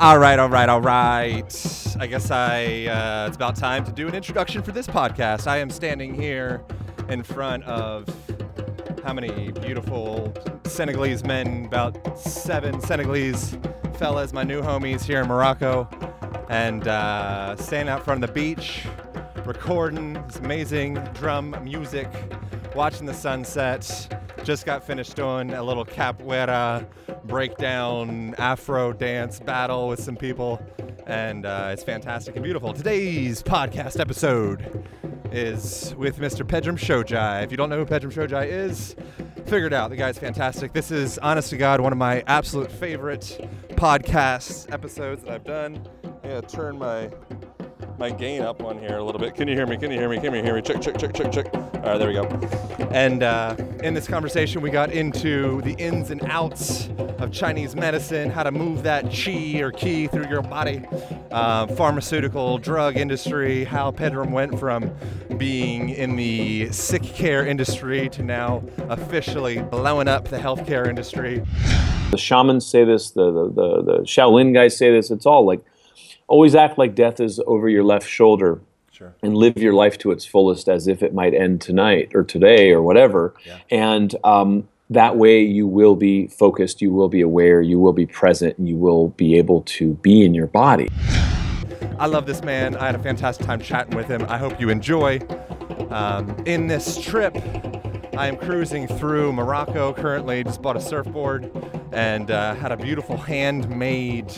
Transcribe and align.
All 0.00 0.18
right, 0.18 0.40
all 0.40 0.48
right, 0.48 0.68
all 0.68 0.80
right. 0.80 1.96
I 2.00 2.06
guess 2.08 2.30
I 2.32 2.86
uh, 2.86 3.28
it's 3.28 3.36
about 3.36 3.54
time 3.54 3.84
to 3.84 3.92
do 3.92 4.08
an 4.08 4.14
introduction 4.14 4.60
for 4.60 4.72
this 4.72 4.88
podcast. 4.88 5.46
I 5.46 5.58
am 5.58 5.70
standing 5.70 6.14
here 6.14 6.64
in 7.08 7.22
front 7.22 7.62
of 7.64 8.08
how 9.04 9.12
many 9.12 9.52
beautiful 9.52 10.34
Senegalese 10.64 11.22
men, 11.22 11.66
about 11.66 12.18
seven 12.18 12.80
Senegalese 12.80 13.56
fellas, 13.94 14.32
my 14.32 14.42
new 14.42 14.60
homies 14.62 15.04
here 15.04 15.20
in 15.20 15.28
Morocco, 15.28 15.88
and 16.48 16.88
uh, 16.88 17.54
standing 17.56 17.88
out 17.88 18.04
front 18.04 18.22
of 18.24 18.28
the 18.28 18.34
beach, 18.34 18.86
recording 19.44 20.14
this 20.26 20.36
amazing 20.36 20.94
drum 21.14 21.56
music, 21.62 22.08
watching 22.74 23.06
the 23.06 23.14
sunset. 23.14 24.20
Just 24.42 24.66
got 24.66 24.84
finished 24.86 25.16
doing 25.16 25.52
a 25.54 25.62
little 25.62 25.84
capoeira 25.84 26.86
breakdown 27.24 28.34
Afro 28.36 28.92
dance 28.92 29.40
battle 29.40 29.88
with 29.88 30.02
some 30.02 30.16
people, 30.16 30.60
and 31.06 31.46
uh, 31.46 31.70
it's 31.72 31.82
fantastic 31.82 32.34
and 32.36 32.44
beautiful. 32.44 32.72
Today's 32.72 33.42
podcast 33.42 34.00
episode 34.00 34.86
is 35.32 35.94
with 35.96 36.18
Mr. 36.18 36.46
Pedram 36.46 36.76
Shojai. 36.76 37.44
If 37.44 37.50
you 37.50 37.56
don't 37.56 37.70
know 37.70 37.78
who 37.78 37.86
Pedram 37.86 38.12
Shojai 38.12 38.46
is, 38.46 38.96
figure 39.46 39.66
it 39.66 39.72
out. 39.72 39.90
The 39.90 39.96
guy's 39.96 40.18
fantastic. 40.18 40.72
This 40.72 40.90
is, 40.90 41.18
honest 41.18 41.50
to 41.50 41.56
God, 41.56 41.80
one 41.80 41.92
of 41.92 41.98
my 41.98 42.22
absolute 42.26 42.70
favorite 42.70 43.48
podcast 43.70 44.72
episodes 44.72 45.22
that 45.24 45.32
I've 45.32 45.44
done. 45.44 45.86
I 46.22 46.28
gotta 46.28 46.46
turn 46.46 46.78
my 46.78 47.10
my 47.98 48.10
gain 48.10 48.42
up 48.42 48.62
on 48.62 48.78
here 48.78 48.98
a 48.98 49.02
little 49.02 49.20
bit. 49.20 49.34
Can 49.34 49.48
you 49.48 49.54
hear 49.54 49.66
me? 49.66 49.76
Can 49.76 49.90
you 49.90 49.98
hear 49.98 50.08
me? 50.08 50.16
Can 50.18 50.34
you 50.34 50.42
hear 50.42 50.54
me? 50.54 50.62
Check, 50.62 50.80
check, 50.80 50.98
check, 50.98 51.14
check, 51.14 51.30
check. 51.32 51.54
All 51.54 51.80
right, 51.80 51.98
there 51.98 52.08
we 52.08 52.14
go. 52.14 52.24
And 52.90 53.22
uh, 53.22 53.56
in 53.82 53.94
this 53.94 54.08
conversation, 54.08 54.62
we 54.62 54.70
got 54.70 54.90
into 54.90 55.60
the 55.62 55.74
ins 55.74 56.10
and 56.10 56.22
outs 56.24 56.88
of 57.18 57.30
Chinese 57.30 57.76
medicine, 57.76 58.30
how 58.30 58.42
to 58.42 58.50
move 58.50 58.82
that 58.82 59.04
chi 59.12 59.60
or 59.60 59.70
ki 59.70 60.08
through 60.08 60.28
your 60.28 60.42
body, 60.42 60.82
uh, 61.30 61.66
pharmaceutical 61.68 62.58
drug 62.58 62.96
industry, 62.96 63.64
how 63.64 63.90
Pedram 63.90 64.30
went 64.30 64.58
from 64.58 64.90
being 65.36 65.90
in 65.90 66.16
the 66.16 66.70
sick 66.72 67.02
care 67.02 67.46
industry 67.46 68.08
to 68.10 68.22
now 68.22 68.62
officially 68.88 69.60
blowing 69.62 70.08
up 70.08 70.28
the 70.28 70.38
healthcare 70.38 70.88
industry. 70.88 71.42
The 72.10 72.18
shamans 72.18 72.66
say 72.66 72.84
this, 72.84 73.10
the, 73.10 73.30
the, 73.30 73.48
the, 73.48 73.82
the 73.82 73.98
Shaolin 74.02 74.54
guys 74.54 74.76
say 74.76 74.90
this. 74.90 75.10
It's 75.10 75.26
all 75.26 75.46
like 75.46 75.64
always 76.26 76.54
act 76.54 76.78
like 76.78 76.94
death 76.94 77.20
is 77.20 77.40
over 77.46 77.68
your 77.68 77.84
left 77.84 78.08
shoulder 78.08 78.60
Sure. 78.92 79.12
and 79.22 79.36
live 79.36 79.56
your 79.56 79.72
life 79.72 79.98
to 79.98 80.12
its 80.12 80.24
fullest 80.24 80.68
as 80.68 80.86
if 80.86 81.02
it 81.02 81.12
might 81.12 81.34
end 81.34 81.60
tonight 81.60 82.12
or 82.14 82.22
today 82.22 82.70
or 82.70 82.80
whatever. 82.80 83.34
Yeah. 83.44 83.58
And 83.70 84.14
um, 84.22 84.68
that 84.88 85.16
way 85.16 85.42
you 85.42 85.66
will 85.66 85.96
be 85.96 86.28
focused, 86.28 86.80
you 86.80 86.92
will 86.92 87.08
be 87.08 87.20
aware, 87.20 87.60
you 87.60 87.80
will 87.80 87.92
be 87.92 88.06
present, 88.06 88.56
and 88.56 88.68
you 88.68 88.76
will 88.76 89.08
be 89.08 89.36
able 89.36 89.62
to 89.62 89.94
be 89.94 90.24
in 90.24 90.32
your 90.32 90.46
body. 90.46 90.88
I 91.98 92.06
love 92.06 92.26
this 92.26 92.42
man. 92.42 92.76
I 92.76 92.86
had 92.86 92.94
a 92.94 93.02
fantastic 93.02 93.46
time 93.46 93.60
chatting 93.60 93.96
with 93.96 94.06
him. 94.06 94.24
I 94.28 94.38
hope 94.38 94.60
you 94.60 94.68
enjoy. 94.68 95.20
Um, 95.90 96.36
in 96.46 96.66
this 96.68 97.00
trip, 97.00 97.36
I 98.16 98.28
am 98.28 98.36
cruising 98.36 98.86
through 98.86 99.32
Morocco 99.32 99.92
currently. 99.92 100.44
Just 100.44 100.62
bought 100.62 100.76
a 100.76 100.80
surfboard 100.80 101.50
and 101.92 102.30
uh, 102.30 102.54
had 102.54 102.70
a 102.72 102.76
beautiful 102.76 103.16
handmade 103.16 104.32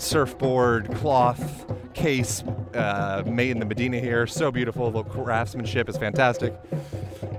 surfboard 0.00 0.92
cloth 0.94 1.66
case 1.94 2.42
uh, 2.74 3.22
made 3.26 3.50
in 3.50 3.58
the 3.58 3.66
Medina 3.66 3.98
here. 3.98 4.26
So 4.26 4.50
beautiful. 4.50 4.90
The 4.90 5.02
craftsmanship 5.02 5.88
is 5.88 5.96
fantastic. 5.96 6.54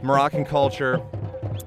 Moroccan 0.03 0.45
culture, 0.45 1.01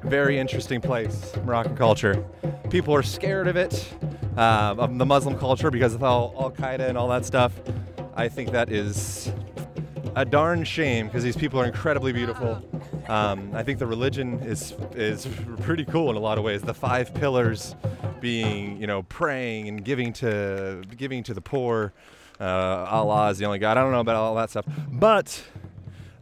very 0.02 0.38
interesting 0.38 0.80
place. 0.80 1.32
Moroccan 1.44 1.76
culture. 1.76 2.24
People 2.70 2.94
are 2.94 3.02
scared 3.02 3.48
of 3.48 3.56
it, 3.56 3.88
uh, 4.36 4.74
of 4.78 4.96
the 4.98 5.06
Muslim 5.06 5.38
culture 5.38 5.70
because 5.70 5.94
of 5.94 6.02
Al 6.02 6.52
Qaeda 6.56 6.88
and 6.88 6.98
all 6.98 7.08
that 7.08 7.24
stuff. 7.24 7.52
I 8.14 8.28
think 8.28 8.52
that 8.52 8.70
is 8.70 9.32
a 10.16 10.24
darn 10.24 10.64
shame 10.64 11.06
because 11.06 11.24
these 11.24 11.36
people 11.36 11.60
are 11.60 11.64
incredibly 11.64 12.12
beautiful. 12.12 12.62
Um, 13.08 13.50
I 13.54 13.62
think 13.62 13.78
the 13.78 13.86
religion 13.86 14.40
is 14.40 14.74
is 14.94 15.26
pretty 15.62 15.84
cool 15.84 16.10
in 16.10 16.16
a 16.16 16.20
lot 16.20 16.38
of 16.38 16.44
ways. 16.44 16.62
The 16.62 16.74
five 16.74 17.12
pillars 17.14 17.74
being, 18.20 18.80
you 18.80 18.86
know, 18.86 19.02
praying 19.04 19.68
and 19.68 19.84
giving 19.84 20.12
to 20.14 20.82
giving 20.96 21.22
to 21.24 21.34
the 21.34 21.40
poor. 21.40 21.92
Uh, 22.40 22.44
Allah 22.44 23.30
is 23.30 23.38
the 23.38 23.44
only 23.44 23.58
God. 23.58 23.76
I 23.76 23.82
don't 23.82 23.92
know 23.92 24.00
about 24.00 24.16
all 24.16 24.34
that 24.36 24.50
stuff, 24.50 24.66
but 24.90 25.42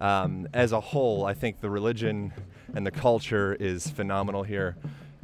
um, 0.01 0.49
as 0.53 0.73
a 0.73 0.81
whole, 0.81 1.25
I 1.25 1.35
think 1.35 1.61
the 1.61 1.71
religion 1.71 2.33
and 2.75 2.87
the 2.87 2.91
culture 2.91 3.55
is 3.55 3.89
phenomenal 3.89 4.43
here. 4.43 4.77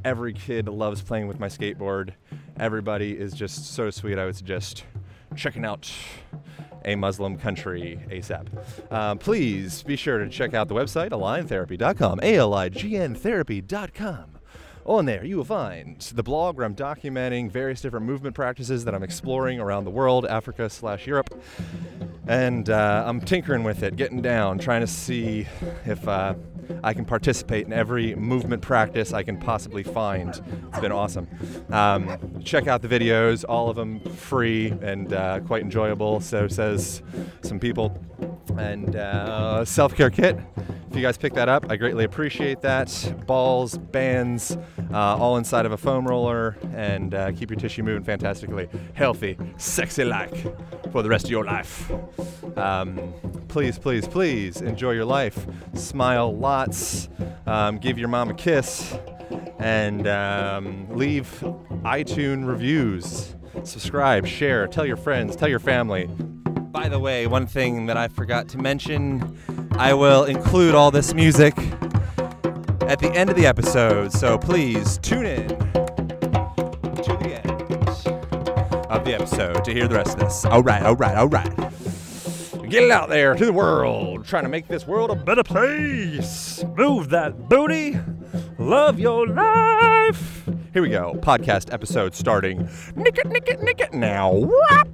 Every 0.05 0.33
kid 0.33 0.69
loves 0.69 1.03
playing 1.03 1.27
with 1.27 1.41
my 1.41 1.49
skateboard. 1.49 2.12
Everybody 2.59 3.19
is 3.19 3.33
just 3.33 3.75
so 3.75 3.91
sweet. 3.91 4.19
I 4.19 4.25
would 4.25 4.37
suggest 4.37 4.85
checking 5.37 5.65
out 5.65 5.91
a 6.84 6.94
Muslim 6.94 7.37
country 7.37 8.00
ASAP. 8.11 8.47
Um, 8.93 9.19
please 9.19 9.83
be 9.83 9.97
sure 9.97 10.19
to 10.19 10.28
check 10.28 10.55
out 10.55 10.69
the 10.69 10.75
website, 10.75 11.11
aligntherapy.com, 11.11 12.21
A 12.22 12.37
L 12.37 12.55
I 12.55 12.69
G 12.69 12.97
N 12.97 13.15
therapy.com. 13.15 14.39
On 14.88 15.05
there, 15.05 15.22
you 15.22 15.37
will 15.37 15.44
find 15.44 16.00
the 16.00 16.22
blog 16.22 16.56
where 16.56 16.65
I'm 16.65 16.75
documenting 16.75 17.50
various 17.50 17.83
different 17.83 18.06
movement 18.06 18.34
practices 18.34 18.87
that 18.87 18.94
I'm 18.94 19.03
exploring 19.03 19.61
around 19.61 19.84
the 19.84 19.91
world, 19.91 20.25
Africa 20.25 20.71
slash 20.71 21.06
Europe. 21.06 21.28
And 22.27 22.71
uh, 22.71 23.05
I'm 23.06 23.21
tinkering 23.21 23.65
with 23.65 23.83
it, 23.83 23.97
getting 23.97 24.22
down, 24.22 24.59
trying 24.59 24.81
to 24.81 24.87
see 24.87 25.47
if 25.84 26.09
uh, 26.09 26.34
I 26.83 26.93
can 26.93 27.05
participate 27.05 27.67
in 27.67 27.73
every 27.73 28.15
movement 28.15 28.62
practice 28.62 29.12
I 29.12 29.23
can 29.23 29.39
possibly 29.39 29.83
find. 29.83 30.31
It's 30.31 30.81
been 30.81 30.93
awesome. 30.93 31.29
Um, 31.71 32.41
check 32.43 32.67
out 32.67 32.83
the 32.83 32.89
videos, 32.89 33.45
all 33.49 33.71
of 33.71 33.77
them 33.77 34.01
free 34.01 34.73
and 34.83 35.12
uh, 35.12 35.41
quite 35.41 35.62
enjoyable. 35.62 36.21
So 36.21 36.49
says 36.49 37.03
some 37.43 37.59
people. 37.59 37.99
And 38.59 38.97
uh, 38.97 39.65
self 39.65 39.95
care 39.95 40.11
kit. 40.11 40.37
If 40.91 40.97
you 40.97 41.03
guys 41.03 41.19
pick 41.19 41.34
that 41.34 41.51
up, 41.51 41.71
I 41.71 41.77
greatly 41.77 42.05
appreciate 42.05 42.62
that. 42.62 43.15
Balls, 43.27 43.77
bands, 43.77 44.56
uh, 44.91 45.17
all 45.17 45.37
inside 45.37 45.67
of 45.67 45.73
a 45.73 45.77
foam 45.77 46.09
roller, 46.09 46.56
and 46.75 47.15
uh, 47.15 47.31
keep 47.33 47.50
your 47.50 47.59
tissue 47.59 47.83
moving 47.83 48.03
fantastically. 48.03 48.69
Healthy, 48.95 49.37
sexy 49.59 50.05
like 50.05 50.35
for 50.91 51.03
the 51.03 51.09
rest 51.11 51.27
of 51.27 51.31
your 51.31 51.45
life. 51.45 51.93
Um, 52.56 53.12
please, 53.49 53.79
please, 53.79 54.09
please 54.09 54.62
enjoy 54.62 54.93
your 54.93 55.05
life. 55.05 55.47
Smile 55.75 56.35
Um, 57.47 57.79
give 57.79 57.99
your 57.99 58.09
mom 58.09 58.31
a 58.31 58.35
kiss. 58.35 58.97
And 59.59 60.07
um, 60.07 60.89
leave 60.91 61.27
iTunes 61.85 62.47
reviews. 62.47 63.35
Subscribe, 63.65 64.27
share, 64.27 64.67
tell 64.67 64.87
your 64.87 64.97
friends, 64.97 65.37
tell 65.37 65.49
your 65.49 65.59
family. 65.59 66.07
By 66.07 66.89
the 66.89 66.99
way, 66.99 67.27
one 67.27 67.47
thing 67.47 67.87
that 67.87 67.97
I 67.97 68.09
forgot 68.09 68.49
to 68.49 68.59
mention 68.59 69.37
I 69.73 69.95
will 69.95 70.25
include 70.25 70.75
all 70.75 70.91
this 70.91 71.15
music 71.15 71.57
at 72.89 72.99
the 72.99 73.11
end 73.15 73.31
of 73.31 73.37
the 73.37 73.47
episode, 73.47 74.12
so 74.12 74.38
please 74.38 74.99
tune 74.99 75.27
in 75.27 75.49
to 75.49 75.55
the 77.21 77.41
end 77.44 77.50
of 78.91 79.05
the 79.05 79.15
episode 79.15 79.65
to 79.65 79.73
hear 79.73 79.88
the 79.88 79.94
rest 79.94 80.15
of 80.15 80.21
this. 80.21 80.44
All 80.44 80.62
right, 80.62 80.82
all 80.82 80.97
right, 80.97 81.17
all 81.17 81.29
right. 81.29 81.57
Get 82.69 82.82
it 82.82 82.91
out 82.91 83.09
there 83.09 83.35
to 83.35 83.47
the 83.47 83.53
world, 83.53 84.26
trying 84.26 84.43
to 84.43 84.50
make 84.50 84.69
this 84.69 84.87
world 84.87 85.11
a 85.11 85.15
better 85.15 85.43
place. 85.43 86.62
Move 86.76 87.09
that 87.09 87.49
booty, 87.49 87.99
love 88.59 89.00
your 89.00 89.26
life. 89.26 90.44
Here 90.75 90.82
we 90.82 90.91
go. 90.91 91.15
Podcast 91.15 91.73
episode 91.73 92.15
starting. 92.15 92.69
Nick 92.94 93.17
it, 93.17 93.26
nick 93.29 93.49
it, 93.49 93.62
nick 93.62 93.81
it 93.81 93.94
now. 93.94 94.35
Whap! 94.35 94.87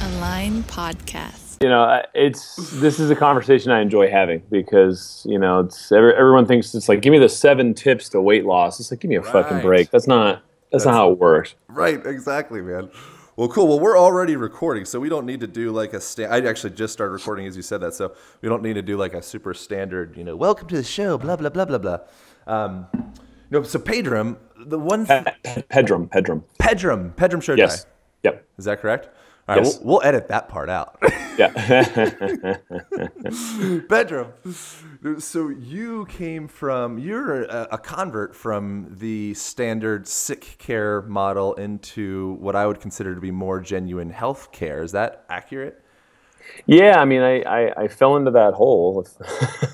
Align 0.00 0.62
Podcast. 0.62 1.62
You 1.62 1.68
know, 1.68 2.02
it's 2.14 2.56
this 2.80 2.98
is 2.98 3.10
a 3.10 3.16
conversation 3.16 3.70
I 3.70 3.82
enjoy 3.82 4.10
having 4.10 4.42
because 4.50 5.26
you 5.28 5.38
know 5.38 5.60
it's 5.60 5.92
every, 5.92 6.14
everyone 6.14 6.46
thinks 6.46 6.74
it's 6.74 6.88
like 6.88 7.02
give 7.02 7.12
me 7.12 7.18
the 7.18 7.28
seven 7.28 7.74
tips 7.74 8.08
to 8.08 8.20
weight 8.22 8.46
loss. 8.46 8.80
It's 8.80 8.90
like 8.90 9.00
give 9.00 9.10
me 9.10 9.16
a 9.16 9.22
fucking 9.22 9.60
break. 9.60 9.90
That's 9.90 10.06
not 10.06 10.42
that's, 10.70 10.86
not 10.86 10.94
how 10.94 11.12
it 11.12 11.18
works. 11.18 11.54
Right, 11.68 12.04
exactly, 12.06 12.62
man. 12.62 12.90
Well, 13.36 13.48
cool. 13.48 13.66
Well, 13.66 13.80
we're 13.80 13.98
already 13.98 14.36
recording, 14.36 14.84
so 14.84 15.00
we 15.00 15.08
don't 15.08 15.24
need 15.24 15.40
to 15.40 15.46
do 15.46 15.72
like 15.72 15.94
a 15.94 16.00
sta- 16.00 16.26
I 16.26 16.40
actually 16.46 16.70
just 16.74 16.92
started 16.92 17.12
recording 17.12 17.46
as 17.46 17.56
you 17.56 17.62
said 17.62 17.80
that, 17.80 17.94
so 17.94 18.12
we 18.42 18.48
don't 18.48 18.62
need 18.62 18.74
to 18.74 18.82
do 18.82 18.96
like 18.98 19.14
a 19.14 19.22
super 19.22 19.54
standard, 19.54 20.16
you 20.18 20.24
know, 20.24 20.36
welcome 20.36 20.68
to 20.68 20.76
the 20.76 20.82
show, 20.84 21.16
blah 21.16 21.36
blah 21.36 21.48
blah 21.48 21.64
blah 21.64 21.78
blah. 21.78 21.98
Um, 22.46 22.86
no, 23.50 23.62
so 23.62 23.78
Pedram, 23.78 24.36
the 24.66 24.78
one 24.78 25.06
Pe- 25.06 25.24
Pedram, 25.70 26.08
Pedram. 26.10 26.42
Pedram, 26.60 27.14
Pedram 27.14 27.40
Shotai. 27.40 27.56
Yes. 27.58 27.86
Yep. 28.22 28.46
Is 28.58 28.66
that 28.66 28.80
correct? 28.82 29.08
All 29.52 29.56
right, 29.58 29.64
Yes. 29.64 29.78
we'll, 29.80 29.86
we'll 29.98 30.02
edit 30.06 30.28
that 30.28 30.48
part 30.48 30.70
out. 30.70 30.98
Yeah. 31.38 31.48
Pedram. 33.88 34.28
So 35.20 35.48
you 35.48 36.04
came 36.06 36.46
from, 36.46 36.98
you're 36.98 37.44
a, 37.44 37.68
a 37.72 37.78
convert 37.78 38.36
from 38.36 38.94
the 38.98 39.32
standard 39.32 40.06
sick 40.06 40.56
care 40.58 41.00
model 41.02 41.54
into 41.54 42.36
what 42.38 42.54
I 42.54 42.66
would 42.66 42.80
consider 42.80 43.14
to 43.14 43.20
be 43.20 43.30
more 43.30 43.60
genuine 43.60 44.10
health 44.10 44.52
care. 44.52 44.82
Is 44.82 44.92
that 44.92 45.24
accurate? 45.30 45.82
Yeah, 46.66 47.00
I 47.00 47.06
mean, 47.06 47.22
I, 47.22 47.40
I, 47.42 47.82
I 47.84 47.88
fell 47.88 48.16
into 48.16 48.30
that 48.32 48.52
hole 48.54 49.06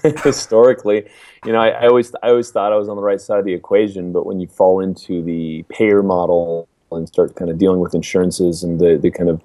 historically. 0.23 1.09
You 1.45 1.53
know, 1.53 1.61
I, 1.61 1.71
I 1.71 1.87
always 1.89 2.15
I 2.23 2.29
always 2.29 2.51
thought 2.53 2.73
I 2.73 2.77
was 2.77 2.89
on 2.89 2.95
the 2.97 3.03
right 3.03 3.21
side 3.21 3.41
of 3.41 3.45
the 3.45 3.55
equation, 3.55 4.13
but 4.13 4.27
when 4.27 4.39
you 4.39 4.47
fall 4.47 4.81
into 4.81 5.23
the 5.25 5.65
payer 5.69 6.03
model 6.05 6.69
and 6.96 7.08
start 7.08 7.35
kind 7.37 7.50
of 7.50 7.58
dealing 7.58 7.81
with 7.81 7.94
insurances 7.94 8.62
and 8.62 8.81
the, 8.81 8.96
the 8.96 9.11
kind 9.11 9.29
of 9.29 9.40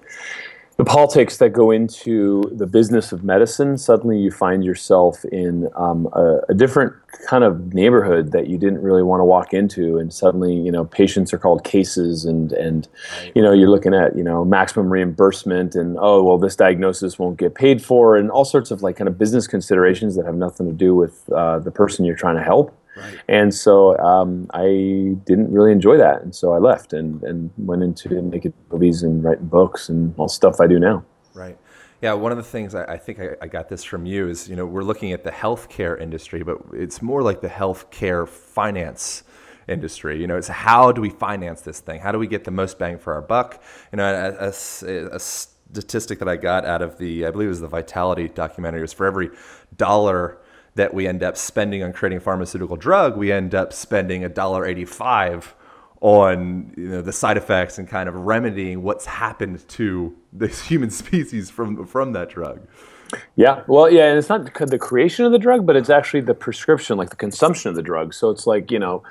the 0.76 0.84
politics 0.84 1.36
that 1.36 1.50
go 1.50 1.70
into 1.70 2.42
the 2.52 2.66
business 2.66 3.12
of 3.12 3.22
medicine, 3.22 3.78
suddenly 3.78 4.18
you 4.18 4.32
find 4.32 4.64
yourself 4.64 5.24
in 5.26 5.68
um, 5.76 6.08
a, 6.12 6.40
a 6.48 6.54
different 6.54 6.92
kind 7.28 7.44
of 7.44 7.72
neighborhood 7.72 8.32
that 8.32 8.48
you 8.48 8.58
didn't 8.58 8.82
really 8.82 9.04
want 9.04 9.20
to 9.20 9.24
walk 9.24 9.54
into, 9.54 9.98
and 9.98 10.12
suddenly 10.12 10.52
you 10.52 10.72
know 10.72 10.84
patients 10.84 11.32
are 11.32 11.38
called 11.38 11.62
cases, 11.62 12.24
and 12.24 12.52
and 12.52 12.88
you 13.36 13.42
know 13.42 13.52
you're 13.52 13.70
looking 13.70 13.94
at 13.94 14.16
you 14.16 14.24
know 14.24 14.44
maximum 14.44 14.92
reimbursement, 14.92 15.76
and 15.76 15.96
oh 16.00 16.24
well 16.24 16.38
this 16.38 16.56
diagnosis 16.56 17.20
won't 17.20 17.38
get 17.38 17.54
paid 17.54 17.80
for, 17.80 18.16
and 18.16 18.28
all 18.30 18.44
sorts 18.44 18.72
of 18.72 18.82
like 18.82 18.96
kind 18.96 19.06
of 19.06 19.16
business 19.16 19.46
considerations 19.46 20.16
that 20.16 20.26
have 20.26 20.34
nothing 20.34 20.66
to 20.66 20.72
do 20.72 20.92
with 20.92 21.30
uh, 21.30 21.60
the 21.60 21.70
person 21.70 22.04
you're 22.04 22.16
trying 22.16 22.36
to 22.36 22.42
help. 22.42 22.76
Right. 22.96 23.18
And 23.28 23.52
so 23.52 23.98
um, 23.98 24.48
I 24.54 25.16
didn't 25.24 25.52
really 25.52 25.72
enjoy 25.72 25.96
that, 25.98 26.22
and 26.22 26.34
so 26.34 26.52
I 26.52 26.58
left 26.58 26.92
and, 26.92 27.22
and 27.22 27.50
went 27.58 27.82
into 27.82 28.22
making 28.22 28.54
movies 28.70 29.02
and 29.02 29.22
writing 29.24 29.46
books 29.46 29.88
and 29.88 30.14
all 30.16 30.28
stuff 30.28 30.60
I 30.60 30.66
do 30.66 30.78
now. 30.78 31.04
Right. 31.34 31.58
Yeah, 32.00 32.12
one 32.12 32.32
of 32.32 32.38
the 32.38 32.44
things 32.44 32.74
I, 32.74 32.84
I 32.84 32.96
think 32.98 33.18
I, 33.18 33.30
I 33.40 33.46
got 33.46 33.68
this 33.68 33.82
from 33.82 34.04
you 34.04 34.28
is, 34.28 34.48
you 34.48 34.56
know, 34.56 34.66
we're 34.66 34.82
looking 34.82 35.12
at 35.12 35.24
the 35.24 35.30
healthcare 35.30 35.98
industry, 35.98 36.42
but 36.42 36.58
it's 36.72 37.00
more 37.00 37.22
like 37.22 37.40
the 37.40 37.48
healthcare 37.48 38.28
finance 38.28 39.22
industry. 39.68 40.20
You 40.20 40.26
know, 40.26 40.36
it's 40.36 40.48
how 40.48 40.92
do 40.92 41.00
we 41.00 41.08
finance 41.08 41.62
this 41.62 41.80
thing? 41.80 42.00
How 42.00 42.12
do 42.12 42.18
we 42.18 42.26
get 42.26 42.44
the 42.44 42.50
most 42.50 42.78
bang 42.78 42.98
for 42.98 43.14
our 43.14 43.22
buck? 43.22 43.62
You 43.90 43.96
know, 43.96 44.36
a 44.38 44.52
statistic 44.52 46.18
that 46.18 46.28
I 46.28 46.36
got 46.36 46.66
out 46.66 46.82
of 46.82 46.98
the, 46.98 47.26
I 47.26 47.30
believe 47.30 47.46
it 47.46 47.50
was 47.50 47.60
the 47.60 47.68
Vitality 47.68 48.28
documentary, 48.28 48.82
was 48.82 48.92
for 48.92 49.06
every 49.06 49.30
dollar 49.76 50.38
that 50.74 50.92
we 50.92 51.06
end 51.06 51.22
up 51.22 51.36
spending 51.36 51.82
on 51.82 51.92
creating 51.92 52.18
a 52.18 52.20
pharmaceutical 52.20 52.76
drug, 52.76 53.16
we 53.16 53.30
end 53.30 53.54
up 53.54 53.72
spending 53.72 54.24
a 54.24 54.28
dollar 54.28 54.66
eighty-five 54.66 55.54
on 56.00 56.72
you 56.76 56.88
know 56.88 57.00
the 57.00 57.12
side 57.12 57.36
effects 57.36 57.78
and 57.78 57.88
kind 57.88 58.08
of 58.08 58.14
remedying 58.14 58.82
what's 58.82 59.06
happened 59.06 59.66
to 59.68 60.14
the 60.32 60.48
human 60.68 60.90
species 60.90 61.50
from 61.50 61.86
from 61.86 62.12
that 62.12 62.28
drug. 62.28 62.60
Yeah, 63.36 63.62
well, 63.68 63.90
yeah, 63.90 64.08
and 64.08 64.18
it's 64.18 64.28
not 64.28 64.44
the 64.44 64.78
creation 64.78 65.24
of 65.24 65.32
the 65.32 65.38
drug, 65.38 65.66
but 65.66 65.76
it's 65.76 65.90
actually 65.90 66.22
the 66.22 66.34
prescription, 66.34 66.98
like 66.98 67.10
the 67.10 67.16
consumption 67.16 67.68
of 67.68 67.76
the 67.76 67.82
drug. 67.82 68.12
So 68.12 68.30
it's 68.30 68.46
like 68.46 68.70
you 68.70 68.78
know, 68.78 69.02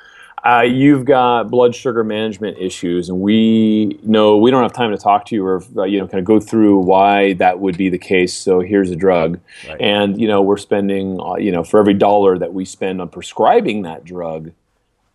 uh, 0.46 0.62
you've 0.62 1.06
got 1.06 1.50
blood 1.50 1.74
sugar 1.74 2.04
management 2.04 2.58
issues, 2.58 3.08
and 3.08 3.22
we 3.22 3.98
know 4.04 4.38
we 4.38 4.52
don't 4.52 4.62
have 4.64 4.74
time 4.74 4.92
to 4.92 4.98
talk 4.98 5.26
to 5.28 5.36
you 5.36 5.46
or 5.46 5.64
uh, 5.78 5.84
you 5.84 6.00
know 6.00 6.08
kind 6.08 6.20
of 6.20 6.26
go 6.26 6.40
through 6.40 6.80
why 6.80 7.34
that 7.34 7.60
would 7.60 7.78
be 7.78 7.88
the 7.90 7.98
case. 7.98 8.34
So 8.36 8.60
here's 8.60 8.92
a 8.92 8.96
drug, 8.96 9.40
Right. 9.68 9.80
and 9.80 10.20
you 10.20 10.28
know 10.28 10.42
we're 10.42 10.58
spending 10.58 11.20
uh, 11.22 11.36
you 11.36 11.52
know 11.52 11.64
for 11.64 11.80
every 11.80 11.94
dollar 11.94 12.38
that 12.38 12.54
we 12.54 12.66
spend 12.66 13.00
on 13.00 13.08
prescribing 13.10 13.84
that 13.84 14.04
drug, 14.04 14.52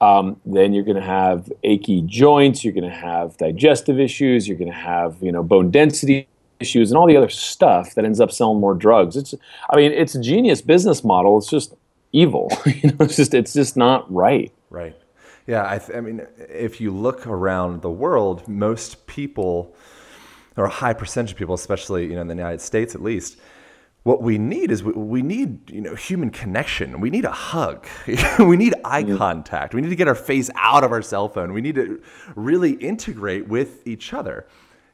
um, 0.00 0.40
then 0.46 0.72
you're 0.72 0.84
going 0.84 0.96
to 0.96 1.02
have 1.02 1.52
achy 1.62 2.00
joints, 2.06 2.64
you're 2.64 2.72
going 2.74 2.88
to 2.88 2.96
have 2.96 3.36
digestive 3.36 4.00
issues, 4.00 4.48
you're 4.48 4.56
going 4.58 4.70
to 4.72 4.76
have 4.78 5.16
you 5.20 5.30
know 5.32 5.42
bone 5.42 5.70
density 5.70 6.26
issues, 6.58 6.90
and 6.90 6.96
all 6.98 7.06
the 7.06 7.16
other 7.16 7.28
stuff 7.28 7.94
that 7.96 8.04
ends 8.04 8.18
up 8.18 8.32
selling 8.32 8.60
more 8.60 8.74
drugs. 8.74 9.14
It's, 9.16 9.34
I 9.70 9.76
mean, 9.76 9.92
it's 9.92 10.14
a 10.14 10.20
genius 10.20 10.62
business 10.62 11.04
model. 11.04 11.36
It's 11.38 11.48
just 11.50 11.74
evil. 12.12 12.50
you 12.66 12.88
know, 12.90 12.96
it's 13.00 13.16
just 13.16 13.34
it's 13.34 13.52
just 13.52 13.76
not 13.76 14.10
right. 14.12 14.50
Right. 14.70 14.96
Yeah. 15.48 15.64
I, 15.68 15.78
th- 15.78 15.96
I 15.96 16.00
mean, 16.00 16.24
if 16.38 16.80
you 16.80 16.92
look 16.92 17.26
around 17.26 17.82
the 17.82 17.90
world, 17.90 18.46
most 18.46 19.06
people, 19.06 19.74
or 20.56 20.64
a 20.64 20.70
high 20.70 20.92
percentage 20.92 21.32
of 21.32 21.38
people, 21.38 21.54
especially 21.54 22.04
you 22.06 22.14
know 22.14 22.20
in 22.20 22.28
the 22.28 22.34
United 22.34 22.60
States 22.60 22.94
at 22.94 23.02
least, 23.02 23.38
what 24.02 24.22
we 24.22 24.38
need 24.38 24.70
is 24.70 24.84
we, 24.84 24.92
we 24.92 25.22
need 25.22 25.70
you 25.70 25.80
know 25.80 25.94
human 25.94 26.30
connection. 26.30 27.00
We 27.00 27.10
need 27.10 27.24
a 27.24 27.32
hug. 27.32 27.86
we 28.38 28.56
need 28.56 28.74
eye 28.84 29.02
contact. 29.02 29.74
We 29.74 29.80
need 29.80 29.88
to 29.88 29.96
get 29.96 30.06
our 30.06 30.14
face 30.14 30.50
out 30.54 30.84
of 30.84 30.92
our 30.92 31.02
cell 31.02 31.28
phone. 31.28 31.52
We 31.54 31.62
need 31.62 31.76
to 31.76 32.02
really 32.36 32.72
integrate 32.72 33.48
with 33.48 33.86
each 33.86 34.12
other. 34.12 34.46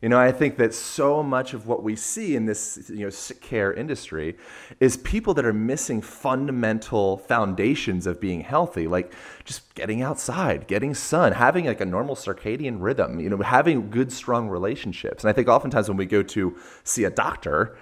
You 0.04 0.10
know, 0.10 0.20
I 0.20 0.32
think 0.32 0.58
that 0.58 0.74
so 0.74 1.22
much 1.22 1.54
of 1.54 1.66
what 1.66 1.82
we 1.82 1.96
see 1.96 2.36
in 2.36 2.44
this 2.44 2.90
you 2.90 3.04
know 3.04 3.08
sick 3.08 3.40
care 3.40 3.72
industry 3.72 4.36
is 4.78 4.98
people 4.98 5.32
that 5.32 5.46
are 5.46 5.52
missing 5.54 6.02
fundamental 6.02 7.16
foundations 7.16 8.06
of 8.06 8.20
being 8.20 8.42
healthy, 8.42 8.86
like 8.86 9.14
just 9.46 9.74
getting 9.74 10.02
outside, 10.02 10.66
getting 10.66 10.92
sun, 10.92 11.32
having 11.32 11.64
like 11.64 11.80
a 11.80 11.86
normal 11.86 12.16
circadian 12.16 12.82
rhythm, 12.82 13.18
you 13.18 13.30
know, 13.30 13.38
having 13.38 13.88
good 13.88 14.12
strong 14.12 14.50
relationships. 14.50 15.24
And 15.24 15.30
I 15.30 15.32
think 15.32 15.48
oftentimes 15.48 15.88
when 15.88 15.96
we 15.96 16.04
go 16.04 16.22
to 16.22 16.54
see 16.82 17.04
a 17.04 17.10
doctor, 17.10 17.74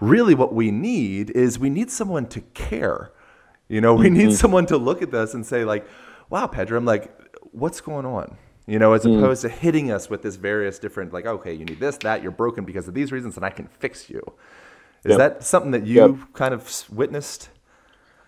really 0.00 0.34
what 0.34 0.52
we 0.52 0.70
need 0.70 1.30
is 1.30 1.58
we 1.58 1.70
need 1.70 1.90
someone 1.90 2.26
to 2.26 2.42
care. 2.52 3.10
You 3.68 3.80
know, 3.80 3.94
we 3.94 4.10
need 4.10 4.24
mm-hmm. 4.24 4.32
someone 4.32 4.66
to 4.66 4.76
look 4.76 5.00
at 5.00 5.12
this 5.12 5.32
and 5.32 5.46
say 5.46 5.64
like, 5.64 5.86
"Wow, 6.28 6.46
Pedro, 6.46 6.76
I'm 6.76 6.84
like, 6.84 7.10
what's 7.52 7.80
going 7.80 8.04
on?" 8.04 8.36
You 8.70 8.78
know, 8.78 8.92
as 8.92 9.02
hmm. 9.02 9.18
opposed 9.18 9.42
to 9.42 9.48
hitting 9.48 9.90
us 9.90 10.08
with 10.08 10.22
this 10.22 10.36
various 10.36 10.78
different 10.78 11.12
like, 11.12 11.26
"Okay, 11.26 11.52
you 11.52 11.64
need 11.64 11.80
this, 11.80 11.96
that, 11.98 12.22
you're 12.22 12.30
broken 12.30 12.64
because 12.64 12.86
of 12.86 12.94
these 12.94 13.10
reasons, 13.10 13.36
and 13.36 13.44
I 13.44 13.50
can 13.50 13.66
fix 13.66 14.08
you." 14.08 14.22
Is 15.02 15.10
Yep. 15.10 15.18
that 15.18 15.42
something 15.42 15.72
that 15.72 15.84
you 15.84 15.96
Yep. 15.96 16.16
kind 16.34 16.54
of 16.54 16.84
witnessed? 16.88 17.48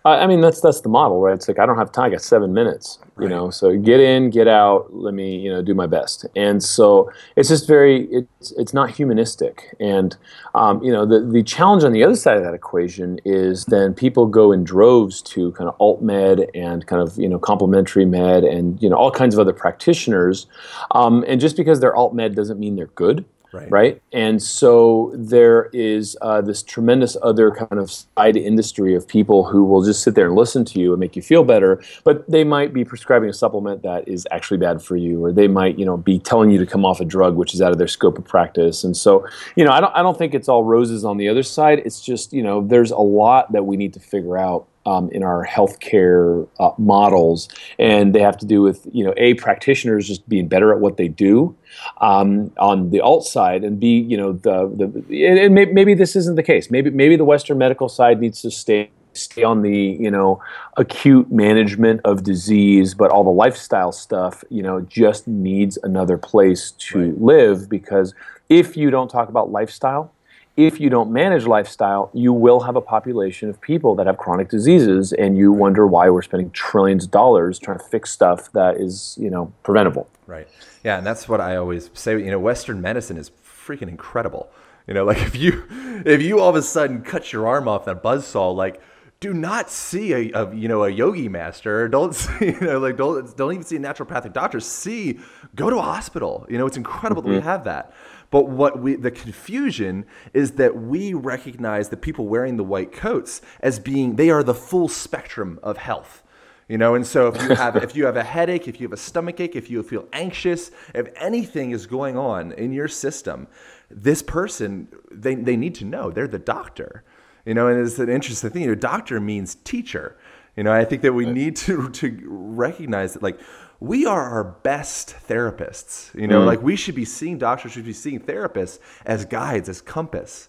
I 0.04 0.22
I 0.22 0.26
mean, 0.26 0.40
that's 0.40 0.60
that's 0.60 0.80
the 0.80 0.88
model, 0.88 1.20
right? 1.20 1.34
It's 1.34 1.48
like 1.48 1.58
I 1.58 1.66
don't 1.66 1.76
have 1.76 1.92
time. 1.92 2.06
I 2.06 2.10
got 2.10 2.22
seven 2.22 2.52
minutes, 2.52 2.98
you 3.20 3.28
know. 3.28 3.50
So 3.50 3.76
get 3.76 4.00
in, 4.00 4.30
get 4.30 4.48
out. 4.48 4.92
Let 4.94 5.14
me, 5.14 5.36
you 5.36 5.50
know, 5.50 5.62
do 5.62 5.74
my 5.74 5.86
best. 5.86 6.26
And 6.36 6.62
so 6.62 7.10
it's 7.36 7.48
just 7.48 7.66
very, 7.66 8.06
it's 8.06 8.52
it's 8.52 8.74
not 8.74 8.90
humanistic. 8.90 9.74
And 9.80 10.16
um, 10.54 10.82
you 10.82 10.92
know, 10.92 11.06
the 11.06 11.20
the 11.20 11.42
challenge 11.42 11.84
on 11.84 11.92
the 11.92 12.02
other 12.02 12.16
side 12.16 12.36
of 12.36 12.42
that 12.44 12.54
equation 12.54 13.20
is 13.24 13.64
then 13.66 13.94
people 13.94 14.26
go 14.26 14.52
in 14.52 14.64
droves 14.64 15.22
to 15.22 15.52
kind 15.52 15.68
of 15.68 15.76
alt 15.80 16.02
med 16.02 16.48
and 16.54 16.86
kind 16.86 17.02
of 17.02 17.16
you 17.18 17.28
know 17.28 17.38
complementary 17.38 18.04
med 18.04 18.44
and 18.44 18.82
you 18.82 18.88
know 18.88 18.96
all 18.96 19.10
kinds 19.10 19.34
of 19.34 19.40
other 19.40 19.52
practitioners. 19.52 20.46
Um, 20.92 21.24
and 21.26 21.40
just 21.40 21.56
because 21.56 21.80
they're 21.80 21.96
alt 21.96 22.14
med 22.14 22.34
doesn't 22.34 22.58
mean 22.58 22.76
they're 22.76 22.86
good 22.86 23.24
Right. 23.52 23.70
right? 23.70 24.02
And 24.12 24.42
so 24.42 25.12
there 25.14 25.68
is 25.74 26.16
uh, 26.22 26.40
this 26.40 26.62
tremendous 26.62 27.16
other 27.22 27.50
kind 27.50 27.78
of 27.80 27.90
side 27.90 28.36
industry 28.36 28.94
of 28.94 29.06
people 29.06 29.44
who 29.44 29.64
will 29.64 29.82
just 29.82 30.02
sit 30.02 30.14
there 30.14 30.26
and 30.26 30.34
listen 30.34 30.64
to 30.64 30.80
you 30.80 30.92
and 30.92 31.00
make 31.00 31.16
you 31.16 31.22
feel 31.22 31.44
better, 31.44 31.82
but 32.02 32.28
they 32.30 32.44
might 32.44 32.72
be 32.72 32.84
prescribing 32.84 33.28
a 33.28 33.32
supplement 33.32 33.82
that 33.82 34.08
is 34.08 34.26
actually 34.30 34.56
bad 34.56 34.80
for 34.80 34.96
you, 34.96 35.22
or 35.22 35.32
they 35.32 35.48
might, 35.48 35.78
you 35.78 35.84
know, 35.84 35.96
be 35.96 36.18
telling 36.18 36.50
you 36.50 36.58
to 36.58 36.66
come 36.66 36.84
off 36.84 37.00
a 37.00 37.04
drug 37.04 37.36
which 37.36 37.52
is 37.52 37.60
out 37.60 37.72
of 37.72 37.78
their 37.78 37.88
scope 37.88 38.18
of 38.18 38.24
practice. 38.24 38.84
And 38.84 38.96
so, 38.96 39.26
you 39.54 39.64
know, 39.64 39.70
I 39.70 39.80
don't, 39.80 39.94
I 39.94 40.02
don't 40.02 40.16
think 40.16 40.34
it's 40.34 40.48
all 40.48 40.64
roses 40.64 41.04
on 41.04 41.18
the 41.18 41.28
other 41.28 41.42
side. 41.42 41.80
It's 41.84 42.00
just, 42.00 42.32
you 42.32 42.42
know, 42.42 42.66
there's 42.66 42.90
a 42.90 42.96
lot 42.98 43.52
that 43.52 43.64
we 43.66 43.76
need 43.76 43.92
to 43.94 44.00
figure 44.00 44.38
out 44.38 44.66
um, 44.86 45.10
in 45.10 45.22
our 45.22 45.46
healthcare 45.46 46.48
uh, 46.58 46.70
models, 46.78 47.48
and 47.78 48.14
they 48.14 48.20
have 48.20 48.36
to 48.38 48.46
do 48.46 48.62
with 48.62 48.86
you 48.92 49.04
know 49.04 49.14
a 49.16 49.34
practitioners 49.34 50.08
just 50.08 50.28
being 50.28 50.48
better 50.48 50.72
at 50.72 50.80
what 50.80 50.96
they 50.96 51.08
do 51.08 51.56
um, 52.00 52.52
on 52.58 52.90
the 52.90 53.00
alt 53.00 53.24
side, 53.24 53.64
and 53.64 53.78
b 53.78 54.00
you 54.00 54.16
know 54.16 54.32
the 54.32 54.68
the 54.76 55.26
and, 55.26 55.38
and 55.38 55.54
may, 55.54 55.66
maybe 55.66 55.94
this 55.94 56.16
isn't 56.16 56.36
the 56.36 56.42
case. 56.42 56.70
Maybe 56.70 56.90
maybe 56.90 57.16
the 57.16 57.24
Western 57.24 57.58
medical 57.58 57.88
side 57.88 58.20
needs 58.20 58.42
to 58.42 58.50
stay 58.50 58.90
stay 59.14 59.42
on 59.42 59.62
the 59.62 59.76
you 60.00 60.10
know 60.10 60.42
acute 60.76 61.30
management 61.30 62.00
of 62.04 62.22
disease 62.22 62.94
but 62.94 63.10
all 63.10 63.24
the 63.24 63.30
lifestyle 63.30 63.92
stuff 63.92 64.42
you 64.48 64.62
know 64.62 64.80
just 64.80 65.28
needs 65.28 65.78
another 65.82 66.16
place 66.16 66.70
to 66.72 67.14
live 67.20 67.68
because 67.68 68.14
if 68.48 68.76
you 68.76 68.90
don't 68.90 69.08
talk 69.08 69.28
about 69.28 69.50
lifestyle 69.50 70.12
if 70.56 70.78
you 70.78 70.90
don't 70.90 71.10
manage 71.10 71.46
lifestyle, 71.46 72.10
you 72.12 72.32
will 72.32 72.60
have 72.60 72.76
a 72.76 72.80
population 72.80 73.48
of 73.48 73.60
people 73.60 73.94
that 73.94 74.06
have 74.06 74.18
chronic 74.18 74.50
diseases, 74.50 75.12
and 75.14 75.36
you 75.36 75.50
wonder 75.50 75.86
why 75.86 76.10
we're 76.10 76.22
spending 76.22 76.50
trillions 76.50 77.04
of 77.04 77.10
dollars 77.10 77.58
trying 77.58 77.78
to 77.78 77.84
fix 77.84 78.10
stuff 78.10 78.52
that 78.52 78.76
is, 78.76 79.16
you 79.20 79.30
know, 79.30 79.52
preventable. 79.62 80.08
Right. 80.26 80.46
Yeah, 80.84 80.98
and 80.98 81.06
that's 81.06 81.28
what 81.28 81.40
I 81.40 81.56
always 81.56 81.90
say. 81.94 82.12
You 82.12 82.30
know, 82.30 82.38
Western 82.38 82.82
medicine 82.82 83.16
is 83.16 83.30
freaking 83.42 83.88
incredible. 83.88 84.50
You 84.86 84.94
know, 84.94 85.04
like 85.10 85.18
if 85.18 85.34
you 85.34 85.64
if 86.04 86.20
you 86.20 86.40
all 86.40 86.50
of 86.50 86.56
a 86.56 86.62
sudden 86.62 87.02
cut 87.02 87.32
your 87.32 87.46
arm 87.46 87.66
off 87.66 87.86
that 87.86 88.02
buzz 88.02 88.26
saw, 88.26 88.50
like 88.50 88.80
do 89.20 89.32
not 89.32 89.70
see 89.70 90.12
a, 90.12 90.32
a 90.34 90.54
you 90.54 90.68
know 90.68 90.84
a 90.84 90.90
yogi 90.90 91.28
master. 91.28 91.88
Don't 91.88 92.14
see, 92.14 92.46
you 92.46 92.60
know 92.60 92.78
like 92.78 92.96
don't 92.96 93.34
don't 93.36 93.52
even 93.52 93.64
see 93.64 93.76
a 93.76 93.80
naturopathic 93.80 94.34
doctor. 94.34 94.60
See, 94.60 95.18
go 95.54 95.70
to 95.70 95.76
a 95.76 95.82
hospital. 95.82 96.46
You 96.50 96.58
know, 96.58 96.66
it's 96.66 96.76
incredible 96.76 97.22
that 97.22 97.28
we 97.28 97.36
mm-hmm. 97.36 97.48
have 97.48 97.64
that. 97.64 97.94
But 98.32 98.48
what 98.48 98.80
we 98.80 98.96
the 98.96 99.10
confusion 99.10 100.06
is 100.32 100.52
that 100.52 100.74
we 100.74 101.12
recognize 101.12 101.90
the 101.90 101.98
people 101.98 102.26
wearing 102.26 102.56
the 102.56 102.64
white 102.64 102.90
coats 102.90 103.42
as 103.60 103.78
being 103.78 104.16
they 104.16 104.30
are 104.30 104.42
the 104.42 104.54
full 104.54 104.88
spectrum 104.88 105.60
of 105.62 105.76
health. 105.76 106.24
You 106.66 106.78
know, 106.78 106.94
and 106.94 107.06
so 107.06 107.28
if 107.28 107.42
you 107.42 107.54
have 107.54 107.76
if 107.76 107.94
you 107.94 108.06
have 108.06 108.16
a 108.16 108.24
headache, 108.24 108.66
if 108.66 108.80
you 108.80 108.86
have 108.86 108.94
a 108.94 108.96
stomach 108.96 109.38
ache, 109.38 109.54
if 109.54 109.68
you 109.70 109.82
feel 109.82 110.08
anxious, 110.14 110.70
if 110.94 111.08
anything 111.16 111.72
is 111.72 111.86
going 111.86 112.16
on 112.16 112.52
in 112.52 112.72
your 112.72 112.88
system, 112.88 113.48
this 113.90 114.22
person 114.22 114.88
they, 115.10 115.34
they 115.34 115.56
need 115.56 115.74
to 115.76 115.84
know 115.84 116.10
they're 116.10 116.26
the 116.26 116.38
doctor. 116.38 117.04
You 117.44 117.52
know, 117.52 117.68
and 117.68 117.86
it's 117.86 117.98
an 117.98 118.08
interesting 118.08 118.48
thing. 118.48 118.62
You 118.62 118.68
know, 118.68 118.74
doctor 118.74 119.20
means 119.20 119.56
teacher. 119.56 120.16
You 120.56 120.62
know, 120.62 120.72
I 120.72 120.86
think 120.86 121.02
that 121.02 121.12
we 121.12 121.26
need 121.26 121.56
to 121.56 121.90
to 121.90 122.22
recognize 122.26 123.12
that 123.12 123.22
like 123.22 123.38
we 123.82 124.06
are 124.06 124.22
our 124.22 124.44
best 124.44 125.16
therapists. 125.28 126.14
You 126.18 126.28
know, 126.28 126.42
mm. 126.42 126.46
like 126.46 126.62
we 126.62 126.76
should 126.76 126.94
be 126.94 127.04
seeing 127.04 127.36
doctors, 127.36 127.72
should 127.72 127.84
be 127.84 127.92
seeing 127.92 128.20
therapists 128.20 128.78
as 129.04 129.24
guides, 129.24 129.68
as 129.68 129.80
compass. 129.80 130.48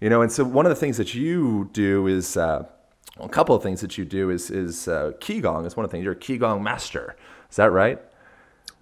You 0.00 0.08
know, 0.08 0.22
and 0.22 0.32
so 0.32 0.44
one 0.44 0.64
of 0.64 0.70
the 0.70 0.76
things 0.76 0.96
that 0.96 1.14
you 1.14 1.68
do 1.74 2.06
is 2.06 2.38
uh, 2.38 2.64
a 3.18 3.28
couple 3.28 3.54
of 3.54 3.62
things 3.62 3.82
that 3.82 3.98
you 3.98 4.06
do 4.06 4.30
is 4.30 4.50
is 4.50 4.88
uh, 4.88 5.12
qigong 5.20 5.66
is 5.66 5.76
one 5.76 5.84
of 5.84 5.90
the 5.90 5.94
things. 5.94 6.04
You're 6.04 6.14
a 6.14 6.16
qigong 6.16 6.62
master. 6.62 7.16
Is 7.50 7.56
that 7.56 7.70
right? 7.70 8.00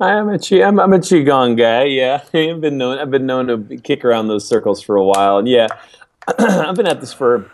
I'm 0.01 0.29
a 0.29 0.39
chi, 0.39 0.63
I'm, 0.63 0.79
I'm 0.79 0.93
a 0.93 0.99
qigong 0.99 1.57
guy. 1.59 1.85
Yeah, 1.85 2.23
I've 2.33 2.61
been 2.61 2.79
known 2.79 3.01
I've 3.01 3.11
been 3.11 3.27
known 3.27 3.49
to 3.49 3.79
kick 3.79 4.05
around 4.05 4.29
those 4.29 4.47
circles 4.47 4.81
for 4.81 4.95
a 4.95 5.05
while, 5.05 5.39
and 5.39 5.49
yeah, 5.49 5.67
I've 6.39 6.77
been 6.77 6.87
at 6.87 7.01
this 7.01 7.13
for 7.13 7.51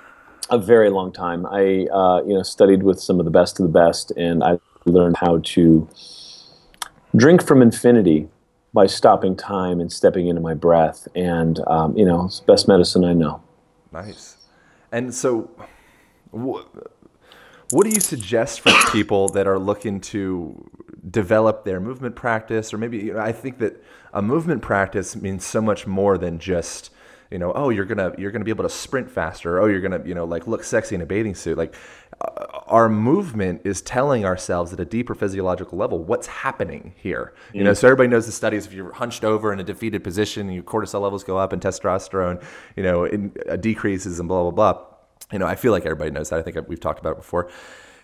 a 0.51 0.59
very 0.59 0.91
long 0.91 1.11
time. 1.11 1.47
I 1.47 1.87
uh, 1.91 2.23
you 2.27 2.35
know 2.35 2.43
studied 2.43 2.83
with 2.83 3.01
some 3.01 3.19
of 3.19 3.25
the 3.25 3.31
best 3.31 3.59
of 3.59 3.63
the 3.63 3.73
best, 3.73 4.11
and 4.11 4.45
I 4.45 4.59
learned 4.85 5.17
how 5.17 5.39
to 5.43 5.89
drink 7.17 7.45
from 7.47 7.63
infinity 7.63 8.29
by 8.73 8.87
stopping 8.87 9.37
time 9.37 9.81
and 9.81 9.93
stepping 9.93 10.27
into 10.27 10.41
my 10.41 10.55
breath. 10.55 11.07
And 11.15 11.61
um, 11.67 11.97
you 11.97 12.05
know, 12.05 12.27
it's 12.27 12.41
the 12.41 12.47
best 12.47 12.69
medicine 12.69 13.05
I 13.05 13.13
know. 13.13 13.43
Nice. 13.93 14.37
And 14.91 15.15
so, 15.15 15.51
what, 16.31 16.67
what 17.71 17.85
do 17.85 17.91
you 17.91 18.01
suggest 18.01 18.61
for 18.61 18.73
people 18.91 19.29
that 19.31 19.47
are 19.47 19.59
looking 19.59 20.01
to 20.01 20.71
develop 21.11 21.65
their 21.65 21.81
movement 21.81 22.17
practice? 22.17 22.75
Or 22.75 22.79
maybe 22.79 22.99
you 22.99 23.15
know, 23.15 23.21
I 23.21 23.33
think 23.33 23.59
that 23.59 23.83
a 24.13 24.23
movement 24.23 24.63
practice 24.63 25.17
means 25.17 25.45
so 25.45 25.61
much 25.61 25.87
more 25.87 26.19
than 26.19 26.39
just 26.39 26.91
you 27.35 27.41
know, 27.41 27.53
oh, 27.53 27.71
you're 27.71 27.85
gonna 27.85 28.15
you're 28.17 28.31
gonna 28.31 28.45
be 28.45 28.53
able 28.53 28.63
to 28.63 28.71
sprint 28.71 29.11
faster. 29.11 29.61
Oh, 29.61 29.67
you're 29.67 29.81
gonna 29.81 30.01
you 30.07 30.15
know 30.15 30.25
like 30.25 30.47
look 30.47 30.63
sexy 30.63 30.95
in 30.95 31.01
a 31.01 31.05
bathing 31.05 31.35
suit. 31.35 31.59
Like 31.59 31.75
uh, 32.21 32.47
our 32.69 32.89
movement 32.89 33.63
is 33.65 33.83
telling 33.83 34.25
ourselves 34.25 34.73
at 34.73 34.79
a 34.79 34.85
deeper 34.85 35.17
physiological 35.17 35.77
level 35.77 35.99
what's 35.99 36.29
happening 36.29 36.95
here. 36.97 37.35
You 37.53 37.63
mm. 37.63 37.65
know, 37.65 37.75
so 37.75 37.89
everybody 37.89 38.09
knows 38.09 38.27
the 38.27 38.31
studies. 38.31 38.67
If 38.67 38.73
you're 38.73 38.93
hunched 38.93 39.25
over 39.25 39.53
in 39.53 39.59
a 39.59 39.65
defeated 39.65 40.05
position, 40.05 40.49
your 40.49 40.63
cortisol 40.63 41.01
levels 41.01 41.25
go 41.25 41.37
up 41.37 41.53
and 41.53 41.61
testosterone, 41.61 42.41
you 42.77 42.85
know, 42.85 43.03
in, 43.03 43.35
uh, 43.51 43.57
decreases 43.57 44.21
and 44.21 44.29
blah 44.29 44.49
blah 44.49 44.53
blah. 44.53 44.87
You 45.33 45.41
know, 45.41 45.47
I 45.47 45.57
feel 45.57 45.73
like 45.73 45.85
everybody 45.85 46.13
knows 46.13 46.31
that. 46.31 46.39
I 46.39 46.43
think 46.43 46.69
we've 46.69 46.79
talked 46.79 47.01
about 47.01 47.15
it 47.15 47.19
before 47.19 47.51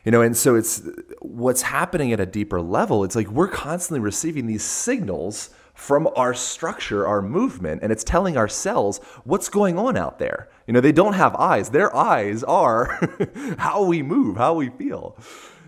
you 0.05 0.11
know 0.11 0.23
and 0.23 0.35
so 0.35 0.57
it's 0.57 0.83
what's 1.21 1.61
happening 1.61 2.11
at 2.11 2.19
a 2.19 2.25
deeper 2.25 2.59
level 2.59 3.05
it's 3.05 3.15
like 3.15 3.29
we're 3.29 3.47
constantly 3.47 4.01
receiving 4.01 4.47
these 4.47 4.65
signals 4.65 5.51
from 5.81 6.07
our 6.15 6.35
structure, 6.35 7.07
our 7.07 7.23
movement, 7.23 7.83
and 7.83 7.91
it's 7.91 8.05
telling 8.05 8.37
our 8.37 8.47
cells 8.47 8.99
what's 9.25 9.49
going 9.49 9.79
on 9.79 9.97
out 9.97 10.19
there. 10.19 10.47
You 10.67 10.75
know, 10.75 10.81
they 10.81 10.93
don't 10.93 11.15
have 11.15 11.35
eyes. 11.37 11.71
Their 11.71 11.95
eyes 11.97 12.45
are 12.45 13.01
how 13.59 13.85
we 13.85 14.03
move, 14.03 14.37
how 14.37 14.53
we 14.53 14.69
feel. 14.69 15.17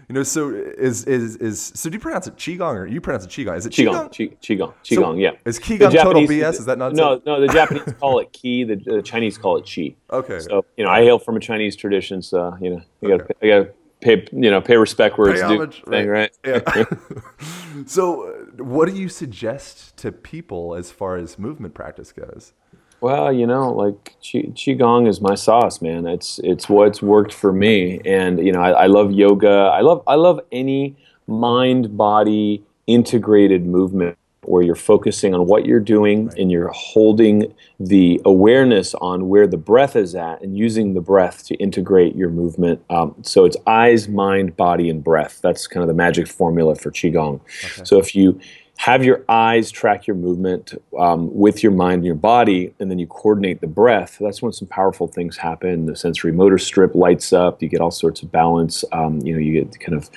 You 0.09 0.17
know, 0.17 0.23
so 0.23 0.51
is 0.51 1.07
is 1.07 1.37
is 1.37 1.73
so 1.75 1.89
do 1.89 1.95
you 1.95 1.99
pronounce 1.99 2.27
it 2.27 2.37
qigong 2.37 2.75
or 2.75 2.87
you 2.87 3.01
pronounce 3.01 3.25
it 3.25 3.31
qigong? 3.31 3.57
Is 3.57 3.65
it 3.65 3.73
qigong? 3.73 4.11
Qigong, 4.11 4.37
qigong, 4.43 4.75
qigong. 4.85 5.15
So 5.15 5.15
yeah. 5.15 5.31
Is 5.47 5.59
qigong 5.59 5.93
total 6.03 6.23
BS? 6.23 6.59
Is 6.59 6.67
that 6.67 6.77
not 6.77 6.93
no? 6.93 7.23
No, 7.25 7.41
the 7.41 7.51
Japanese 7.51 7.95
call 8.01 8.19
it 8.19 8.31
ki. 8.35 8.65
The, 8.65 8.77
the, 8.77 9.03
Chinese 9.03 9.39
call 9.39 9.57
it 9.57 9.65
qi. 9.65 9.95
Okay. 10.11 10.41
So 10.41 10.67
you 10.77 10.85
know, 10.85 10.91
I 10.91 11.03
hail 11.05 11.19
from 11.19 11.37
a 11.37 11.41
Chinese 11.41 11.75
tradition, 11.75 12.21
so 12.21 12.55
you 12.61 12.69
know, 12.69 12.83
you 13.01 13.15
okay. 13.15 13.25
got 13.25 13.37
I 13.43 13.47
got 13.49 13.59
to 13.65 13.73
pay 14.03 14.27
you 14.33 14.51
know 14.51 14.61
pay 14.61 14.77
respect 14.77 15.17
where 15.17 15.33
pay 15.33 15.41
it's 15.41 15.49
due 15.49 15.91
thing, 15.91 16.07
right? 16.09 16.37
right? 16.45 16.67
Yeah. 16.77 17.85
so, 17.87 18.42
what 18.59 18.89
do 18.89 18.95
you 18.95 19.09
suggest 19.09 19.97
to 19.99 20.13
people 20.13 20.75
as 20.75 20.91
far 20.91 21.17
as 21.17 21.39
movement 21.39 21.75
practice 21.75 22.13
goes? 22.13 22.53
Well, 23.01 23.33
you 23.33 23.47
know, 23.47 23.73
like 23.73 24.17
qi, 24.23 24.53
qigong 24.55 25.09
is 25.09 25.21
my 25.21 25.35
sauce, 25.35 25.83
man. 25.83 26.07
It's 26.07 26.39
it's 26.45 26.69
what's 26.69 27.03
worked 27.03 27.33
for 27.35 27.53
me, 27.53 28.01
and 28.05 28.39
you 28.39 28.53
know, 28.53 28.61
I, 28.61 28.85
I 28.85 28.87
love 28.87 29.11
yoga. 29.11 29.49
I 29.51 29.81
love 29.81 30.03
I 30.07 30.15
love 30.15 30.41
any 30.53 30.97
mind 31.27 31.97
body 31.97 32.65
integrated 32.87 33.67
movement 33.67 34.17
where 34.45 34.63
you're 34.63 34.75
focusing 34.75 35.35
on 35.35 35.47
what 35.47 35.67
you're 35.67 35.81
doing 35.81 36.27
right. 36.27 36.39
and 36.39 36.51
you're 36.51 36.73
holding 36.75 37.55
the 37.79 38.21
awareness 38.25 38.93
on 38.95 39.29
where 39.29 39.47
the 39.47 39.57
breath 39.57 39.95
is 39.95 40.15
at 40.17 40.43
and 40.43 40.59
using 40.59 40.95
the 40.95 41.01
breath 41.01 41.47
to 41.47 41.55
integrate 41.57 42.17
your 42.17 42.29
movement. 42.29 42.83
Um, 42.91 43.15
so 43.23 43.45
it's 43.45 43.57
eyes, 43.67 44.09
mind, 44.09 44.57
body, 44.57 44.91
and 44.91 45.03
breath. 45.03 45.39
That's 45.43 45.69
kind 45.69 45.83
of 45.83 45.89
the 45.89 45.95
magic 45.95 46.27
formula 46.27 46.75
for 46.75 46.91
Qigong. 46.91 47.41
Okay. 47.65 47.85
So 47.85 47.99
if 47.99 48.17
you 48.17 48.41
have 48.79 49.05
your 49.05 49.25
eyes 49.29 49.71
track 49.71 50.07
your 50.07 50.17
movement 50.17 50.75
um, 50.99 51.33
with 51.33 51.63
your 51.63 51.71
mind 51.71 51.97
and 51.97 52.05
your 52.05 52.17
body, 52.17 52.75
and 52.81 52.91
then 52.91 52.99
you 52.99 53.07
coordinate 53.07 53.61
the 53.61 53.67
breath. 53.67 54.17
That's 54.21 54.43
when 54.43 54.53
some 54.53 54.67
powerful 54.67 55.07
things 55.07 55.37
happen. 55.37 55.87
The 55.87 55.95
sensory 55.95 56.33
motor 56.33 56.59
strip 56.59 56.95
lights 56.95 57.33
up. 57.33 57.63
You 57.63 57.69
get 57.69 57.81
all 57.81 57.93
sorts 57.93 58.23
of 58.23 58.33
balance. 58.33 58.85
Um, 58.91 59.21
you 59.21 59.35
know, 59.35 59.39
you 59.39 59.53
get 59.53 59.79
kind 59.79 59.95
of 59.97 60.11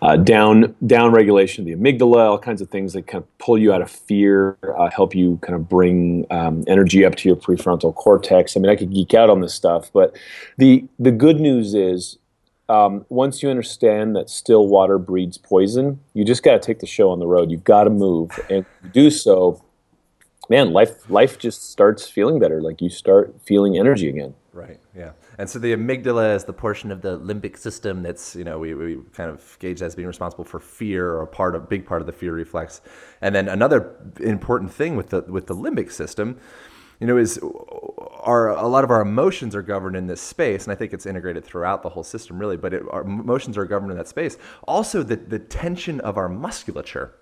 uh, 0.00 0.16
down 0.16 0.74
down 0.86 1.12
regulation 1.12 1.62
of 1.62 1.66
the 1.66 1.74
amygdala, 1.74 2.30
all 2.30 2.38
kinds 2.38 2.62
of 2.62 2.70
things 2.70 2.94
that 2.94 3.06
kind 3.06 3.22
of 3.22 3.38
pull 3.38 3.58
you 3.58 3.72
out 3.72 3.82
of 3.82 3.90
fear, 3.90 4.56
uh, 4.78 4.88
help 4.90 5.14
you 5.14 5.38
kind 5.42 5.54
of 5.54 5.68
bring 5.68 6.24
um, 6.30 6.64
energy 6.66 7.04
up 7.04 7.16
to 7.16 7.28
your 7.28 7.36
prefrontal 7.36 7.94
cortex. 7.94 8.56
I 8.56 8.60
mean, 8.60 8.70
I 8.70 8.76
could 8.76 8.92
geek 8.92 9.12
out 9.12 9.28
on 9.28 9.40
this 9.40 9.54
stuff, 9.54 9.90
but 9.92 10.16
the 10.56 10.84
the 10.98 11.10
good 11.10 11.40
news 11.40 11.74
is 11.74 12.16
um, 12.68 13.06
once 13.08 13.42
you 13.42 13.48
understand 13.48 14.14
that 14.16 14.28
still 14.28 14.66
water 14.66 14.98
breeds 14.98 15.38
poison, 15.38 16.00
you 16.12 16.24
just 16.24 16.42
got 16.42 16.52
to 16.52 16.58
take 16.58 16.80
the 16.80 16.86
show 16.86 17.10
on 17.10 17.18
the 17.18 17.26
road. 17.26 17.50
You've 17.50 17.64
got 17.64 17.84
to 17.84 17.90
move, 17.90 18.38
and 18.50 18.66
do 18.92 19.10
so, 19.10 19.64
man, 20.48 20.72
life 20.72 21.08
life 21.08 21.38
just 21.38 21.70
starts 21.70 22.08
feeling 22.08 22.38
better. 22.38 22.60
Like 22.60 22.82
you 22.82 22.90
start 22.90 23.34
feeling 23.44 23.78
energy 23.78 24.08
again. 24.08 24.34
Right. 24.52 24.80
Yeah. 24.94 25.12
And 25.38 25.48
so 25.48 25.60
the 25.60 25.72
amygdala 25.72 26.34
is 26.34 26.44
the 26.44 26.52
portion 26.52 26.90
of 26.90 27.00
the 27.00 27.18
limbic 27.18 27.56
system 27.56 28.02
that's 28.02 28.34
you 28.34 28.44
know 28.44 28.58
we, 28.58 28.74
we 28.74 28.98
kind 29.12 29.30
of 29.30 29.56
gauge 29.60 29.80
as 29.82 29.94
being 29.94 30.08
responsible 30.08 30.44
for 30.44 30.58
fear 30.58 31.14
or 31.14 31.26
part 31.26 31.54
of 31.54 31.68
big 31.68 31.86
part 31.86 32.02
of 32.02 32.06
the 32.06 32.12
fear 32.12 32.34
reflex. 32.34 32.80
And 33.22 33.34
then 33.34 33.48
another 33.48 33.96
important 34.20 34.72
thing 34.72 34.96
with 34.96 35.10
the 35.10 35.22
with 35.22 35.46
the 35.46 35.54
limbic 35.54 35.90
system 35.90 36.38
you 37.00 37.06
know, 37.06 37.16
is 37.16 37.38
our 38.20 38.50
a 38.50 38.66
lot 38.66 38.84
of 38.84 38.90
our 38.90 39.00
emotions 39.00 39.54
are 39.54 39.62
governed 39.62 39.96
in 39.96 40.06
this 40.06 40.20
space, 40.20 40.64
and 40.64 40.72
I 40.72 40.74
think 40.74 40.92
it's 40.92 41.06
integrated 41.06 41.44
throughout 41.44 41.82
the 41.82 41.88
whole 41.88 42.04
system, 42.04 42.38
really. 42.38 42.56
But 42.56 42.74
it, 42.74 42.82
our 42.90 43.02
emotions 43.02 43.56
are 43.56 43.64
governed 43.64 43.92
in 43.92 43.98
that 43.98 44.08
space. 44.08 44.36
Also, 44.66 45.02
the 45.02 45.16
the 45.16 45.38
tension 45.38 46.00
of 46.00 46.16
our 46.16 46.28
musculature, 46.28 47.14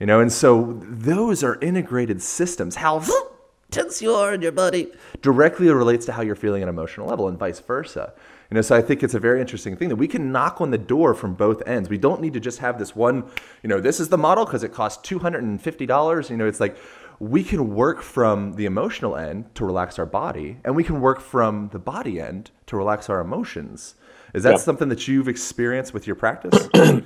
you 0.00 0.06
know, 0.06 0.20
and 0.20 0.32
so 0.32 0.78
those 0.82 1.42
are 1.42 1.58
integrated 1.60 2.22
systems. 2.22 2.76
How 2.76 3.04
tense 3.70 4.00
you 4.00 4.14
are 4.14 4.32
in 4.32 4.42
your 4.42 4.52
body 4.52 4.92
directly 5.20 5.68
relates 5.68 6.06
to 6.06 6.12
how 6.12 6.22
you're 6.22 6.34
feeling 6.34 6.62
at 6.62 6.68
an 6.68 6.74
emotional 6.74 7.08
level, 7.08 7.28
and 7.28 7.38
vice 7.38 7.60
versa. 7.60 8.12
You 8.50 8.54
know, 8.54 8.62
so 8.62 8.74
I 8.74 8.80
think 8.80 9.02
it's 9.02 9.12
a 9.12 9.20
very 9.20 9.42
interesting 9.42 9.76
thing 9.76 9.90
that 9.90 9.96
we 9.96 10.08
can 10.08 10.32
knock 10.32 10.62
on 10.62 10.70
the 10.70 10.78
door 10.78 11.12
from 11.12 11.34
both 11.34 11.62
ends. 11.66 11.90
We 11.90 11.98
don't 11.98 12.22
need 12.22 12.32
to 12.32 12.40
just 12.40 12.60
have 12.60 12.78
this 12.78 12.96
one, 12.96 13.30
you 13.62 13.68
know, 13.68 13.78
this 13.78 14.00
is 14.00 14.08
the 14.08 14.16
model 14.16 14.46
because 14.46 14.62
it 14.62 14.72
costs 14.72 15.06
$250. 15.06 16.30
You 16.30 16.36
know, 16.38 16.46
it's 16.46 16.60
like 16.60 16.78
we 17.20 17.42
can 17.42 17.74
work 17.74 18.02
from 18.02 18.54
the 18.54 18.64
emotional 18.64 19.16
end 19.16 19.52
to 19.56 19.64
relax 19.64 19.98
our 19.98 20.06
body, 20.06 20.58
and 20.64 20.76
we 20.76 20.84
can 20.84 21.00
work 21.00 21.20
from 21.20 21.68
the 21.72 21.78
body 21.78 22.20
end 22.20 22.50
to 22.66 22.76
relax 22.76 23.10
our 23.10 23.20
emotions. 23.20 23.96
Is 24.34 24.42
that 24.44 24.50
yeah. 24.52 24.56
something 24.58 24.88
that 24.88 25.08
you've 25.08 25.28
experienced 25.28 25.92
with 25.92 26.06
your 26.06 26.16
practice? 26.16 26.68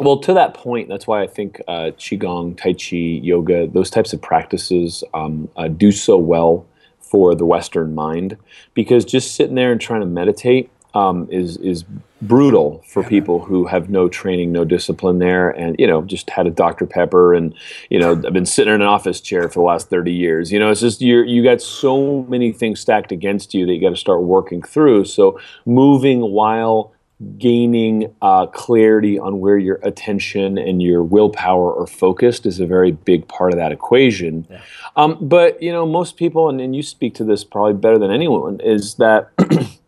well, 0.00 0.18
to 0.18 0.32
that 0.32 0.54
point, 0.54 0.88
that's 0.88 1.06
why 1.06 1.22
I 1.22 1.26
think 1.26 1.60
uh, 1.68 1.90
qigong, 1.98 2.56
tai 2.56 2.72
chi, 2.72 2.96
yoga, 2.96 3.66
those 3.66 3.90
types 3.90 4.12
of 4.12 4.22
practices 4.22 5.04
um, 5.12 5.48
uh, 5.56 5.68
do 5.68 5.92
so 5.92 6.16
well 6.16 6.66
for 7.00 7.34
the 7.34 7.44
Western 7.44 7.94
mind, 7.94 8.38
because 8.72 9.04
just 9.04 9.34
sitting 9.34 9.56
there 9.56 9.72
and 9.72 9.80
trying 9.80 10.00
to 10.00 10.06
meditate 10.06 10.70
um, 10.94 11.28
is 11.30 11.56
is 11.58 11.84
brutal 12.22 12.82
for 12.86 13.02
yeah. 13.02 13.08
people 13.08 13.40
who 13.40 13.66
have 13.66 13.90
no 13.90 14.08
training, 14.08 14.52
no 14.52 14.64
discipline 14.64 15.18
there, 15.18 15.50
and 15.50 15.76
you 15.78 15.86
know 15.86 16.02
just 16.02 16.30
had 16.30 16.46
a 16.46 16.50
Dr 16.50 16.86
Pepper, 16.86 17.34
and 17.34 17.54
you 17.90 17.98
know 17.98 18.12
I've 18.12 18.32
been 18.32 18.46
sitting 18.46 18.74
in 18.74 18.80
an 18.80 18.86
office 18.86 19.20
chair 19.20 19.48
for 19.48 19.60
the 19.60 19.66
last 19.66 19.90
thirty 19.90 20.12
years. 20.12 20.52
You 20.52 20.58
know, 20.58 20.70
it's 20.70 20.80
just 20.80 21.00
you 21.00 21.22
you 21.22 21.42
got 21.42 21.60
so 21.60 22.22
many 22.24 22.52
things 22.52 22.80
stacked 22.80 23.12
against 23.12 23.54
you 23.54 23.66
that 23.66 23.74
you 23.74 23.80
got 23.80 23.90
to 23.90 23.96
start 23.96 24.22
working 24.22 24.62
through. 24.62 25.06
So 25.06 25.38
moving 25.66 26.20
while 26.20 26.92
gaining 27.38 28.12
uh, 28.22 28.46
clarity 28.46 29.18
on 29.18 29.40
where 29.40 29.56
your 29.56 29.78
attention 29.82 30.58
and 30.58 30.82
your 30.82 31.02
willpower 31.02 31.80
are 31.80 31.86
focused 31.86 32.44
is 32.44 32.60
a 32.60 32.66
very 32.66 32.90
big 32.90 33.26
part 33.28 33.52
of 33.52 33.58
that 33.58 33.72
equation. 33.72 34.46
Yeah. 34.50 34.60
Um, 34.96 35.18
but 35.20 35.62
you 35.62 35.72
know, 35.72 35.86
most 35.86 36.16
people, 36.16 36.48
and, 36.48 36.60
and 36.60 36.74
you 36.74 36.82
speak 36.82 37.14
to 37.16 37.24
this 37.24 37.44
probably 37.44 37.74
better 37.74 37.98
than 37.98 38.10
anyone, 38.10 38.60
is 38.60 38.96
that 38.96 39.30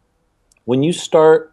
when 0.67 0.83
you 0.83 0.93
start 0.93 1.53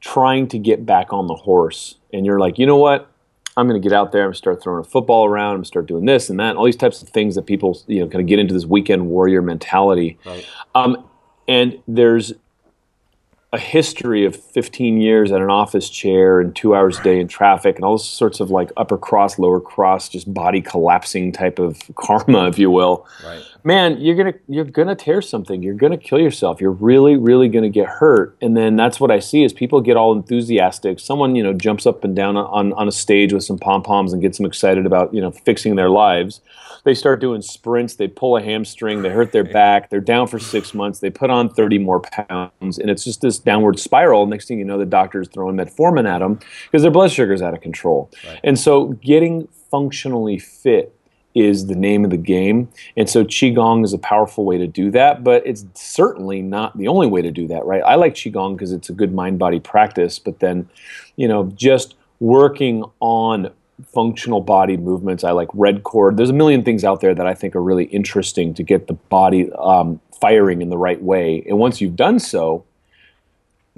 trying 0.00 0.48
to 0.48 0.58
get 0.58 0.84
back 0.84 1.12
on 1.12 1.28
the 1.28 1.34
horse 1.34 1.94
and 2.12 2.26
you're 2.26 2.40
like, 2.40 2.58
you 2.58 2.66
know 2.66 2.76
what? 2.76 3.08
I'm 3.56 3.68
going 3.68 3.80
to 3.80 3.88
get 3.88 3.94
out 3.94 4.12
there. 4.12 4.24
I'm 4.24 4.34
start 4.34 4.62
throwing 4.62 4.80
a 4.80 4.88
football 4.88 5.26
around. 5.26 5.56
I'm 5.56 5.64
start 5.64 5.86
doing 5.86 6.04
this 6.04 6.30
and 6.30 6.38
that, 6.38 6.50
and 6.50 6.58
all 6.58 6.64
these 6.64 6.76
types 6.76 7.02
of 7.02 7.08
things 7.08 7.34
that 7.34 7.42
people, 7.42 7.80
you 7.86 8.00
know, 8.00 8.08
kind 8.08 8.20
of 8.20 8.26
get 8.26 8.38
into 8.38 8.54
this 8.54 8.64
weekend 8.64 9.08
warrior 9.08 9.42
mentality. 9.42 10.18
Right. 10.24 10.46
Um, 10.74 11.08
and 11.48 11.78
there's 11.88 12.34
a 13.52 13.58
history 13.58 14.26
of 14.26 14.36
15 14.36 15.00
years 15.00 15.32
at 15.32 15.40
an 15.40 15.50
office 15.50 15.88
chair 15.88 16.38
and 16.38 16.54
two 16.54 16.74
hours 16.74 16.98
a 16.98 17.02
day 17.02 17.18
in 17.18 17.26
traffic 17.26 17.76
and 17.76 17.84
all 17.84 17.96
sorts 17.96 18.40
of 18.40 18.50
like 18.50 18.70
upper 18.76 18.98
cross, 18.98 19.38
lower 19.38 19.60
cross, 19.60 20.08
just 20.08 20.32
body 20.32 20.60
collapsing 20.60 21.32
type 21.32 21.58
of 21.58 21.80
karma, 21.96 22.46
if 22.46 22.58
you 22.58 22.70
will. 22.70 23.06
Right. 23.24 23.42
Man, 23.68 24.00
you're 24.00 24.16
gonna 24.16 24.32
you're 24.48 24.64
gonna 24.64 24.94
tear 24.94 25.20
something. 25.20 25.62
You're 25.62 25.74
gonna 25.74 25.98
kill 25.98 26.18
yourself. 26.18 26.58
You're 26.58 26.70
really, 26.70 27.18
really 27.18 27.48
gonna 27.50 27.68
get 27.68 27.86
hurt. 27.86 28.34
And 28.40 28.56
then 28.56 28.76
that's 28.76 28.98
what 28.98 29.10
I 29.10 29.18
see 29.18 29.44
is 29.44 29.52
people 29.52 29.82
get 29.82 29.94
all 29.94 30.14
enthusiastic. 30.14 30.98
Someone 30.98 31.36
you 31.36 31.42
know 31.42 31.52
jumps 31.52 31.84
up 31.84 32.02
and 32.02 32.16
down 32.16 32.38
on 32.38 32.72
on 32.72 32.88
a 32.88 32.92
stage 32.92 33.34
with 33.34 33.44
some 33.44 33.58
pom 33.58 33.82
poms 33.82 34.14
and 34.14 34.22
gets 34.22 34.38
them 34.38 34.46
excited 34.46 34.86
about 34.86 35.12
you 35.12 35.20
know 35.20 35.30
fixing 35.30 35.76
their 35.76 35.90
lives 35.90 36.40
they 36.84 36.94
start 36.94 37.20
doing 37.20 37.42
sprints, 37.42 37.96
they 37.96 38.08
pull 38.08 38.36
a 38.36 38.42
hamstring, 38.42 39.02
they 39.02 39.10
hurt 39.10 39.32
their 39.32 39.44
back, 39.44 39.90
they're 39.90 40.00
down 40.00 40.26
for 40.26 40.38
six 40.38 40.72
months, 40.74 41.00
they 41.00 41.10
put 41.10 41.28
on 41.28 41.48
30 41.48 41.78
more 41.78 42.00
pounds, 42.00 42.78
and 42.78 42.90
it's 42.90 43.04
just 43.04 43.20
this 43.20 43.38
downward 43.38 43.78
spiral. 43.78 44.26
Next 44.26 44.48
thing 44.48 44.58
you 44.58 44.64
know, 44.64 44.78
the 44.78 44.86
doctor's 44.86 45.28
throwing 45.28 45.56
metformin 45.56 46.08
at 46.08 46.20
them 46.20 46.40
because 46.64 46.82
their 46.82 46.90
blood 46.90 47.10
sugar's 47.10 47.42
out 47.42 47.54
of 47.54 47.60
control. 47.60 48.10
Right. 48.26 48.40
And 48.44 48.58
so 48.58 48.88
getting 49.02 49.48
functionally 49.70 50.38
fit 50.38 50.97
is 51.40 51.66
the 51.66 51.74
name 51.74 52.04
of 52.04 52.10
the 52.10 52.16
game. 52.16 52.68
And 52.96 53.08
so 53.08 53.24
Qigong 53.24 53.84
is 53.84 53.92
a 53.92 53.98
powerful 53.98 54.44
way 54.44 54.58
to 54.58 54.66
do 54.66 54.90
that, 54.92 55.22
but 55.24 55.46
it's 55.46 55.64
certainly 55.74 56.42
not 56.42 56.76
the 56.76 56.88
only 56.88 57.06
way 57.06 57.22
to 57.22 57.30
do 57.30 57.46
that, 57.48 57.64
right? 57.64 57.82
I 57.82 57.94
like 57.96 58.14
Qigong 58.14 58.54
because 58.54 58.72
it's 58.72 58.88
a 58.88 58.92
good 58.92 59.14
mind 59.14 59.38
body 59.38 59.60
practice, 59.60 60.18
but 60.18 60.40
then, 60.40 60.68
you 61.16 61.28
know, 61.28 61.52
just 61.54 61.94
working 62.20 62.84
on 63.00 63.50
functional 63.86 64.40
body 64.40 64.76
movements. 64.76 65.24
I 65.24 65.30
like 65.30 65.48
Redcord. 65.48 66.16
There's 66.16 66.30
a 66.30 66.34
million 66.34 66.64
things 66.64 66.84
out 66.84 67.00
there 67.00 67.14
that 67.14 67.26
I 67.26 67.34
think 67.34 67.54
are 67.54 67.62
really 67.62 67.84
interesting 67.84 68.54
to 68.54 68.62
get 68.62 68.88
the 68.88 68.94
body 68.94 69.52
um, 69.52 70.00
firing 70.20 70.62
in 70.62 70.68
the 70.68 70.78
right 70.78 71.00
way. 71.00 71.44
And 71.46 71.58
once 71.58 71.80
you've 71.80 71.96
done 71.96 72.18
so, 72.18 72.64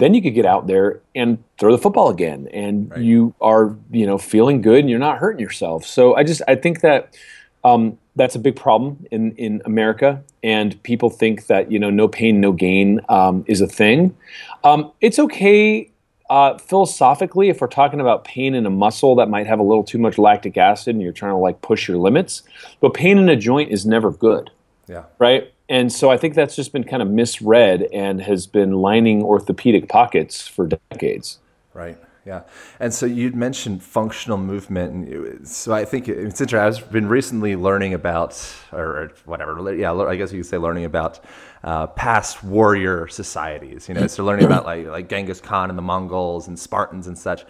then 0.01 0.15
you 0.15 0.21
could 0.21 0.33
get 0.33 0.47
out 0.47 0.65
there 0.65 0.99
and 1.13 1.43
throw 1.59 1.71
the 1.71 1.77
football 1.77 2.09
again, 2.09 2.47
and 2.51 2.89
right. 2.89 3.01
you 3.01 3.35
are 3.39 3.75
you 3.91 4.07
know 4.07 4.17
feeling 4.17 4.59
good 4.59 4.79
and 4.79 4.89
you're 4.89 4.97
not 4.97 5.19
hurting 5.19 5.39
yourself. 5.39 5.85
So 5.85 6.15
I 6.15 6.23
just 6.23 6.41
I 6.47 6.55
think 6.55 6.81
that. 6.81 7.15
Um, 7.63 7.97
that's 8.15 8.35
a 8.35 8.39
big 8.39 8.55
problem 8.55 9.05
in, 9.11 9.33
in 9.35 9.61
America, 9.65 10.21
and 10.43 10.81
people 10.83 11.09
think 11.09 11.47
that 11.47 11.71
you 11.71 11.79
know 11.79 11.89
no 11.89 12.07
pain, 12.07 12.41
no 12.41 12.51
gain 12.51 12.99
um, 13.09 13.45
is 13.47 13.61
a 13.61 13.67
thing. 13.67 14.15
Um, 14.63 14.91
it's 15.01 15.19
okay 15.19 15.91
uh, 16.31 16.57
philosophically, 16.57 17.49
if 17.49 17.59
we're 17.59 17.67
talking 17.67 17.99
about 17.99 18.23
pain 18.23 18.55
in 18.55 18.65
a 18.65 18.69
muscle 18.69 19.15
that 19.15 19.27
might 19.27 19.45
have 19.47 19.59
a 19.59 19.63
little 19.63 19.83
too 19.83 19.97
much 19.97 20.17
lactic 20.17 20.55
acid 20.55 20.95
and 20.95 21.01
you're 21.01 21.11
trying 21.11 21.33
to 21.33 21.37
like 21.37 21.61
push 21.61 21.89
your 21.89 21.97
limits, 21.97 22.43
but 22.79 22.93
pain 22.93 23.17
in 23.17 23.27
a 23.27 23.35
joint 23.35 23.69
is 23.69 23.85
never 23.85 24.11
good. 24.11 24.49
Yeah. 24.87 25.03
Right. 25.19 25.53
And 25.67 25.91
so 25.91 26.09
I 26.09 26.15
think 26.15 26.35
that's 26.35 26.55
just 26.55 26.71
been 26.71 26.85
kind 26.85 27.01
of 27.01 27.09
misread 27.09 27.83
and 27.91 28.21
has 28.21 28.47
been 28.47 28.71
lining 28.71 29.23
orthopedic 29.23 29.89
pockets 29.89 30.47
for 30.47 30.67
decades. 30.67 31.39
Right. 31.73 31.97
Yeah. 32.23 32.43
And 32.79 32.93
so 32.93 33.07
you'd 33.07 33.35
mentioned 33.35 33.81
functional 33.81 34.37
movement. 34.37 35.07
And 35.07 35.47
so 35.47 35.73
I 35.73 35.85
think 35.85 36.07
it's 36.07 36.39
interesting. 36.39 36.83
I've 36.83 36.91
been 36.91 37.07
recently 37.07 37.55
learning 37.55 37.95
about, 37.95 38.39
or 38.71 39.11
whatever, 39.25 39.73
yeah, 39.73 39.91
I 39.91 40.15
guess 40.15 40.31
you 40.31 40.41
could 40.41 40.49
say 40.49 40.57
learning 40.57 40.85
about 40.85 41.19
uh, 41.63 41.87
past 41.87 42.43
warrior 42.43 43.07
societies. 43.07 43.89
You 43.89 43.95
know, 43.95 44.05
so 44.05 44.23
learning 44.23 44.45
about 44.45 44.65
like, 44.65 44.85
like 44.85 45.09
Genghis 45.09 45.41
Khan 45.41 45.69
and 45.69 45.77
the 45.77 45.83
Mongols 45.83 46.47
and 46.47 46.59
Spartans 46.59 47.07
and 47.07 47.17
such. 47.17 47.43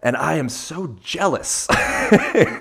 And 0.00 0.16
I 0.16 0.34
am 0.34 0.48
so 0.50 0.96
jealous, 1.02 1.66
that, 1.66 2.60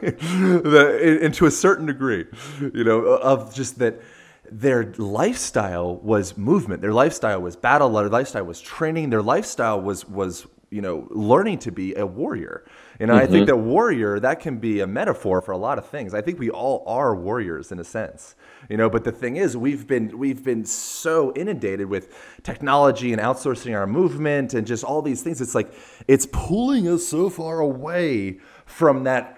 and 1.21 1.33
to 1.33 1.45
a 1.45 1.51
certain 1.51 1.85
degree, 1.85 2.25
you 2.73 2.85
know, 2.85 3.01
of 3.01 3.53
just 3.53 3.79
that 3.79 4.01
their 4.49 4.93
lifestyle 4.97 5.97
was 5.97 6.37
movement. 6.37 6.81
Their 6.81 6.93
lifestyle 6.93 7.41
was 7.41 7.57
battle. 7.57 7.89
Their 7.89 8.07
lifestyle 8.07 8.45
was 8.45 8.61
training. 8.61 9.09
Their 9.09 9.21
lifestyle 9.21 9.81
was 9.81 10.07
was 10.07 10.47
you 10.73 10.81
know, 10.81 11.07
learning 11.11 11.59
to 11.59 11.71
be 11.71 11.93
a 11.93 12.05
warrior. 12.05 12.65
You 12.99 13.05
know, 13.05 13.13
mm-hmm. 13.13 13.21
I 13.21 13.27
think 13.27 13.47
mm-hmm. 13.47 13.57
that 13.57 13.57
warrior, 13.57 14.19
that 14.19 14.39
can 14.39 14.57
be 14.57 14.79
a 14.79 14.87
metaphor 14.87 15.39
for 15.39 15.51
a 15.51 15.57
lot 15.57 15.77
of 15.77 15.87
things. 15.87 16.15
I 16.15 16.21
think 16.21 16.39
we 16.39 16.49
all 16.49 16.83
are 16.87 17.15
warriors 17.15 17.71
in 17.71 17.79
a 17.79 17.83
sense. 17.83 18.35
You 18.69 18.77
know, 18.77 18.89
but 18.89 19.03
the 19.03 19.11
thing 19.11 19.35
is 19.35 19.55
we've 19.55 19.85
been 19.85 20.17
we've 20.17 20.43
been 20.43 20.65
so 20.65 21.31
inundated 21.33 21.87
with 21.89 22.15
technology 22.41 23.13
and 23.13 23.21
outsourcing 23.21 23.77
our 23.77 23.85
movement 23.85 24.55
and 24.55 24.65
just 24.65 24.83
all 24.83 25.03
these 25.03 25.21
things. 25.21 25.41
It's 25.41 25.53
like 25.53 25.71
it's 26.07 26.25
pulling 26.31 26.87
us 26.87 27.05
so 27.05 27.29
far 27.29 27.59
away 27.59 28.39
from 28.65 29.03
that 29.03 29.37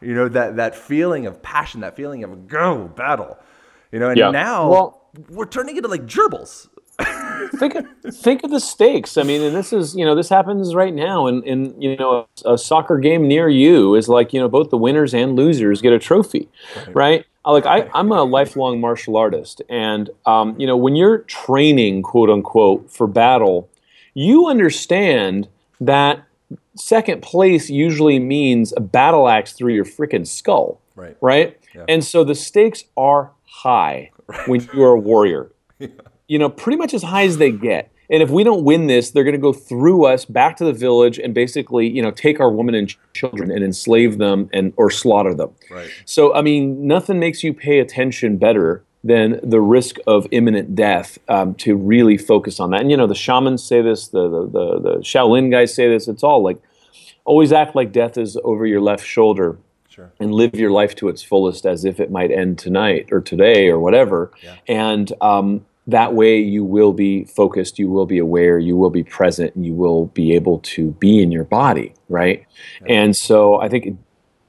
you 0.00 0.14
know, 0.14 0.28
that 0.28 0.56
that 0.56 0.76
feeling 0.76 1.26
of 1.26 1.42
passion, 1.42 1.80
that 1.80 1.96
feeling 1.96 2.22
of 2.22 2.46
go 2.46 2.86
battle. 2.86 3.38
You 3.90 3.98
know, 3.98 4.10
and 4.10 4.18
yeah. 4.18 4.30
now 4.30 4.70
well, 4.70 5.10
we're 5.28 5.46
turning 5.46 5.76
into 5.76 5.88
like 5.88 6.06
gerbils 6.06 6.68
think 7.48 7.74
of, 7.74 7.86
think 8.14 8.44
of 8.44 8.50
the 8.50 8.60
stakes. 8.60 9.16
I 9.16 9.22
mean, 9.22 9.42
and 9.42 9.54
this 9.54 9.72
is 9.72 9.94
you 9.94 10.04
know 10.04 10.14
this 10.14 10.28
happens 10.28 10.74
right 10.74 10.94
now, 10.94 11.26
and 11.26 11.44
and 11.44 11.82
you 11.82 11.96
know 11.96 12.26
a, 12.44 12.54
a, 12.54 12.58
soccer 12.58 12.98
game 12.98 13.26
near 13.26 13.48
you 13.48 13.94
is 13.94 14.08
like 14.08 14.32
you 14.32 14.40
know 14.40 14.48
both 14.48 14.70
the 14.70 14.76
winners 14.76 15.14
and 15.14 15.36
losers 15.36 15.80
get 15.80 15.92
a 15.92 15.98
trophy, 15.98 16.48
right? 16.88 16.94
right? 16.94 17.24
Like 17.44 17.66
I, 17.66 17.90
I'm 17.94 18.12
a 18.12 18.22
lifelong 18.22 18.80
martial 18.80 19.16
artist, 19.16 19.62
and 19.68 20.10
um, 20.26 20.58
you 20.58 20.66
know 20.66 20.76
when 20.76 20.96
you're 20.96 21.18
training, 21.18 22.02
quote 22.02 22.30
unquote, 22.30 22.90
for 22.90 23.06
battle, 23.06 23.68
you 24.14 24.46
understand 24.46 25.48
that 25.80 26.22
second 26.76 27.22
place 27.22 27.70
usually 27.70 28.18
means 28.18 28.72
a 28.76 28.80
battle 28.80 29.28
axe 29.28 29.52
through 29.52 29.74
your 29.74 29.84
freaking 29.84 30.26
skull, 30.26 30.80
right? 30.96 31.16
Right, 31.20 31.58
yeah. 31.74 31.84
and 31.88 32.04
so 32.04 32.24
the 32.24 32.34
stakes 32.34 32.84
are 32.96 33.30
high 33.44 34.10
right. 34.26 34.48
when 34.48 34.68
you 34.74 34.82
are 34.82 34.92
a 34.92 35.00
warrior. 35.00 35.50
yeah 35.78 35.88
you 36.30 36.38
know, 36.38 36.48
pretty 36.48 36.78
much 36.78 36.94
as 36.94 37.02
high 37.02 37.24
as 37.24 37.38
they 37.38 37.50
get. 37.50 37.90
And 38.08 38.22
if 38.22 38.30
we 38.30 38.44
don't 38.44 38.62
win 38.62 38.86
this, 38.86 39.10
they're 39.10 39.24
going 39.24 39.34
to 39.34 39.38
go 39.40 39.52
through 39.52 40.06
us 40.06 40.24
back 40.24 40.56
to 40.58 40.64
the 40.64 40.72
village 40.72 41.18
and 41.18 41.34
basically, 41.34 41.88
you 41.88 42.00
know, 42.00 42.12
take 42.12 42.38
our 42.38 42.52
women 42.52 42.76
and 42.76 42.94
children 43.14 43.50
and 43.50 43.64
enslave 43.64 44.18
them 44.18 44.48
and 44.52 44.72
or 44.76 44.90
slaughter 44.90 45.34
them. 45.34 45.50
Right. 45.68 45.90
So, 46.04 46.32
I 46.32 46.40
mean, 46.40 46.86
nothing 46.86 47.18
makes 47.18 47.42
you 47.42 47.52
pay 47.52 47.80
attention 47.80 48.36
better 48.36 48.84
than 49.02 49.40
the 49.42 49.60
risk 49.60 49.96
of 50.06 50.28
imminent 50.30 50.76
death 50.76 51.18
um, 51.28 51.54
to 51.56 51.74
really 51.74 52.16
focus 52.16 52.60
on 52.60 52.70
that. 52.70 52.80
And 52.80 52.92
you 52.92 52.96
know, 52.96 53.08
the 53.08 53.14
shamans 53.16 53.64
say 53.64 53.82
this, 53.82 54.06
the, 54.06 54.28
the 54.28 54.42
the 54.46 54.80
the 54.80 54.94
Shaolin 54.98 55.50
guys 55.50 55.74
say 55.74 55.88
this. 55.88 56.06
It's 56.06 56.22
all 56.22 56.44
like, 56.44 56.62
always 57.24 57.52
act 57.52 57.74
like 57.74 57.90
death 57.90 58.16
is 58.16 58.38
over 58.44 58.66
your 58.66 58.80
left 58.80 59.04
shoulder. 59.04 59.58
Sure. 59.88 60.12
And 60.20 60.32
live 60.32 60.54
your 60.54 60.70
life 60.70 60.94
to 60.96 61.08
its 61.08 61.24
fullest 61.24 61.66
as 61.66 61.84
if 61.84 61.98
it 61.98 62.12
might 62.12 62.30
end 62.30 62.60
tonight 62.60 63.08
or 63.10 63.20
today 63.20 63.68
or 63.68 63.80
whatever. 63.80 64.30
Yeah. 64.40 64.56
And 64.68 65.12
um, 65.20 65.66
that 65.90 66.14
way 66.14 66.38
you 66.38 66.64
will 66.64 66.92
be 66.92 67.24
focused 67.24 67.78
you 67.78 67.88
will 67.88 68.06
be 68.06 68.18
aware 68.18 68.58
you 68.58 68.76
will 68.76 68.90
be 68.90 69.02
present 69.02 69.54
and 69.54 69.64
you 69.64 69.74
will 69.74 70.06
be 70.06 70.34
able 70.34 70.58
to 70.60 70.90
be 70.92 71.22
in 71.22 71.30
your 71.30 71.44
body 71.44 71.92
right 72.08 72.46
and 72.86 73.16
so 73.16 73.60
i 73.60 73.68
think 73.68 73.96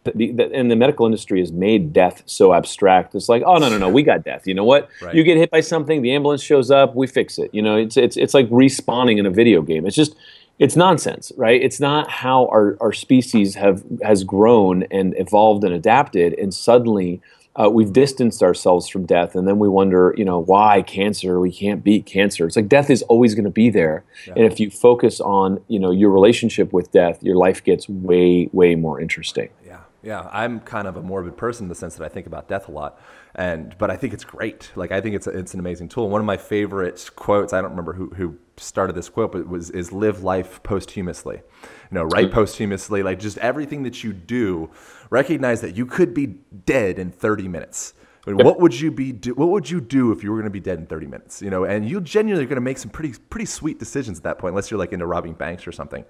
the, 0.03 0.31
the, 0.31 0.51
and 0.53 0.71
the 0.71 0.75
medical 0.75 1.05
industry 1.05 1.39
has 1.39 1.51
made 1.51 1.93
death 1.93 2.23
so 2.25 2.53
abstract. 2.53 3.13
It's 3.13 3.29
like, 3.29 3.43
oh 3.45 3.57
no, 3.57 3.69
no, 3.69 3.77
no, 3.77 3.89
we 3.89 4.03
got 4.03 4.23
death. 4.23 4.47
You 4.47 4.53
know 4.53 4.63
what? 4.63 4.89
Right. 5.01 5.13
You 5.13 5.23
get 5.23 5.37
hit 5.37 5.51
by 5.51 5.61
something, 5.61 6.01
the 6.01 6.13
ambulance 6.13 6.41
shows 6.41 6.71
up, 6.71 6.95
we 6.95 7.07
fix 7.07 7.37
it. 7.37 7.53
You 7.53 7.61
know, 7.61 7.75
it's 7.75 7.97
it's 7.97 8.17
it's 8.17 8.33
like 8.33 8.49
respawning 8.49 9.19
in 9.19 9.25
a 9.25 9.29
video 9.29 9.61
game. 9.61 9.85
It's 9.85 9.95
just 9.95 10.15
it's 10.57 10.75
nonsense, 10.75 11.31
right? 11.37 11.61
It's 11.61 11.79
not 11.79 12.09
how 12.09 12.47
our, 12.47 12.77
our 12.81 12.93
species 12.93 13.55
have 13.55 13.83
has 14.03 14.23
grown 14.23 14.83
and 14.91 15.15
evolved 15.17 15.63
and 15.63 15.73
adapted, 15.73 16.33
and 16.33 16.53
suddenly 16.53 17.21
uh, 17.55 17.69
we've 17.69 17.91
distanced 17.91 18.41
ourselves 18.41 18.87
from 18.87 19.05
death 19.05 19.35
and 19.35 19.47
then 19.47 19.59
we 19.59 19.67
wonder 19.67 20.13
you 20.17 20.25
know 20.25 20.39
why 20.39 20.81
cancer? 20.81 21.39
We 21.39 21.51
can't 21.51 21.83
beat 21.83 22.05
cancer. 22.05 22.47
It's 22.47 22.55
like 22.55 22.69
death 22.69 22.89
is 22.89 23.01
always 23.03 23.35
going 23.35 23.45
to 23.45 23.51
be 23.51 23.69
there. 23.69 24.03
Yeah. 24.25 24.33
and 24.37 24.45
if 24.45 24.59
you 24.59 24.69
focus 24.69 25.19
on 25.19 25.61
you 25.67 25.79
know 25.79 25.91
your 25.91 26.11
relationship 26.11 26.73
with 26.73 26.91
death 26.91 27.21
your 27.21 27.35
life 27.35 27.63
gets 27.63 27.89
way 27.89 28.49
way 28.51 28.75
more 28.75 28.99
interesting. 28.99 29.49
Yeah 29.65 29.81
yeah. 30.03 30.29
I'm 30.31 30.59
kind 30.61 30.87
of 30.87 30.97
a 30.97 31.01
morbid 31.01 31.37
person 31.37 31.65
in 31.65 31.69
the 31.69 31.75
sense 31.75 31.95
that 31.95 32.03
i 32.03 32.09
think 32.09 32.27
about 32.27 32.47
death 32.47 32.67
a 32.67 32.71
lot 32.71 32.99
and 33.35 33.75
but 33.77 33.89
i 33.89 33.95
think 33.95 34.13
it's 34.13 34.23
great. 34.23 34.71
Like 34.75 34.91
i 34.91 35.01
think 35.01 35.15
it's, 35.15 35.27
it's 35.27 35.53
an 35.53 35.59
amazing 35.59 35.89
tool. 35.89 36.09
One 36.09 36.21
of 36.21 36.25
my 36.25 36.37
favorite 36.37 37.09
quotes 37.15 37.53
i 37.53 37.61
don't 37.61 37.71
remember 37.71 37.93
who, 37.93 38.09
who 38.11 38.37
started 38.57 38.93
this 38.93 39.09
quote 39.09 39.31
but 39.31 39.41
it 39.41 39.47
was 39.47 39.69
is 39.71 39.91
live 39.91 40.23
life 40.23 40.61
posthumously. 40.63 41.37
You 41.37 41.95
know 41.95 42.03
write 42.03 42.31
posthumously 42.31 43.03
like 43.03 43.19
just 43.19 43.37
everything 43.39 43.83
that 43.83 44.03
you 44.03 44.13
do 44.13 44.69
recognize 45.11 45.61
that 45.61 45.77
you 45.77 45.85
could 45.85 46.15
be 46.15 46.25
dead 46.65 46.97
in 46.97 47.11
30 47.11 47.47
minutes. 47.47 47.93
I 48.25 48.31
mean, 48.31 48.45
what 48.45 48.59
would 48.59 48.79
you 48.79 48.91
be? 48.91 49.11
Do, 49.11 49.33
what 49.33 49.49
would 49.49 49.69
you 49.69 49.81
do 49.81 50.11
if 50.11 50.23
you 50.23 50.29
were 50.29 50.37
going 50.37 50.45
to 50.45 50.51
be 50.51 50.59
dead 50.59 50.77
in 50.77 50.85
30 50.85 51.07
minutes? 51.07 51.41
You 51.41 51.49
know, 51.49 51.63
and 51.63 51.89
you 51.89 51.99
genuinely 51.99 52.45
are 52.45 52.47
going 52.47 52.57
to 52.57 52.61
make 52.61 52.77
some 52.77 52.91
pretty 52.91 53.15
pretty 53.31 53.45
sweet 53.45 53.79
decisions 53.79 54.19
at 54.19 54.23
that 54.25 54.37
point, 54.37 54.51
unless 54.51 54.69
you're 54.69 54.77
like 54.77 54.93
into 54.93 55.07
robbing 55.07 55.33
banks 55.33 55.65
or 55.65 55.71
something. 55.71 56.05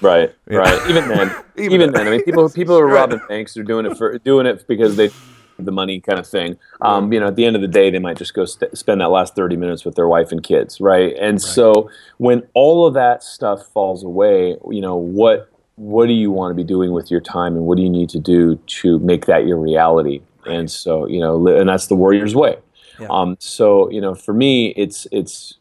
Right, 0.00 0.32
right. 0.46 0.88
Even 0.88 1.08
then, 1.08 1.34
even, 1.56 1.72
even 1.72 1.92
then, 1.92 2.06
I 2.06 2.10
mean, 2.10 2.22
people 2.22 2.48
people 2.50 2.76
who 2.76 2.82
are 2.82 2.86
robbing 2.86 3.20
banks 3.28 3.56
are 3.56 3.64
doing 3.64 3.84
it 3.84 3.96
for 3.98 4.16
doing 4.18 4.46
it 4.46 4.64
because 4.68 4.94
they 4.94 5.10
the 5.58 5.72
money 5.72 6.00
kind 6.00 6.18
of 6.18 6.26
thing. 6.26 6.56
Um, 6.80 7.12
you 7.12 7.18
know, 7.18 7.28
at 7.28 7.36
the 7.36 7.44
end 7.44 7.56
of 7.56 7.62
the 7.62 7.68
day, 7.68 7.90
they 7.90 7.98
might 7.98 8.16
just 8.16 8.34
go 8.34 8.44
st- 8.44 8.76
spend 8.76 9.00
that 9.00 9.10
last 9.10 9.34
30 9.34 9.56
minutes 9.56 9.84
with 9.84 9.94
their 9.94 10.06
wife 10.06 10.30
and 10.30 10.42
kids, 10.42 10.80
right? 10.80 11.14
And 11.18 11.34
right. 11.34 11.40
so 11.40 11.90
when 12.18 12.46
all 12.54 12.86
of 12.86 12.94
that 12.94 13.22
stuff 13.22 13.66
falls 13.72 14.04
away, 14.04 14.56
you 14.70 14.80
know, 14.80 14.96
what 14.96 15.50
what 15.76 16.06
do 16.06 16.12
you 16.12 16.30
want 16.30 16.50
to 16.50 16.54
be 16.54 16.64
doing 16.64 16.92
with 16.92 17.10
your 17.10 17.20
time 17.20 17.54
and 17.54 17.66
what 17.66 17.76
do 17.76 17.82
you 17.82 17.90
need 17.90 18.08
to 18.10 18.18
do 18.18 18.56
to 18.66 18.98
make 19.00 19.26
that 19.26 19.46
your 19.46 19.58
reality? 19.58 20.20
And 20.46 20.70
so 20.70 21.06
you 21.06 21.20
know 21.20 21.46
and 21.48 21.68
that's 21.68 21.86
the 21.86 21.96
warrior's 21.96 22.34
way. 22.34 22.56
Yeah. 22.98 23.08
um, 23.10 23.36
so 23.38 23.90
you 23.90 24.00
know 24.00 24.14
for 24.14 24.32
me 24.32 24.68
it's 24.68 25.06
it's 25.12 25.58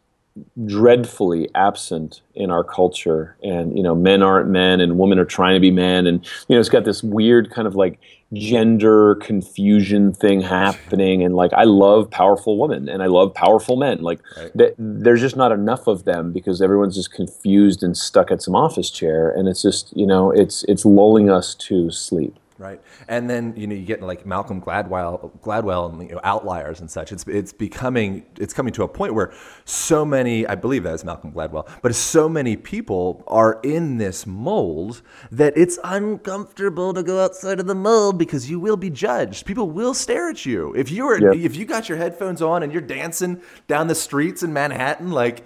dreadfully 0.65 1.49
absent 1.55 2.21
in 2.33 2.49
our 2.51 2.63
culture. 2.63 3.35
And 3.43 3.75
you 3.77 3.83
know 3.83 3.95
men 3.95 4.21
aren't 4.21 4.49
men 4.49 4.81
and 4.81 4.97
women 4.97 5.19
are 5.19 5.25
trying 5.25 5.53
to 5.55 5.59
be 5.59 5.71
men. 5.71 6.07
And 6.07 6.25
you 6.47 6.55
know 6.55 6.59
it's 6.59 6.69
got 6.69 6.85
this 6.85 7.03
weird 7.03 7.51
kind 7.51 7.67
of 7.67 7.75
like 7.75 7.99
gender 8.33 9.15
confusion 9.15 10.11
thing 10.13 10.41
happening. 10.41 11.23
And 11.23 11.35
like 11.35 11.53
I 11.53 11.63
love 11.63 12.09
powerful 12.09 12.57
women 12.57 12.89
and 12.89 13.01
I 13.01 13.05
love 13.05 13.33
powerful 13.33 13.77
men. 13.77 14.01
Like 14.01 14.19
Right. 14.37 14.51
th- 14.57 14.73
there's 14.77 15.21
just 15.21 15.37
not 15.37 15.51
enough 15.51 15.87
of 15.87 16.03
them 16.03 16.33
because 16.33 16.61
everyone's 16.61 16.95
just 16.95 17.11
confused 17.13 17.83
and 17.83 17.95
stuck 17.95 18.31
at 18.31 18.41
some 18.41 18.55
office 18.55 18.89
chair. 18.89 19.29
And 19.29 19.47
it's 19.47 19.61
just 19.61 19.95
you 19.95 20.05
know 20.07 20.31
it's 20.31 20.63
it's 20.67 20.85
lulling 20.85 21.29
us 21.29 21.55
to 21.55 21.91
sleep 21.91 22.35
Right, 22.57 22.79
and 23.09 23.29
then 23.29 23.53
you 23.57 23.67
know 23.67 23.75
you 23.75 23.85
get 23.85 24.01
like 24.01 24.25
Malcolm 24.25 24.61
Gladwell, 24.61 25.37
Gladwell, 25.41 25.91
and 25.91 26.01
you 26.07 26.15
know, 26.15 26.21
outliers 26.23 26.79
and 26.79 26.89
such. 26.89 27.11
It's 27.11 27.25
it's 27.27 27.51
becoming 27.51 28.25
it's 28.39 28.53
coming 28.53 28.71
to 28.73 28.83
a 28.83 28.87
point 28.87 29.13
where 29.13 29.33
so 29.65 30.05
many, 30.05 30.47
I 30.47 30.55
believe 30.55 30.83
that 30.83 30.93
is 30.93 31.03
Malcolm 31.03 31.33
Gladwell, 31.33 31.67
but 31.81 31.93
so 31.95 32.29
many 32.29 32.55
people 32.55 33.25
are 33.27 33.59
in 33.61 33.97
this 33.97 34.25
mold 34.25 35.01
that 35.31 35.51
it's 35.57 35.77
uncomfortable 35.83 36.93
to 36.93 37.03
go 37.03 37.21
outside 37.21 37.59
of 37.59 37.67
the 37.67 37.75
mold 37.75 38.17
because 38.17 38.49
you 38.49 38.57
will 38.57 38.77
be 38.77 38.89
judged. 38.89 39.45
People 39.45 39.69
will 39.69 39.93
stare 39.93 40.29
at 40.29 40.45
you 40.45 40.73
if 40.75 40.89
you 40.89 41.05
are 41.07 41.19
Yep. 41.19 41.35
if 41.35 41.57
you 41.57 41.65
got 41.65 41.89
your 41.89 41.97
headphones 41.97 42.41
on 42.41 42.63
and 42.63 42.71
you're 42.71 42.81
dancing 42.81 43.41
down 43.67 43.87
the 43.87 43.95
streets 43.95 44.43
in 44.43 44.53
Manhattan, 44.53 45.11
like 45.11 45.43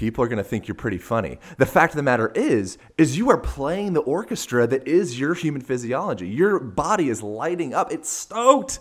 people 0.00 0.24
are 0.24 0.28
going 0.28 0.38
to 0.38 0.44
think 0.44 0.66
you're 0.66 0.74
pretty 0.74 0.96
funny. 0.96 1.38
The 1.58 1.66
fact 1.66 1.92
of 1.92 1.96
the 1.96 2.02
matter 2.02 2.32
is 2.34 2.78
is 2.96 3.18
you 3.18 3.28
are 3.28 3.36
playing 3.36 3.92
the 3.92 4.00
orchestra 4.00 4.66
that 4.66 4.88
is 4.88 5.20
your 5.20 5.34
human 5.34 5.60
physiology. 5.60 6.26
Your 6.26 6.58
body 6.58 7.10
is 7.10 7.22
lighting 7.22 7.74
up. 7.74 7.92
It's 7.92 8.08
stoked. 8.08 8.80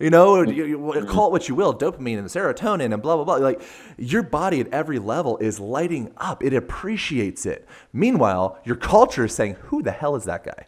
You 0.00 0.10
know, 0.10 0.44
mm. 0.44 0.52
you, 0.54 0.64
you- 0.64 1.06
call 1.06 1.28
it 1.28 1.32
what 1.32 1.48
you 1.48 1.54
will, 1.54 1.72
dopamine 1.72 2.18
and 2.18 2.26
serotonin 2.26 2.92
and 2.92 3.00
blah 3.00 3.14
blah 3.14 3.24
blah. 3.24 3.36
Like 3.36 3.62
your 3.96 4.24
body 4.24 4.58
at 4.58 4.66
every 4.72 4.98
level 4.98 5.38
is 5.38 5.60
lighting 5.60 6.12
up. 6.16 6.42
It 6.42 6.52
appreciates 6.52 7.46
it. 7.46 7.68
Meanwhile, 7.92 8.58
your 8.64 8.76
culture 8.76 9.26
is 9.26 9.32
saying, 9.32 9.54
"Who 9.66 9.80
the 9.82 9.92
hell 9.92 10.16
is 10.16 10.24
that 10.24 10.42
guy?" 10.44 10.66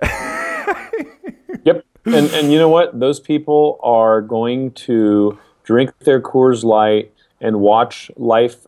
Yep. 1.64 1.84
And 2.06 2.30
and 2.30 2.52
you 2.52 2.58
know 2.58 2.68
what? 2.68 2.98
Those 2.98 3.20
people 3.20 3.78
are 3.82 4.20
going 4.20 4.72
to 4.88 5.38
drink 5.64 5.90
their 6.00 6.20
Coors 6.20 6.64
Light 6.64 7.12
and 7.40 7.60
watch 7.60 8.10
life, 8.16 8.66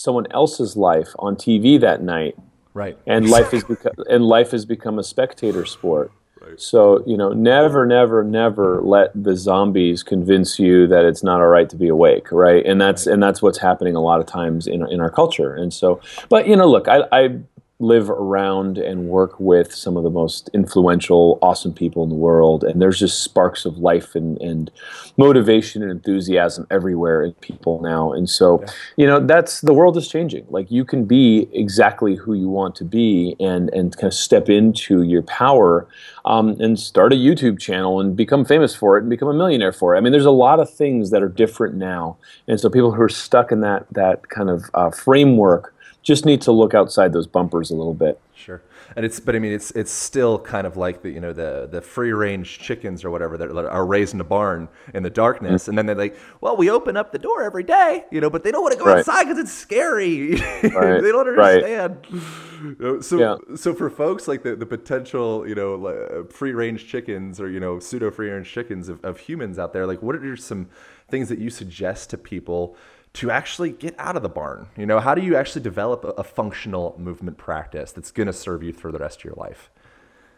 someone 0.00 0.26
else's 0.30 0.76
life 0.78 1.08
on 1.18 1.36
TV 1.36 1.78
that 1.78 2.02
night, 2.02 2.34
Right. 2.72 2.96
and 3.06 3.28
life 3.36 3.50
has 3.50 3.64
become 3.64 3.92
and 4.08 4.24
life 4.24 4.50
has 4.52 4.64
become 4.64 4.98
a 4.98 5.04
spectator 5.04 5.66
sport. 5.66 6.10
So 6.56 7.04
you 7.06 7.16
know, 7.18 7.32
never, 7.32 7.84
never, 7.86 8.24
never 8.24 8.80
let 8.82 9.10
the 9.14 9.36
zombies 9.36 10.02
convince 10.02 10.58
you 10.58 10.86
that 10.88 11.04
it's 11.04 11.22
not 11.22 11.40
all 11.40 11.46
right 11.48 11.68
to 11.68 11.76
be 11.76 11.86
awake, 11.88 12.32
right? 12.32 12.64
And 12.64 12.80
that's 12.80 13.06
and 13.06 13.22
that's 13.22 13.40
what's 13.42 13.58
happening 13.58 13.94
a 13.94 14.00
lot 14.00 14.20
of 14.20 14.26
times 14.26 14.66
in 14.66 14.84
in 14.90 15.00
our 15.00 15.10
culture. 15.10 15.54
And 15.54 15.72
so, 15.72 16.00
but 16.30 16.48
you 16.48 16.56
know, 16.56 16.68
look, 16.68 16.88
I, 16.88 17.02
I 17.12 17.38
live 17.80 18.10
around 18.10 18.76
and 18.76 19.08
work 19.08 19.40
with 19.40 19.74
some 19.74 19.96
of 19.96 20.04
the 20.04 20.10
most 20.10 20.50
influential, 20.52 21.38
awesome 21.40 21.72
people 21.72 22.04
in 22.04 22.10
the 22.10 22.14
world, 22.14 22.62
and 22.62 22.80
there's 22.80 22.98
just 22.98 23.22
sparks 23.22 23.64
of 23.64 23.78
life 23.78 24.14
and 24.14 24.40
and 24.40 24.70
motivation 25.16 25.82
and 25.82 25.90
enthusiasm 25.90 26.66
everywhere 26.70 27.22
in 27.22 27.32
people 27.34 27.80
now. 27.82 28.12
And 28.12 28.28
so, 28.28 28.64
you 28.96 29.06
know, 29.06 29.18
that's 29.18 29.62
the 29.62 29.74
world 29.74 29.96
is 29.96 30.08
changing. 30.08 30.46
Like 30.50 30.70
you 30.70 30.84
can 30.84 31.04
be 31.04 31.48
exactly 31.52 32.14
who 32.14 32.34
you 32.34 32.48
want 32.48 32.74
to 32.76 32.84
be, 32.84 33.34
and 33.40 33.70
and 33.70 33.96
kind 33.96 34.12
of 34.12 34.14
step 34.14 34.48
into 34.48 35.02
your 35.02 35.22
power, 35.22 35.88
um, 36.24 36.60
and 36.60 36.78
start 36.78 37.12
a 37.12 37.16
YouTube 37.16 37.58
channel 37.58 38.00
and 38.00 38.14
become 38.14 38.44
famous 38.44 38.74
for 38.74 38.96
it 38.96 39.00
and 39.00 39.10
become 39.10 39.28
a 39.28 39.34
millionaire 39.34 39.72
for 39.72 39.94
it. 39.94 39.98
I 39.98 40.00
mean, 40.00 40.12
there's 40.12 40.24
a 40.26 40.30
lot 40.30 40.60
of 40.60 40.72
things 40.72 41.10
that 41.10 41.22
are 41.22 41.28
different 41.28 41.76
now, 41.76 42.18
and 42.46 42.60
so 42.60 42.68
people 42.68 42.92
who 42.92 43.02
are 43.02 43.08
stuck 43.08 43.50
in 43.50 43.60
that 43.60 43.86
that 43.92 44.28
kind 44.28 44.50
of 44.50 44.70
uh, 44.74 44.90
framework 44.90 45.74
just 46.02 46.24
need 46.24 46.40
to 46.42 46.52
look 46.52 46.74
outside 46.74 47.12
those 47.12 47.26
bumpers 47.26 47.70
a 47.70 47.74
little 47.74 47.94
bit. 47.94 48.20
Sure, 48.34 48.62
and 48.96 49.04
it's 49.04 49.20
but 49.20 49.36
I 49.36 49.38
mean 49.38 49.52
it's 49.52 49.70
it's 49.72 49.90
still 49.92 50.38
kind 50.38 50.66
of 50.66 50.78
like 50.78 51.02
the 51.02 51.10
you 51.10 51.20
know 51.20 51.32
the 51.34 51.68
the 51.70 51.82
free 51.82 52.12
range 52.12 52.58
chickens 52.58 53.04
or 53.04 53.10
whatever 53.10 53.36
that 53.36 53.50
are 53.54 53.84
raised 53.86 54.14
in 54.14 54.20
a 54.20 54.24
barn 54.24 54.68
in 54.94 55.02
the 55.02 55.10
darkness, 55.10 55.62
mm-hmm. 55.62 55.70
and 55.70 55.78
then 55.78 55.86
they're 55.86 55.94
like, 55.94 56.16
well, 56.40 56.56
we 56.56 56.70
open 56.70 56.96
up 56.96 57.12
the 57.12 57.18
door 57.18 57.42
every 57.42 57.62
day, 57.62 58.06
you 58.10 58.20
know, 58.20 58.30
but 58.30 58.42
they 58.44 58.50
don't 58.50 58.62
want 58.62 58.72
to 58.72 58.78
go 58.78 58.86
Right. 58.86 58.98
outside 59.00 59.24
because 59.24 59.38
it's 59.38 59.52
scary. 59.52 60.40
Right, 60.62 61.02
they 61.02 61.12
don't 61.12 61.28
understand. 61.28 61.98
You 62.10 62.76
know, 62.78 63.00
So 63.00 63.18
Yeah. 63.18 63.56
so 63.56 63.74
for 63.74 63.90
folks 63.90 64.26
like 64.26 64.42
the 64.42 64.56
the 64.56 64.66
potential 64.66 65.46
you 65.46 65.54
know 65.54 66.26
free 66.30 66.52
range 66.52 66.86
chickens 66.88 67.40
or 67.40 67.50
you 67.50 67.60
know 67.60 67.78
pseudo 67.78 68.10
free 68.10 68.30
range 68.30 68.50
chickens 68.50 68.88
of, 68.88 69.04
of 69.04 69.18
humans 69.18 69.58
out 69.58 69.74
there, 69.74 69.86
like 69.86 70.02
what 70.02 70.16
are 70.16 70.36
some 70.36 70.68
things 71.10 71.28
that 71.28 71.38
you 71.38 71.50
suggest 71.50 72.08
to 72.10 72.16
people? 72.18 72.76
To 73.14 73.30
actually 73.30 73.70
get 73.72 73.94
out 73.98 74.16
of 74.16 74.22
the 74.22 74.28
barn, 74.28 74.68
you 74.76 74.86
know, 74.86 75.00
how 75.00 75.16
do 75.16 75.22
you 75.22 75.36
actually 75.36 75.62
develop 75.62 76.04
a, 76.16 76.22
functional 76.22 76.94
movement 76.96 77.38
practice 77.38 77.90
that's 77.90 78.12
going 78.12 78.28
to 78.28 78.32
serve 78.32 78.62
you 78.62 78.72
for 78.72 78.92
the 78.92 78.98
rest 78.98 79.18
of 79.18 79.24
your 79.24 79.34
life? 79.34 79.68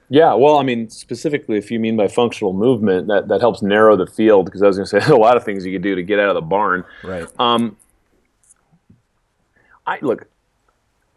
Yeah, 0.09 0.35
well, 0.35 0.57
I 0.57 0.63
mean, 0.63 0.89
specifically, 0.89 1.59
if 1.59 1.71
you 1.71 1.79
mean 1.79 1.97
by 1.97 2.09
functional 2.09 2.55
movement, 2.55 3.09
that, 3.09 3.29
that 3.29 3.41
helps 3.41 3.61
narrow 3.61 3.95
the 3.95 4.07
field 4.07 4.47
because 4.47 4.63
I 4.63 4.67
was 4.67 4.79
going 4.79 4.87
to 4.87 5.01
say 5.01 5.07
a 5.13 5.17
lot 5.17 5.37
of 5.37 5.45
things 5.45 5.67
you 5.67 5.73
could 5.73 5.83
do 5.83 5.95
to 5.95 6.03
get 6.03 6.19
out 6.19 6.31
of 6.31 6.35
the 6.35 6.41
barn. 6.41 6.85
Right. 7.05 7.27
Um, 7.39 7.77
I 9.87 9.99
look, 10.01 10.29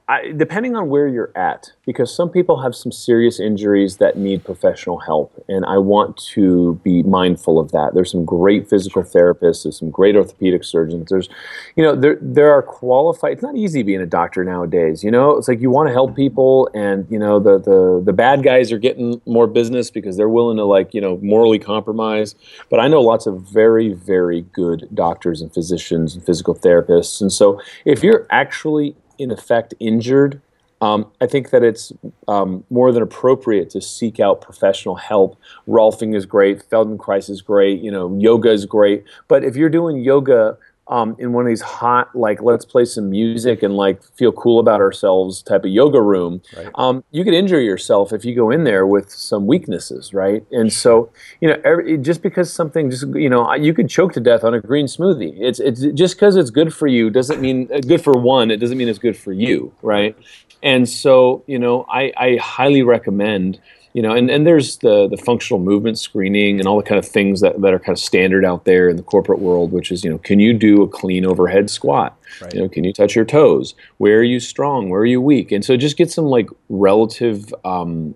I, 0.07 0.33
depending 0.37 0.75
on 0.75 0.89
where 0.89 1.07
you're 1.07 1.31
at, 1.35 1.71
because 1.83 2.13
some 2.13 2.29
people 2.29 2.61
have 2.61 2.75
some 2.75 2.91
serious 2.91 3.39
injuries 3.39 3.97
that 3.97 4.17
need 4.17 4.43
professional 4.43 4.99
help, 4.99 5.43
and 5.47 5.65
I 5.65 5.79
want 5.79 6.17
to 6.33 6.79
be 6.83 7.01
mindful 7.01 7.59
of 7.59 7.71
that. 7.71 7.95
There's 7.95 8.11
some 8.11 8.23
great 8.23 8.69
physical 8.69 9.01
therapists, 9.01 9.63
there's 9.63 9.79
some 9.79 9.89
great 9.89 10.15
orthopedic 10.15 10.63
surgeons. 10.63 11.09
There's, 11.09 11.27
you 11.75 11.83
know, 11.83 11.95
there 11.95 12.19
there 12.21 12.51
are 12.51 12.61
qualified. 12.61 13.31
It's 13.33 13.41
not 13.41 13.55
easy 13.55 13.81
being 13.81 14.01
a 14.01 14.05
doctor 14.05 14.43
nowadays. 14.43 15.03
You 15.03 15.09
know, 15.09 15.37
it's 15.37 15.47
like 15.47 15.59
you 15.59 15.71
want 15.71 15.89
to 15.89 15.93
help 15.93 16.11
mm-hmm. 16.11 16.17
people, 16.17 16.69
and 16.75 17.07
you 17.09 17.17
know, 17.17 17.39
the 17.39 17.57
the 17.57 18.03
the 18.05 18.13
bad 18.13 18.43
guys 18.43 18.71
are 18.71 18.77
getting 18.77 19.19
more 19.25 19.47
business 19.47 19.89
because 19.89 20.17
they're 20.17 20.29
willing 20.29 20.57
to 20.57 20.65
like 20.65 20.93
you 20.93 21.01
know 21.01 21.17
morally 21.23 21.57
compromise. 21.57 22.35
But 22.69 22.79
I 22.79 22.87
know 22.87 23.01
lots 23.01 23.25
of 23.25 23.41
very 23.41 23.93
very 23.93 24.41
good 24.53 24.87
doctors 24.93 25.41
and 25.41 25.51
physicians 25.51 26.13
and 26.13 26.23
physical 26.23 26.53
therapists, 26.53 27.21
and 27.21 27.33
so 27.33 27.59
if 27.85 28.03
you're 28.03 28.27
actually 28.29 28.95
in 29.17 29.31
effect 29.31 29.73
injured, 29.79 30.41
um, 30.81 31.09
I 31.21 31.27
think 31.27 31.49
that 31.51 31.63
it's 31.63 31.93
um, 32.27 32.63
more 32.69 32.91
than 32.91 33.01
appropriate 33.01 33.69
to 33.71 33.81
seek 33.81 34.19
out 34.19 34.41
professional 34.41 34.95
help. 34.95 35.37
Rolfing 35.67 36.15
is 36.15 36.25
great, 36.25 36.69
Feldenkrais 36.69 37.29
is 37.29 37.41
great, 37.41 37.81
you 37.81 37.91
know, 37.91 38.15
yoga 38.19 38.51
is 38.51 38.65
great. 38.65 39.03
But 39.27 39.43
if 39.43 39.55
you're 39.55 39.69
doing 39.69 39.97
yoga 39.97 40.57
um, 40.87 41.15
in 41.17 41.33
one 41.33 41.45
of 41.45 41.49
these 41.49 41.61
hot, 41.61 42.15
like 42.15 42.41
let's 42.41 42.63
play 42.63 42.85
some 42.85 43.09
music 43.09 43.63
and 43.63 43.75
like 43.75 44.03
feel 44.15 44.31
cool 44.31 44.59
about 44.59 44.81
ourselves 44.81 45.41
type 45.41 45.63
of 45.63 45.71
yoga 45.71 46.01
room, 46.01 46.41
um, 46.75 47.03
you 47.11 47.23
could 47.23 47.33
injure 47.33 47.59
yourself 47.59 48.13
if 48.13 48.23
you 48.23 48.35
go 48.35 48.51
in 48.51 48.63
there 48.65 48.85
with 48.85 49.09
some 49.09 49.47
weaknesses, 49.47 50.13
right? 50.13 50.45
And 50.51 50.71
so, 50.71 51.11
you 51.41 51.49
know, 51.49 51.59
every, 51.63 51.97
just 51.97 52.21
because 52.21 52.53
something, 52.53 52.91
just 52.91 53.07
you 53.15 53.29
know, 53.29 53.51
you 53.55 53.73
could 53.73 53.89
choke 53.89 54.13
to 54.13 54.19
death 54.19 54.43
on 54.43 54.53
a 54.53 54.61
green 54.61 54.85
smoothie. 54.85 55.35
It's 55.39 55.59
it's 55.59 55.81
just 55.93 56.15
because 56.15 56.35
it's 56.35 56.51
good 56.51 56.73
for 56.73 56.87
you 56.87 57.09
doesn't 57.09 57.41
mean 57.41 57.67
uh, 57.73 57.79
good 57.79 58.03
for 58.03 58.13
one. 58.13 58.51
It 58.51 58.57
doesn't 58.57 58.77
mean 58.77 58.87
it's 58.87 58.99
good 58.99 59.17
for 59.17 59.33
you, 59.33 59.73
right? 59.81 60.15
And 60.61 60.87
so, 60.87 61.43
you 61.47 61.59
know, 61.59 61.85
I, 61.89 62.11
I 62.17 62.37
highly 62.37 62.81
recommend 62.83 63.59
you 63.95 64.01
know, 64.01 64.13
and, 64.13 64.29
and 64.29 64.45
there's 64.45 64.79
the 64.79 65.07
the 65.07 65.15
functional 65.15 65.57
movement 65.57 65.97
screening 65.97 66.59
and 66.59 66.67
all 66.67 66.75
the 66.75 66.83
kind 66.83 66.99
of 66.99 67.07
things 67.07 67.39
that, 67.39 67.61
that 67.61 67.73
are 67.73 67.79
kind 67.79 67.97
of 67.97 67.99
standard 67.99 68.43
out 68.43 68.65
there 68.65 68.89
in 68.89 68.97
the 68.97 69.03
corporate 69.03 69.39
world, 69.39 69.71
which 69.71 69.89
is, 69.89 70.03
you 70.03 70.09
know, 70.09 70.17
can 70.17 70.41
you 70.41 70.51
do 70.51 70.74
a 70.81 70.87
clean 70.87 71.25
overhead 71.25 71.69
squat? 71.69 72.17
You 72.53 72.61
know, 72.61 72.69
can 72.69 72.83
you 72.83 72.93
touch 72.93 73.15
your 73.15 73.25
toes? 73.25 73.75
Where 73.97 74.19
are 74.19 74.23
you 74.23 74.39
strong? 74.39 74.89
Where 74.89 75.01
are 75.01 75.05
you 75.05 75.21
weak? 75.21 75.51
And 75.51 75.63
so 75.63 75.77
just 75.77 75.97
get 75.97 76.11
some 76.11 76.25
like 76.25 76.49
relative 76.69 77.53
um, 77.63 78.15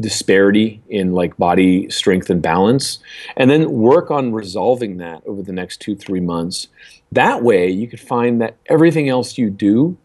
disparity 0.00 0.82
in 0.88 1.12
like 1.12 1.36
body 1.36 1.90
strength 1.90 2.30
and 2.30 2.40
balance, 2.40 2.98
and 3.36 3.50
then 3.50 3.70
work 3.72 4.10
on 4.10 4.32
resolving 4.32 4.98
that 4.98 5.22
over 5.26 5.42
the 5.42 5.52
next 5.52 5.80
two, 5.80 5.96
three 5.96 6.20
months. 6.20 6.68
That 7.10 7.42
way 7.42 7.70
you 7.70 7.88
could 7.88 8.00
find 8.00 8.40
that 8.40 8.56
everything 8.66 9.08
else 9.08 9.38
you 9.38 9.50
do 9.50 9.96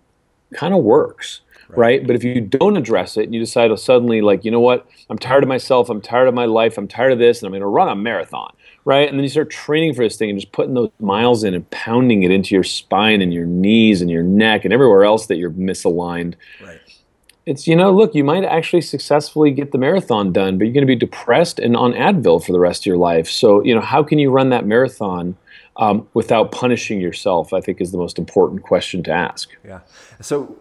kind 0.53 0.73
of 0.73 0.83
works 0.83 1.41
right. 1.75 2.05
But 2.05 2.15
if 2.15 2.23
you 2.23 2.41
don't 2.41 2.77
address 2.77 3.17
it 3.17 3.23
and 3.23 3.33
you 3.33 3.39
decide 3.39 3.69
to 3.69 3.77
suddenly, 3.77 4.21
like, 4.21 4.45
you 4.45 4.51
know 4.51 4.59
what, 4.59 4.87
I'm 5.09 5.17
tired 5.17 5.43
of 5.43 5.49
myself, 5.49 5.89
I'm 5.89 6.01
tired 6.01 6.27
of 6.27 6.33
my 6.33 6.45
life, 6.45 6.77
I'm 6.77 6.87
tired 6.87 7.11
of 7.11 7.19
this, 7.19 7.41
and 7.41 7.47
I'm 7.47 7.51
going 7.51 7.61
to 7.61 7.67
run 7.67 7.89
a 7.89 7.95
marathon, 7.95 8.53
right? 8.85 9.07
And 9.07 9.17
then 9.17 9.23
you 9.23 9.29
start 9.29 9.49
training 9.49 9.93
for 9.93 10.03
this 10.03 10.17
thing 10.17 10.29
and 10.29 10.39
just 10.39 10.51
putting 10.51 10.73
those 10.73 10.91
miles 10.99 11.43
in 11.43 11.53
and 11.53 11.69
pounding 11.71 12.23
it 12.23 12.31
into 12.31 12.55
your 12.55 12.63
spine 12.63 13.21
and 13.21 13.33
your 13.33 13.45
knees 13.45 14.01
and 14.01 14.09
your 14.09 14.23
neck 14.23 14.65
and 14.65 14.73
everywhere 14.73 15.05
else 15.05 15.27
that 15.27 15.37
you're 15.37 15.51
misaligned. 15.51 16.35
Right. 16.61 16.79
It's, 17.45 17.67
you 17.67 17.75
know, 17.75 17.91
look, 17.91 18.15
you 18.15 18.23
might 18.23 18.45
actually 18.45 18.81
successfully 18.81 19.51
get 19.51 19.71
the 19.71 19.77
marathon 19.77 20.31
done, 20.31 20.57
but 20.57 20.65
you're 20.65 20.73
going 20.73 20.87
to 20.87 20.87
be 20.87 20.95
depressed 20.95 21.59
and 21.59 21.75
on 21.75 21.93
Advil 21.93 22.43
for 22.43 22.53
the 22.53 22.59
rest 22.59 22.83
of 22.83 22.85
your 22.85 22.97
life. 22.97 23.29
So, 23.29 23.63
you 23.63 23.75
know, 23.75 23.81
how 23.81 24.03
can 24.03 24.17
you 24.17 24.31
run 24.31 24.49
that 24.49 24.65
marathon 24.65 25.35
um, 25.75 26.07
without 26.13 26.51
punishing 26.53 27.01
yourself? 27.01 27.51
I 27.51 27.59
think 27.59 27.81
is 27.81 27.91
the 27.91 27.97
most 27.97 28.17
important 28.17 28.63
question 28.63 29.03
to 29.03 29.11
ask. 29.11 29.49
Yeah. 29.65 29.81
So, 30.21 30.57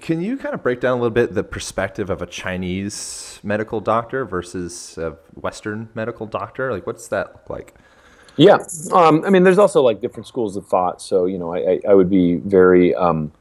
can 0.00 0.20
you 0.20 0.36
kind 0.36 0.54
of 0.54 0.62
break 0.62 0.80
down 0.80 0.92
a 0.92 1.00
little 1.00 1.10
bit 1.10 1.34
the 1.34 1.44
perspective 1.44 2.10
of 2.10 2.22
a 2.22 2.26
Chinese 2.26 3.40
medical 3.42 3.80
doctor 3.80 4.24
versus 4.24 4.96
a 4.98 5.16
Western 5.34 5.88
medical 5.94 6.26
doctor? 6.26 6.72
Like, 6.72 6.86
what's 6.86 7.08
that 7.08 7.32
look 7.32 7.50
like? 7.50 7.74
Yeah, 8.36 8.58
um, 8.92 9.24
I 9.24 9.30
mean, 9.30 9.44
there's 9.44 9.58
also 9.58 9.82
like 9.82 10.00
different 10.00 10.26
schools 10.26 10.56
of 10.56 10.66
thought. 10.66 11.00
So 11.00 11.26
you 11.26 11.38
know, 11.38 11.54
I, 11.54 11.80
I, 11.88 11.94
would 11.94 12.10
be 12.10 12.36
very, 12.36 12.94
um, 12.94 13.32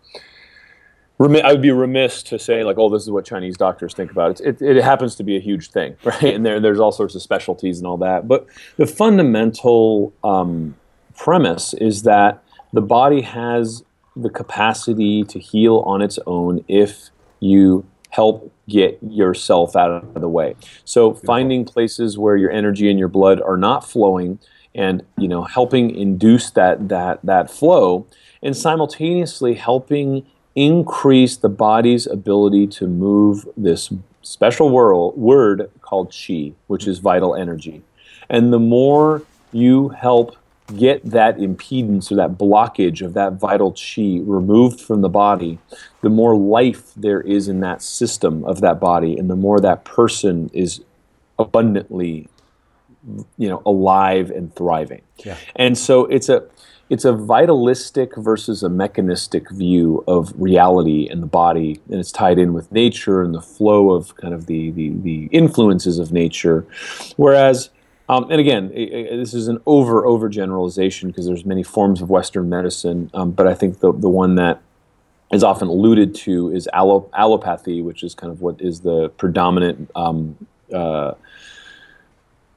remi- 1.17 1.41
I 1.41 1.51
would 1.51 1.61
be 1.61 1.71
remiss 1.71 2.23
to 2.23 2.39
say 2.39 2.63
like, 2.63 2.77
oh, 2.77 2.89
this 2.89 3.03
is 3.03 3.11
what 3.11 3.25
Chinese 3.25 3.57
doctors 3.57 3.93
think 3.93 4.11
about 4.11 4.39
it. 4.39 4.61
It, 4.61 4.77
it 4.77 4.83
happens 4.83 5.15
to 5.15 5.23
be 5.23 5.35
a 5.35 5.39
huge 5.41 5.71
thing, 5.71 5.97
right? 6.03 6.33
And 6.33 6.45
there, 6.45 6.59
there's 6.61 6.79
all 6.79 6.93
sorts 6.93 7.13
of 7.15 7.21
specialties 7.21 7.79
and 7.79 7.87
all 7.87 7.97
that. 7.97 8.27
But 8.27 8.47
the 8.77 8.87
fundamental 8.87 10.13
um, 10.23 10.75
premise 11.17 11.73
is 11.73 12.03
that 12.03 12.41
the 12.71 12.81
body 12.81 13.21
has 13.21 13.83
the 14.15 14.29
capacity 14.29 15.23
to 15.23 15.39
heal 15.39 15.83
on 15.85 16.01
its 16.01 16.19
own 16.25 16.63
if 16.67 17.09
you 17.39 17.85
help 18.09 18.51
get 18.69 18.97
yourself 19.01 19.75
out 19.75 19.91
of 19.91 20.21
the 20.21 20.29
way. 20.29 20.55
So 20.85 21.13
finding 21.13 21.65
places 21.65 22.17
where 22.17 22.37
your 22.37 22.51
energy 22.51 22.89
and 22.89 22.97
your 22.97 23.09
blood 23.09 23.41
are 23.41 23.57
not 23.57 23.87
flowing 23.87 24.39
and 24.73 25.03
you 25.17 25.27
know 25.27 25.43
helping 25.43 25.95
induce 25.95 26.51
that 26.51 26.89
that 26.89 27.19
that 27.23 27.49
flow 27.49 28.05
and 28.43 28.55
simultaneously 28.55 29.53
helping 29.53 30.25
increase 30.55 31.37
the 31.37 31.49
body's 31.49 32.07
ability 32.07 32.67
to 32.67 32.87
move 32.87 33.47
this 33.57 33.91
special 34.21 34.69
world, 34.69 35.17
word 35.17 35.69
called 35.81 36.13
chi, 36.13 36.53
which 36.67 36.87
is 36.87 36.99
vital 36.99 37.35
energy. 37.35 37.83
And 38.29 38.51
the 38.51 38.59
more 38.59 39.23
you 39.51 39.89
help 39.89 40.35
get 40.75 41.03
that 41.05 41.37
impedance 41.37 42.11
or 42.11 42.15
that 42.15 42.37
blockage 42.37 43.05
of 43.05 43.13
that 43.13 43.33
vital 43.33 43.71
chi 43.71 44.19
removed 44.23 44.81
from 44.81 45.01
the 45.01 45.09
body, 45.09 45.59
the 46.01 46.09
more 46.09 46.35
life 46.35 46.91
there 46.95 47.21
is 47.21 47.47
in 47.47 47.59
that 47.59 47.81
system 47.81 48.43
of 48.45 48.61
that 48.61 48.79
body, 48.79 49.17
and 49.17 49.29
the 49.29 49.35
more 49.35 49.59
that 49.59 49.85
person 49.85 50.49
is 50.53 50.81
abundantly, 51.37 52.27
you 53.37 53.47
know, 53.47 53.61
alive 53.65 54.31
and 54.31 54.55
thriving. 54.55 55.01
Yeah. 55.23 55.37
And 55.55 55.77
so 55.77 56.05
it's 56.05 56.29
a 56.29 56.47
it's 56.87 57.05
a 57.05 57.13
vitalistic 57.13 58.15
versus 58.15 58.61
a 58.61 58.69
mechanistic 58.69 59.49
view 59.49 60.03
of 60.07 60.33
reality 60.39 61.07
and 61.09 61.21
the 61.21 61.27
body, 61.27 61.79
and 61.89 61.99
it's 61.99 62.11
tied 62.11 62.37
in 62.37 62.53
with 62.53 62.71
nature 62.71 63.23
and 63.23 63.33
the 63.33 63.41
flow 63.41 63.91
of 63.91 64.15
kind 64.17 64.33
of 64.33 64.47
the 64.47 64.71
the, 64.71 64.89
the 64.89 65.25
influences 65.31 65.99
of 65.99 66.11
nature, 66.11 66.65
whereas 67.17 67.69
um, 68.07 68.29
and 68.29 68.39
again, 68.39 68.69
this 68.69 69.33
is 69.33 69.47
an 69.47 69.59
over 69.65 70.03
overgeneralization 70.03 71.07
because 71.07 71.25
there's 71.25 71.45
many 71.45 71.63
forms 71.63 72.01
of 72.01 72.09
Western 72.09 72.49
medicine, 72.49 73.09
um, 73.13 73.31
but 73.31 73.47
I 73.47 73.53
think 73.53 73.79
the 73.79 73.91
the 73.91 74.09
one 74.09 74.35
that 74.35 74.61
is 75.31 75.43
often 75.43 75.67
alluded 75.67 76.13
to 76.13 76.51
is 76.51 76.69
allo- 76.71 77.09
allopathy, 77.13 77.83
which 77.83 78.03
is 78.03 78.13
kind 78.13 78.31
of 78.31 78.41
what 78.41 78.61
is 78.61 78.81
the 78.81 79.09
predominant 79.09 79.89
um, 79.95 80.37
uh, 80.73 81.13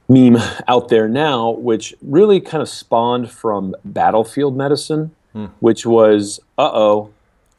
meme 0.07 0.37
out 0.67 0.89
there 0.89 1.07
now, 1.07 1.49
which 1.51 1.95
really 2.01 2.39
kind 2.39 2.61
of 2.61 2.69
spawned 2.69 3.29
from 3.31 3.75
battlefield 3.83 4.55
medicine, 4.55 5.11
which 5.59 5.85
was, 5.85 6.39
uh 6.57 6.71
oh, 6.73 7.09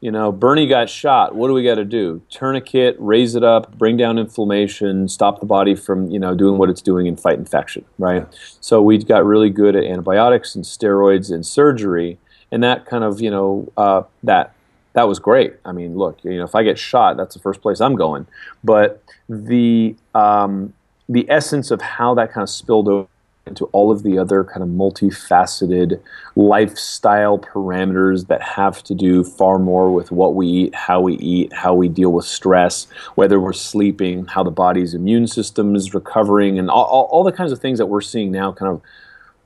you 0.00 0.10
know, 0.10 0.32
Bernie 0.32 0.66
got 0.66 0.88
shot. 0.88 1.34
What 1.34 1.48
do 1.48 1.54
we 1.54 1.62
got 1.62 1.74
to 1.74 1.84
do? 1.84 2.22
Tourniquet, 2.30 2.96
raise 2.98 3.34
it 3.34 3.44
up, 3.44 3.76
bring 3.76 3.98
down 3.98 4.18
inflammation, 4.18 5.08
stop 5.08 5.40
the 5.40 5.46
body 5.46 5.74
from, 5.74 6.10
you 6.10 6.18
know, 6.18 6.34
doing 6.34 6.58
what 6.58 6.70
it's 6.70 6.80
doing 6.80 7.06
and 7.06 7.20
fight 7.20 7.38
infection, 7.38 7.84
right? 7.98 8.26
So 8.60 8.80
we 8.80 8.96
got 8.98 9.26
really 9.26 9.50
good 9.50 9.76
at 9.76 9.84
antibiotics 9.84 10.54
and 10.54 10.64
steroids 10.64 11.30
and 11.30 11.46
surgery, 11.46 12.18
and 12.50 12.62
that 12.62 12.86
kind 12.86 13.04
of, 13.04 13.20
you 13.20 13.30
know, 13.30 13.70
uh, 13.76 14.02
that 14.22 14.54
that 14.94 15.06
was 15.06 15.18
great. 15.18 15.54
I 15.64 15.72
mean, 15.72 15.96
look, 15.96 16.18
you 16.24 16.36
know, 16.36 16.44
if 16.44 16.54
I 16.54 16.62
get 16.64 16.78
shot, 16.78 17.16
that's 17.16 17.34
the 17.34 17.40
first 17.40 17.60
place 17.60 17.80
I'm 17.80 17.94
going. 17.94 18.26
But 18.64 19.02
the 19.28 19.94
um, 20.14 20.72
the 21.08 21.28
essence 21.30 21.70
of 21.70 21.82
how 21.82 22.14
that 22.14 22.32
kind 22.32 22.42
of 22.42 22.50
spilled 22.50 22.88
over 22.88 23.08
into 23.50 23.66
all 23.66 23.90
of 23.90 24.02
the 24.02 24.18
other 24.18 24.42
kind 24.44 24.62
of 24.62 24.68
multifaceted 24.68 26.00
lifestyle 26.34 27.38
parameters 27.38 28.26
that 28.28 28.42
have 28.42 28.82
to 28.84 28.94
do 28.94 29.22
far 29.22 29.58
more 29.58 29.92
with 29.92 30.10
what 30.10 30.34
we 30.34 30.46
eat, 30.46 30.74
how 30.74 31.00
we 31.00 31.14
eat, 31.16 31.52
how 31.52 31.74
we 31.74 31.88
deal 31.88 32.10
with 32.10 32.24
stress, 32.24 32.86
whether 33.16 33.38
we're 33.38 33.52
sleeping, 33.52 34.24
how 34.24 34.42
the 34.42 34.50
body's 34.50 34.94
immune 34.94 35.26
system 35.26 35.76
is 35.76 35.92
recovering, 35.92 36.58
and 36.58 36.70
all, 36.70 36.84
all, 36.84 37.04
all 37.10 37.24
the 37.24 37.32
kinds 37.32 37.52
of 37.52 37.58
things 37.58 37.78
that 37.78 37.86
we're 37.86 38.00
seeing 38.00 38.30
now 38.30 38.52
kind 38.52 38.72
of 38.72 38.80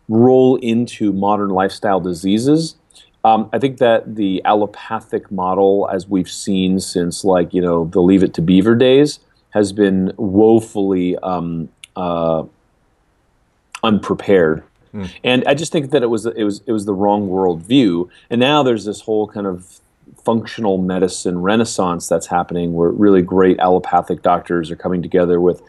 roll 0.08 0.56
into 0.56 1.12
modern 1.12 1.50
lifestyle 1.50 2.00
diseases. 2.00 2.76
Um, 3.24 3.48
I 3.54 3.58
think 3.58 3.78
that 3.78 4.16
the 4.16 4.42
allopathic 4.44 5.32
model, 5.32 5.88
as 5.90 6.06
we've 6.06 6.30
seen 6.30 6.78
since 6.78 7.24
like 7.24 7.54
you 7.54 7.62
know 7.62 7.86
the 7.86 8.00
Leave 8.00 8.22
It 8.22 8.34
to 8.34 8.42
Beaver 8.42 8.74
days, 8.74 9.18
has 9.50 9.72
been 9.72 10.12
woefully 10.18 11.16
um, 11.18 11.70
uh, 11.96 12.44
unprepared. 13.84 14.64
Hmm. 14.92 15.06
And 15.22 15.44
I 15.46 15.54
just 15.54 15.72
think 15.72 15.90
that 15.90 16.02
it 16.02 16.06
was 16.06 16.26
it 16.26 16.44
was 16.44 16.62
it 16.66 16.72
was 16.72 16.84
the 16.84 16.94
wrong 16.94 17.28
worldview. 17.28 18.08
And 18.30 18.40
now 18.40 18.62
there's 18.62 18.84
this 18.84 19.00
whole 19.00 19.28
kind 19.28 19.46
of 19.46 19.80
functional 20.24 20.78
medicine 20.78 21.42
renaissance 21.42 22.08
that's 22.08 22.26
happening, 22.26 22.72
where 22.72 22.90
really 22.90 23.22
great 23.22 23.58
allopathic 23.58 24.22
doctors 24.22 24.70
are 24.70 24.76
coming 24.76 25.02
together 25.02 25.40
with 25.40 25.62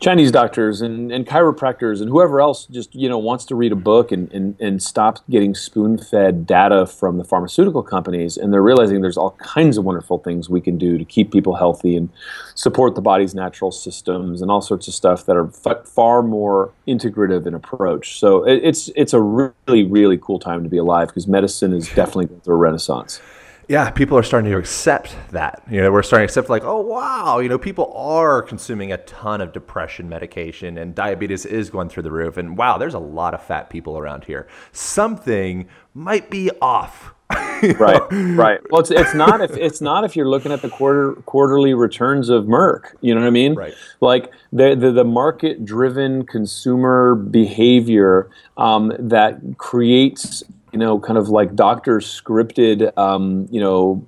Chinese 0.00 0.30
doctors 0.30 0.80
and, 0.80 1.10
and 1.10 1.26
chiropractors 1.26 2.00
and 2.00 2.08
whoever 2.08 2.40
else 2.40 2.66
just 2.66 2.94
you 2.94 3.08
know 3.08 3.18
wants 3.18 3.44
to 3.44 3.54
read 3.54 3.72
a 3.72 3.76
book 3.76 4.12
and, 4.12 4.30
and, 4.32 4.58
and 4.60 4.82
stop 4.82 5.18
getting 5.28 5.54
spoon 5.54 5.98
fed 5.98 6.46
data 6.46 6.86
from 6.86 7.18
the 7.18 7.24
pharmaceutical 7.24 7.82
companies 7.82 8.36
and 8.36 8.52
they're 8.52 8.62
realizing 8.62 9.00
there's 9.00 9.16
all 9.16 9.32
kinds 9.32 9.76
of 9.76 9.84
wonderful 9.84 10.18
things 10.18 10.48
we 10.48 10.60
can 10.60 10.78
do 10.78 10.98
to 10.98 11.04
keep 11.04 11.32
people 11.32 11.56
healthy 11.56 11.96
and 11.96 12.08
support 12.54 12.94
the 12.94 13.00
body's 13.00 13.34
natural 13.34 13.70
systems 13.70 14.40
and 14.40 14.50
all 14.50 14.60
sorts 14.60 14.88
of 14.88 14.94
stuff 14.94 15.26
that 15.26 15.36
are 15.36 15.50
f- 15.66 15.86
far 15.86 16.22
more 16.22 16.72
integrative 16.86 17.46
in 17.46 17.54
approach. 17.54 18.18
So 18.18 18.44
it, 18.44 18.60
it's 18.64 18.88
it's 18.96 19.12
a 19.12 19.20
really 19.20 19.84
really 19.84 20.18
cool 20.18 20.38
time 20.38 20.62
to 20.62 20.68
be 20.68 20.78
alive 20.78 21.08
because 21.08 21.26
medicine 21.26 21.72
is 21.72 21.88
definitely 21.88 22.26
going 22.26 22.40
through 22.40 22.54
a 22.54 22.58
renaissance. 22.58 23.20
Yeah, 23.68 23.90
people 23.90 24.16
are 24.16 24.22
starting 24.22 24.50
to 24.50 24.56
accept 24.56 25.14
that. 25.30 25.62
You 25.70 25.82
know, 25.82 25.92
we're 25.92 26.02
starting 26.02 26.26
to 26.26 26.30
accept 26.30 26.48
like, 26.48 26.64
oh 26.64 26.80
wow, 26.80 27.38
you 27.38 27.50
know, 27.50 27.58
people 27.58 27.92
are 27.94 28.40
consuming 28.42 28.92
a 28.92 28.96
ton 28.98 29.42
of 29.42 29.52
depression 29.52 30.08
medication 30.08 30.78
and 30.78 30.94
diabetes 30.94 31.44
is 31.44 31.68
going 31.68 31.90
through 31.90 32.04
the 32.04 32.10
roof. 32.10 32.38
And 32.38 32.56
wow, 32.56 32.78
there's 32.78 32.94
a 32.94 32.98
lot 32.98 33.34
of 33.34 33.42
fat 33.42 33.68
people 33.68 33.98
around 33.98 34.24
here. 34.24 34.48
Something 34.72 35.68
might 35.94 36.30
be 36.30 36.50
off. 36.62 37.14
right 37.78 38.00
right 38.10 38.60
well 38.70 38.80
it's, 38.80 38.90
it's 38.90 39.12
not 39.14 39.42
if 39.42 39.54
it's 39.58 39.82
not 39.82 40.02
if 40.02 40.16
you're 40.16 40.28
looking 40.28 40.50
at 40.50 40.62
the 40.62 40.68
quarter 40.70 41.12
quarterly 41.26 41.74
returns 41.74 42.30
of 42.30 42.44
merck 42.44 42.94
you 43.02 43.14
know 43.14 43.20
what 43.20 43.26
i 43.26 43.30
mean 43.30 43.54
Right. 43.54 43.74
like 44.00 44.30
the 44.50 44.74
the, 44.74 44.92
the 44.92 45.04
market 45.04 45.62
driven 45.66 46.24
consumer 46.24 47.16
behavior 47.16 48.30
um, 48.56 48.94
that 48.98 49.40
creates 49.58 50.42
you 50.72 50.78
know 50.78 50.98
kind 50.98 51.18
of 51.18 51.28
like 51.28 51.54
doctor 51.54 51.98
scripted 52.00 52.96
um, 52.98 53.46
you 53.50 53.60
know 53.60 54.04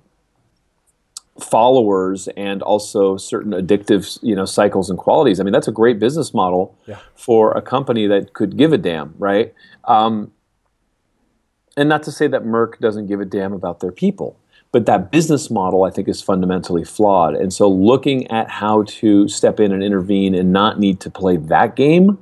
followers 1.40 2.28
and 2.36 2.60
also 2.62 3.16
certain 3.16 3.52
addictive 3.52 4.18
you 4.22 4.36
know 4.36 4.44
cycles 4.44 4.90
and 4.90 4.98
qualities 4.98 5.40
i 5.40 5.42
mean 5.42 5.52
that's 5.52 5.68
a 5.68 5.72
great 5.72 5.98
business 5.98 6.34
model 6.34 6.76
Yeah. 6.86 6.98
for 7.14 7.52
a 7.52 7.62
company 7.62 8.06
that 8.08 8.34
could 8.34 8.58
give 8.58 8.72
a 8.74 8.78
damn 8.78 9.14
right 9.18 9.54
um, 9.84 10.32
and 11.76 11.88
not 11.88 12.02
to 12.02 12.12
say 12.12 12.26
that 12.26 12.42
Merck 12.44 12.78
doesn't 12.78 13.06
give 13.06 13.20
a 13.20 13.24
damn 13.24 13.52
about 13.54 13.80
their 13.80 13.92
people, 13.92 14.36
but 14.72 14.84
that 14.86 15.10
business 15.10 15.50
model 15.50 15.84
I 15.84 15.90
think 15.90 16.08
is 16.08 16.20
fundamentally 16.20 16.84
flawed. 16.84 17.34
And 17.34 17.52
so 17.54 17.68
looking 17.70 18.26
at 18.30 18.50
how 18.50 18.82
to 18.98 19.28
step 19.28 19.60
in 19.60 19.72
and 19.72 19.82
intervene 19.82 20.34
and 20.34 20.52
not 20.52 20.78
need 20.78 21.00
to 21.00 21.10
play 21.10 21.36
that 21.38 21.76
game, 21.76 22.18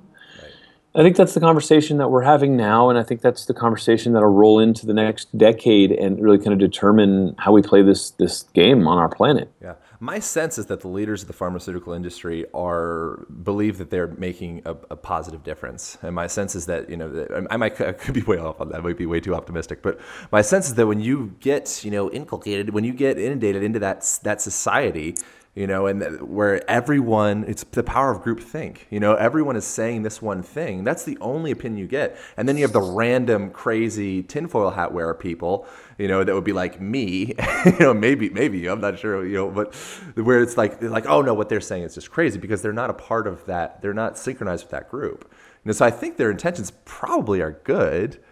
I 0.99 1.03
think 1.03 1.15
that's 1.15 1.33
the 1.33 1.39
conversation 1.39 1.99
that 1.99 2.11
we're 2.11 2.25
having 2.25 2.57
now, 2.57 2.91
and 2.91 2.99
I 2.99 3.05
think 3.05 3.21
that's 3.21 3.45
the 3.45 3.55
conversation 3.55 4.15
that'll 4.15 4.31
roll 4.31 4.59
into 4.59 4.85
the 4.85 4.93
next 4.93 5.27
decade 5.39 5.93
and 5.93 6.21
really 6.21 6.39
kind 6.39 6.53
of 6.53 6.59
determine 6.59 7.37
how 7.39 7.53
we 7.53 7.63
play 7.63 7.83
this 7.83 8.11
this 8.11 8.43
game 8.53 8.89
on 8.89 8.99
our 8.99 9.09
planet. 9.09 9.49
Yeah. 9.63 9.75
My 10.01 10.19
sense 10.19 10.59
is 10.59 10.67
that 10.67 10.81
the 10.81 10.89
leaders 10.89 11.23
of 11.23 11.29
the 11.29 11.35
pharmaceutical 11.35 11.93
industry 11.93 12.47
are 12.53 13.25
believe 13.45 13.79
that 13.79 13.91
they're 13.91 14.09
making 14.09 14.63
a, 14.65 14.71
a 14.91 14.97
positive 14.97 15.45
difference, 15.45 15.99
and 16.03 16.17
my 16.17 16.27
sense 16.27 16.57
is 16.57 16.67
that 16.67 16.91
you 16.91 16.97
know 16.97 17.47
I 17.49 17.57
might 17.57 17.81
I 17.81 17.93
could 17.93 18.15
be 18.15 18.23
way 18.23 18.39
off 18.39 18.61
on 18.61 18.71
that. 18.71 18.79
I 18.79 18.81
might 18.81 18.99
be 18.99 19.07
way 19.07 19.21
too 19.21 19.37
optimistic, 19.37 19.83
but 19.83 20.01
my 20.33 20.43
sense 20.43 20.67
is 20.67 20.75
that 20.75 20.89
when 20.89 21.01
you 21.01 21.37
get 21.39 21.85
you 21.85 21.93
know 21.93 22.11
inculcated, 22.11 22.71
when 22.71 22.83
you 22.83 22.93
get 22.93 23.19
inundated 23.19 23.63
into 23.63 23.79
that 23.79 24.19
that 24.25 24.41
society, 24.41 25.15
you 25.59 25.67
know, 25.67 25.89
and 25.89 26.23
where 26.23 26.63
everyone, 26.71 27.45
it's 27.49 27.65
the 27.65 27.83
power 27.83 28.13
of 28.13 28.23
group 28.23 28.39
think. 28.39 28.87
You 28.91 29.01
know, 29.01 29.17
everyone 29.17 29.57
is 29.57 29.65
saying 29.65 30.05
this 30.05 30.23
one 30.23 30.41
thing. 30.41 30.85
That's 30.85 31.03
the 31.03 31.19
only 31.21 31.51
opinion 31.51 31.81
you 31.81 31.89
get. 31.89 32.17
And 32.37 32.49
then 32.49 32.57
you 32.57 32.63
have 32.63 32.73
the 32.73 32.81
random, 32.81 33.51
crazy 33.51 34.23
tinfoil 34.23 34.71
hat 34.71 34.93
wearer 34.93 35.15
people, 35.15 35.67
you 35.99 36.07
know, 36.07 36.23
that 36.23 36.33
would 36.33 36.45
be 36.45 36.53
like 36.53 36.81
me, 36.81 37.35
you 37.67 37.77
know, 37.81 37.93
maybe, 37.93 38.31
maybe, 38.31 38.69
I'm 38.69 38.81
not 38.81 39.01
sure, 39.01 39.27
you 39.27 39.35
know, 39.35 39.51
but 39.51 39.75
where 40.15 40.41
it's 40.41 40.57
like, 40.57 40.81
like, 40.81 41.07
oh 41.07 41.23
no, 41.23 41.35
what 41.35 41.49
they're 41.49 41.61
saying 41.61 41.83
is 41.83 41.97
just 41.97 42.13
crazy 42.13 42.39
because 42.39 42.63
they're 42.63 42.73
not 42.73 42.91
a 42.91 42.95
part 42.95 43.27
of 43.27 43.45
that. 43.47 43.83
They're 43.83 43.93
not 43.93 44.17
synchronized 44.17 44.63
with 44.63 44.71
that 44.71 44.89
group. 44.89 45.27
You 45.65 45.71
know, 45.71 45.73
so 45.73 45.85
I 45.85 45.91
think 45.91 46.19
their 46.19 46.31
intentions 46.31 46.71
probably 46.85 47.41
are 47.41 47.59
good. 47.65 48.23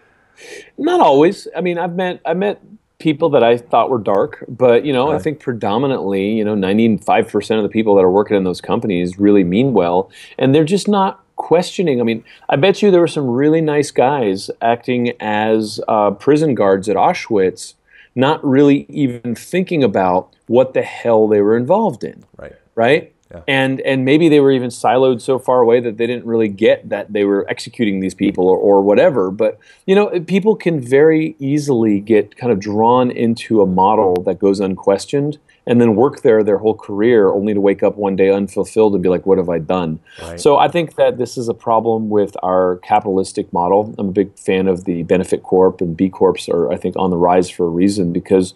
Not 0.77 1.01
always. 1.01 1.45
I 1.53 1.59
mean, 1.59 1.77
I've 1.77 1.95
met 1.95 2.21
I 2.25 2.35
met 2.35 2.61
people 2.99 3.29
that 3.29 3.43
I 3.43 3.57
thought 3.57 3.89
were 3.89 3.99
dark, 3.99 4.43
but 4.47 4.85
you 4.85 4.93
know, 4.93 5.11
I 5.11 5.19
think 5.19 5.39
predominantly, 5.39 6.31
you 6.31 6.43
know, 6.43 6.55
ninety 6.55 6.97
five 6.97 7.29
percent 7.29 7.59
of 7.59 7.63
the 7.63 7.69
people 7.69 7.95
that 7.95 8.01
are 8.01 8.11
working 8.11 8.37
in 8.37 8.43
those 8.43 8.61
companies 8.61 9.19
really 9.19 9.43
mean 9.43 9.73
well, 9.73 10.09
and 10.37 10.53
they're 10.53 10.63
just 10.63 10.87
not 10.87 11.23
questioning. 11.35 11.99
I 12.01 12.03
mean, 12.03 12.23
I 12.49 12.55
bet 12.55 12.81
you 12.81 12.89
there 12.89 12.99
were 12.99 13.07
some 13.07 13.27
really 13.27 13.61
nice 13.61 13.91
guys 13.91 14.49
acting 14.61 15.13
as 15.19 15.79
uh, 15.87 16.11
prison 16.11 16.55
guards 16.55 16.89
at 16.89 16.95
Auschwitz, 16.95 17.75
not 18.15 18.43
really 18.43 18.85
even 18.89 19.35
thinking 19.35 19.83
about 19.83 20.33
what 20.47 20.73
the 20.73 20.81
hell 20.81 21.27
they 21.27 21.41
were 21.41 21.55
involved 21.55 22.03
in. 22.03 22.23
Right. 22.35 22.55
Right. 22.75 23.13
Yeah. 23.31 23.41
And 23.47 23.81
and 23.81 24.05
maybe 24.05 24.29
they 24.29 24.39
were 24.39 24.51
even 24.51 24.69
siloed 24.69 25.21
so 25.21 25.37
far 25.37 25.61
away 25.61 25.79
that 25.81 25.97
they 25.97 26.07
didn't 26.07 26.25
really 26.25 26.47
get 26.47 26.89
that 26.89 27.11
they 27.11 27.25
were 27.25 27.45
executing 27.49 27.99
these 27.99 28.13
people 28.13 28.47
or, 28.47 28.57
or 28.57 28.81
whatever. 28.81 29.31
But 29.31 29.59
you 29.85 29.95
know, 29.95 30.19
people 30.21 30.55
can 30.55 30.79
very 30.79 31.35
easily 31.39 31.99
get 31.99 32.37
kind 32.37 32.51
of 32.51 32.59
drawn 32.59 33.11
into 33.11 33.61
a 33.61 33.65
model 33.65 34.15
that 34.23 34.39
goes 34.39 34.59
unquestioned 34.59 35.39
and 35.65 35.81
then 35.81 35.95
work 35.95 36.21
there 36.21 36.43
their 36.43 36.57
whole 36.59 36.73
career 36.73 37.29
only 37.29 37.53
to 37.53 37.59
wake 37.59 37.83
up 37.83 37.97
one 37.97 38.15
day 38.15 38.31
unfulfilled 38.31 38.93
and 38.93 39.03
be 39.03 39.09
like, 39.09 39.25
what 39.25 39.37
have 39.37 39.49
I 39.49 39.59
done? 39.59 39.99
Right. 40.21 40.39
So 40.39 40.57
I 40.57 40.69
think 40.69 40.95
that 40.95 41.17
this 41.17 41.37
is 41.37 41.49
a 41.49 41.53
problem 41.53 42.09
with 42.09 42.37
our 42.41 42.77
capitalistic 42.77 43.51
model. 43.51 43.93
I'm 43.97 44.09
a 44.09 44.13
big 44.13 44.39
fan 44.39 44.69
of 44.69 44.85
the 44.85 45.03
benefit 45.03 45.43
corp 45.43 45.81
and 45.81 45.97
B 45.97 46.09
corps 46.09 46.47
are 46.49 46.71
I 46.71 46.77
think 46.77 46.95
on 46.97 47.09
the 47.09 47.17
rise 47.17 47.49
for 47.49 47.65
a 47.65 47.69
reason 47.69 48.13
because 48.13 48.53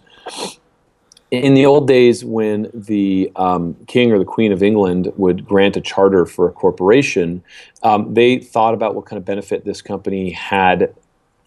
in 1.32 1.54
the 1.54 1.64
old 1.64 1.88
days 1.88 2.22
when 2.22 2.70
the 2.74 3.32
um, 3.36 3.74
king 3.86 4.12
or 4.12 4.18
the 4.18 4.24
queen 4.24 4.52
of 4.52 4.62
England 4.62 5.10
would 5.16 5.46
grant 5.46 5.78
a 5.78 5.80
charter 5.80 6.26
for 6.26 6.46
a 6.46 6.52
corporation, 6.52 7.42
um, 7.82 8.12
they 8.12 8.38
thought 8.38 8.74
about 8.74 8.94
what 8.94 9.06
kind 9.06 9.16
of 9.16 9.24
benefit 9.24 9.64
this 9.64 9.80
company 9.80 10.30
had 10.30 10.94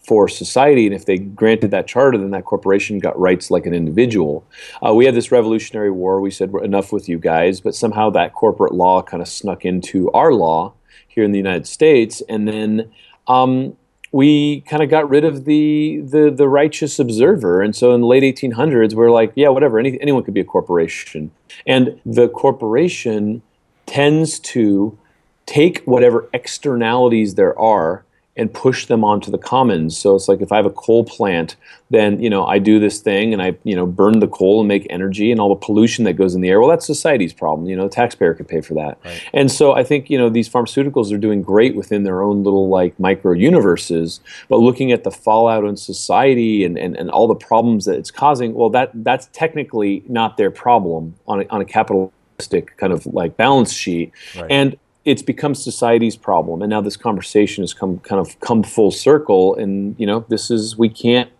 for 0.04 0.28
society. 0.28 0.86
And 0.86 0.94
if 0.94 1.06
they 1.06 1.18
granted 1.18 1.70
that 1.70 1.86
charter, 1.86 2.18
then 2.18 2.32
that 2.32 2.44
corporation 2.44 2.98
got 2.98 3.16
rights 3.18 3.48
like 3.48 3.64
an 3.64 3.74
individual. 3.74 4.44
Uh, 4.84 4.92
we 4.92 5.04
had 5.04 5.14
this 5.14 5.30
Revolutionary 5.30 5.92
War. 5.92 6.20
We 6.20 6.32
said, 6.32 6.52
enough 6.64 6.92
with 6.92 7.08
you 7.08 7.20
guys. 7.20 7.60
But 7.60 7.76
somehow 7.76 8.10
that 8.10 8.34
corporate 8.34 8.74
law 8.74 9.02
kind 9.02 9.22
of 9.22 9.28
snuck 9.28 9.64
into 9.64 10.10
our 10.10 10.32
law 10.32 10.74
here 11.06 11.22
in 11.22 11.30
the 11.30 11.38
United 11.38 11.68
States. 11.68 12.22
And 12.28 12.48
then 12.48 12.90
um, 13.28 13.76
we 14.16 14.62
kind 14.62 14.82
of 14.82 14.88
got 14.88 15.06
rid 15.10 15.24
of 15.24 15.44
the, 15.44 16.00
the 16.02 16.32
the 16.34 16.48
righteous 16.48 16.98
observer, 16.98 17.60
and 17.60 17.76
so 17.76 17.94
in 17.94 18.00
the 18.00 18.06
late 18.06 18.22
1800s, 18.22 18.94
we 18.94 19.04
are 19.04 19.10
like, 19.10 19.30
yeah, 19.34 19.50
whatever, 19.50 19.78
any, 19.78 20.00
anyone 20.00 20.22
could 20.24 20.32
be 20.32 20.40
a 20.40 20.44
corporation, 20.44 21.30
and 21.66 22.00
the 22.06 22.26
corporation 22.26 23.42
tends 23.84 24.40
to 24.40 24.96
take 25.44 25.82
whatever 25.84 26.30
externalities 26.32 27.34
there 27.34 27.56
are 27.58 28.05
and 28.36 28.52
push 28.52 28.86
them 28.86 29.02
onto 29.02 29.30
the 29.30 29.38
commons. 29.38 29.96
So 29.96 30.14
it's 30.14 30.28
like 30.28 30.40
if 30.40 30.52
I 30.52 30.56
have 30.56 30.66
a 30.66 30.70
coal 30.70 31.04
plant, 31.04 31.56
then 31.90 32.20
you 32.20 32.28
know 32.28 32.44
I 32.44 32.58
do 32.58 32.78
this 32.78 33.00
thing 33.00 33.32
and 33.32 33.40
I 33.40 33.56
you 33.64 33.74
know 33.74 33.86
burn 33.86 34.18
the 34.18 34.28
coal 34.28 34.60
and 34.60 34.68
make 34.68 34.86
energy 34.90 35.30
and 35.30 35.40
all 35.40 35.48
the 35.48 35.54
pollution 35.54 36.04
that 36.04 36.14
goes 36.14 36.34
in 36.34 36.40
the 36.40 36.48
air. 36.48 36.60
Well, 36.60 36.68
that's 36.68 36.86
society's 36.86 37.32
problem. 37.32 37.68
You 37.68 37.76
know, 37.76 37.84
the 37.84 37.94
taxpayer 37.94 38.34
could 38.34 38.48
pay 38.48 38.60
for 38.60 38.74
that. 38.74 38.98
Right. 39.04 39.22
And 39.32 39.50
so 39.50 39.72
I 39.72 39.84
think 39.84 40.10
you 40.10 40.18
know 40.18 40.28
these 40.28 40.48
pharmaceuticals 40.48 41.12
are 41.12 41.18
doing 41.18 41.42
great 41.42 41.76
within 41.76 42.04
their 42.04 42.22
own 42.22 42.42
little 42.42 42.68
like 42.68 42.98
micro 43.00 43.32
universes, 43.32 44.20
but 44.48 44.58
looking 44.58 44.92
at 44.92 45.04
the 45.04 45.10
fallout 45.10 45.64
on 45.64 45.76
society 45.76 46.64
and, 46.64 46.78
and, 46.78 46.96
and 46.96 47.10
all 47.10 47.26
the 47.26 47.34
problems 47.34 47.84
that 47.86 47.96
it's 47.96 48.10
causing, 48.10 48.54
well, 48.54 48.70
that 48.70 48.90
that's 48.94 49.28
technically 49.32 50.02
not 50.08 50.36
their 50.36 50.50
problem 50.50 51.14
on 51.26 51.42
a, 51.42 51.46
on 51.48 51.60
a 51.60 51.64
capitalistic 51.64 52.76
kind 52.76 52.92
of 52.92 53.06
like 53.06 53.36
balance 53.36 53.72
sheet. 53.72 54.12
Right. 54.36 54.50
And 54.50 54.76
it's 55.06 55.22
become 55.22 55.54
society's 55.54 56.16
problem 56.16 56.60
and 56.60 56.68
now 56.68 56.80
this 56.82 56.96
conversation 56.96 57.62
has 57.62 57.72
come 57.72 57.98
kind 58.00 58.20
of 58.20 58.38
come 58.40 58.62
full 58.62 58.90
circle 58.90 59.54
and 59.54 59.98
you 59.98 60.06
know 60.06 60.26
this 60.28 60.50
is 60.50 60.76
we 60.76 60.88
can't 60.88 61.30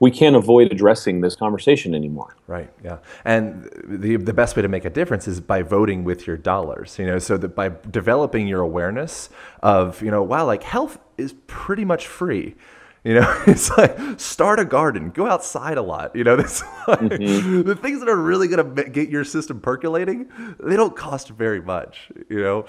we 0.00 0.10
can't 0.10 0.36
avoid 0.36 0.72
addressing 0.72 1.20
this 1.20 1.36
conversation 1.36 1.94
anymore. 1.94 2.36
Right. 2.46 2.70
Yeah. 2.84 2.98
And 3.24 3.70
the 3.84 4.16
the 4.16 4.32
best 4.32 4.56
way 4.56 4.62
to 4.62 4.68
make 4.68 4.84
a 4.84 4.90
difference 4.90 5.28
is 5.28 5.40
by 5.40 5.62
voting 5.62 6.04
with 6.04 6.26
your 6.26 6.36
dollars. 6.36 6.98
You 6.98 7.06
know, 7.06 7.18
so 7.18 7.36
that 7.36 7.54
by 7.54 7.70
developing 7.90 8.46
your 8.46 8.60
awareness 8.60 9.30
of 9.62 10.02
you 10.02 10.10
know, 10.10 10.22
wow, 10.22 10.44
like 10.44 10.62
health 10.62 10.98
is 11.16 11.34
pretty 11.46 11.84
much 11.84 12.06
free. 12.06 12.56
You 13.06 13.14
know, 13.14 13.42
it's 13.46 13.70
like 13.70 14.18
start 14.18 14.58
a 14.58 14.64
garden, 14.64 15.10
go 15.10 15.30
outside 15.30 15.78
a 15.78 15.82
lot. 15.82 16.16
You 16.16 16.24
know, 16.24 16.34
this 16.42 16.62
like, 16.88 16.98
mm-hmm. 16.98 17.62
the 17.62 17.76
things 17.76 18.00
that 18.00 18.08
are 18.08 18.16
really 18.16 18.48
going 18.48 18.74
to 18.74 18.84
get 18.84 19.08
your 19.08 19.22
system 19.22 19.60
percolating, 19.60 20.28
they 20.58 20.74
don't 20.74 20.96
cost 20.96 21.28
very 21.28 21.62
much. 21.62 22.08
You 22.28 22.42
know, 22.42 22.66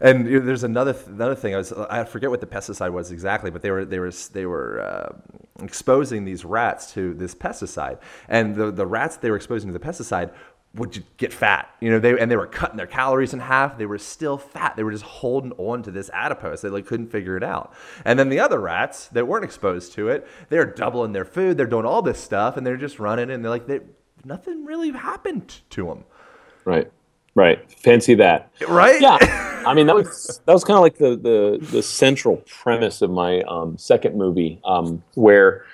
and 0.00 0.28
you 0.28 0.38
know, 0.38 0.46
there's 0.46 0.62
another 0.62 0.92
th- 0.92 1.06
another 1.08 1.34
thing. 1.34 1.54
I 1.54 1.58
was 1.58 1.72
I 1.72 2.04
forget 2.04 2.30
what 2.30 2.40
the 2.40 2.46
pesticide 2.46 2.92
was 2.92 3.10
exactly, 3.10 3.50
but 3.50 3.62
they 3.62 3.72
were 3.72 3.84
they 3.84 3.98
were 3.98 4.12
they 4.32 4.46
were 4.46 4.80
uh, 4.80 5.64
exposing 5.64 6.24
these 6.24 6.44
rats 6.44 6.92
to 6.92 7.12
this 7.14 7.34
pesticide, 7.34 7.98
and 8.28 8.54
the 8.54 8.70
the 8.70 8.86
rats 8.86 9.16
they 9.16 9.30
were 9.30 9.36
exposing 9.36 9.72
to 9.72 9.76
the 9.76 9.84
pesticide 9.84 10.32
would 10.74 11.02
get 11.16 11.32
fat. 11.32 11.68
You 11.80 11.90
know, 11.90 11.98
they 11.98 12.18
and 12.18 12.30
they 12.30 12.36
were 12.36 12.46
cutting 12.46 12.76
their 12.76 12.86
calories 12.86 13.32
in 13.32 13.40
half. 13.40 13.76
They 13.76 13.86
were 13.86 13.98
still 13.98 14.38
fat. 14.38 14.76
They 14.76 14.84
were 14.84 14.92
just 14.92 15.04
holding 15.04 15.52
on 15.52 15.82
to 15.82 15.90
this 15.90 16.10
adipose. 16.12 16.60
They 16.60 16.68
like 16.68 16.86
couldn't 16.86 17.08
figure 17.08 17.36
it 17.36 17.42
out. 17.42 17.74
And 18.04 18.18
then 18.18 18.28
the 18.28 18.38
other 18.38 18.60
rats 18.60 19.08
that 19.08 19.26
weren't 19.26 19.44
exposed 19.44 19.92
to 19.94 20.08
it, 20.08 20.26
they're 20.48 20.66
doubling 20.66 21.12
their 21.12 21.24
food. 21.24 21.56
They're 21.56 21.66
doing 21.66 21.86
all 21.86 22.02
this 22.02 22.20
stuff, 22.20 22.56
and 22.56 22.66
they're 22.66 22.76
just 22.76 23.00
running. 23.00 23.30
And 23.30 23.44
they're 23.44 23.50
like, 23.50 23.66
they, 23.66 23.80
nothing 24.24 24.64
really 24.64 24.90
happened 24.90 25.60
to 25.70 25.86
them. 25.86 26.04
Right. 26.64 26.90
Right. 27.34 27.70
Fancy 27.72 28.14
that. 28.16 28.52
Right. 28.68 29.00
Yeah. 29.00 29.18
I 29.66 29.74
mean, 29.74 29.86
that 29.86 29.94
was 29.94 30.40
that 30.46 30.52
was 30.52 30.64
kind 30.64 30.76
of 30.76 30.82
like 30.82 30.98
the 30.98 31.16
the 31.16 31.66
the 31.66 31.82
central 31.82 32.38
premise 32.48 33.02
of 33.02 33.10
my 33.10 33.40
um, 33.42 33.76
second 33.76 34.16
movie, 34.16 34.60
um, 34.64 35.02
where 35.14 35.64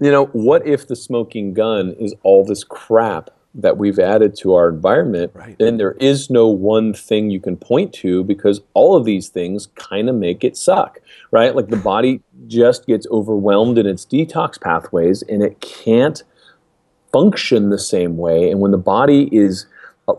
you 0.00 0.10
know, 0.12 0.26
what 0.26 0.66
if 0.66 0.86
the 0.86 0.96
smoking 0.96 1.54
gun 1.54 1.94
is 1.98 2.14
all 2.22 2.44
this 2.44 2.62
crap 2.62 3.30
that 3.58 3.76
we've 3.76 3.98
added 3.98 4.36
to 4.36 4.54
our 4.54 4.68
environment, 4.68 5.32
right. 5.34 5.56
then 5.58 5.76
there 5.76 5.92
is 5.92 6.30
no 6.30 6.46
one 6.46 6.94
thing 6.94 7.28
you 7.28 7.40
can 7.40 7.56
point 7.56 7.92
to 7.92 8.22
because 8.24 8.60
all 8.72 8.96
of 8.96 9.04
these 9.04 9.28
things 9.28 9.66
kind 9.74 10.08
of 10.08 10.14
make 10.14 10.44
it 10.44 10.56
suck, 10.56 11.00
right? 11.32 11.54
Like 11.54 11.68
the 11.68 11.76
body 11.76 12.22
just 12.46 12.86
gets 12.86 13.06
overwhelmed 13.10 13.76
in 13.76 13.84
its 13.84 14.06
detox 14.06 14.60
pathways 14.60 15.22
and 15.22 15.42
it 15.42 15.60
can't 15.60 16.22
function 17.12 17.70
the 17.70 17.78
same 17.78 18.16
way. 18.16 18.48
And 18.48 18.60
when 18.60 18.70
the 18.70 18.78
body 18.78 19.28
is 19.32 19.66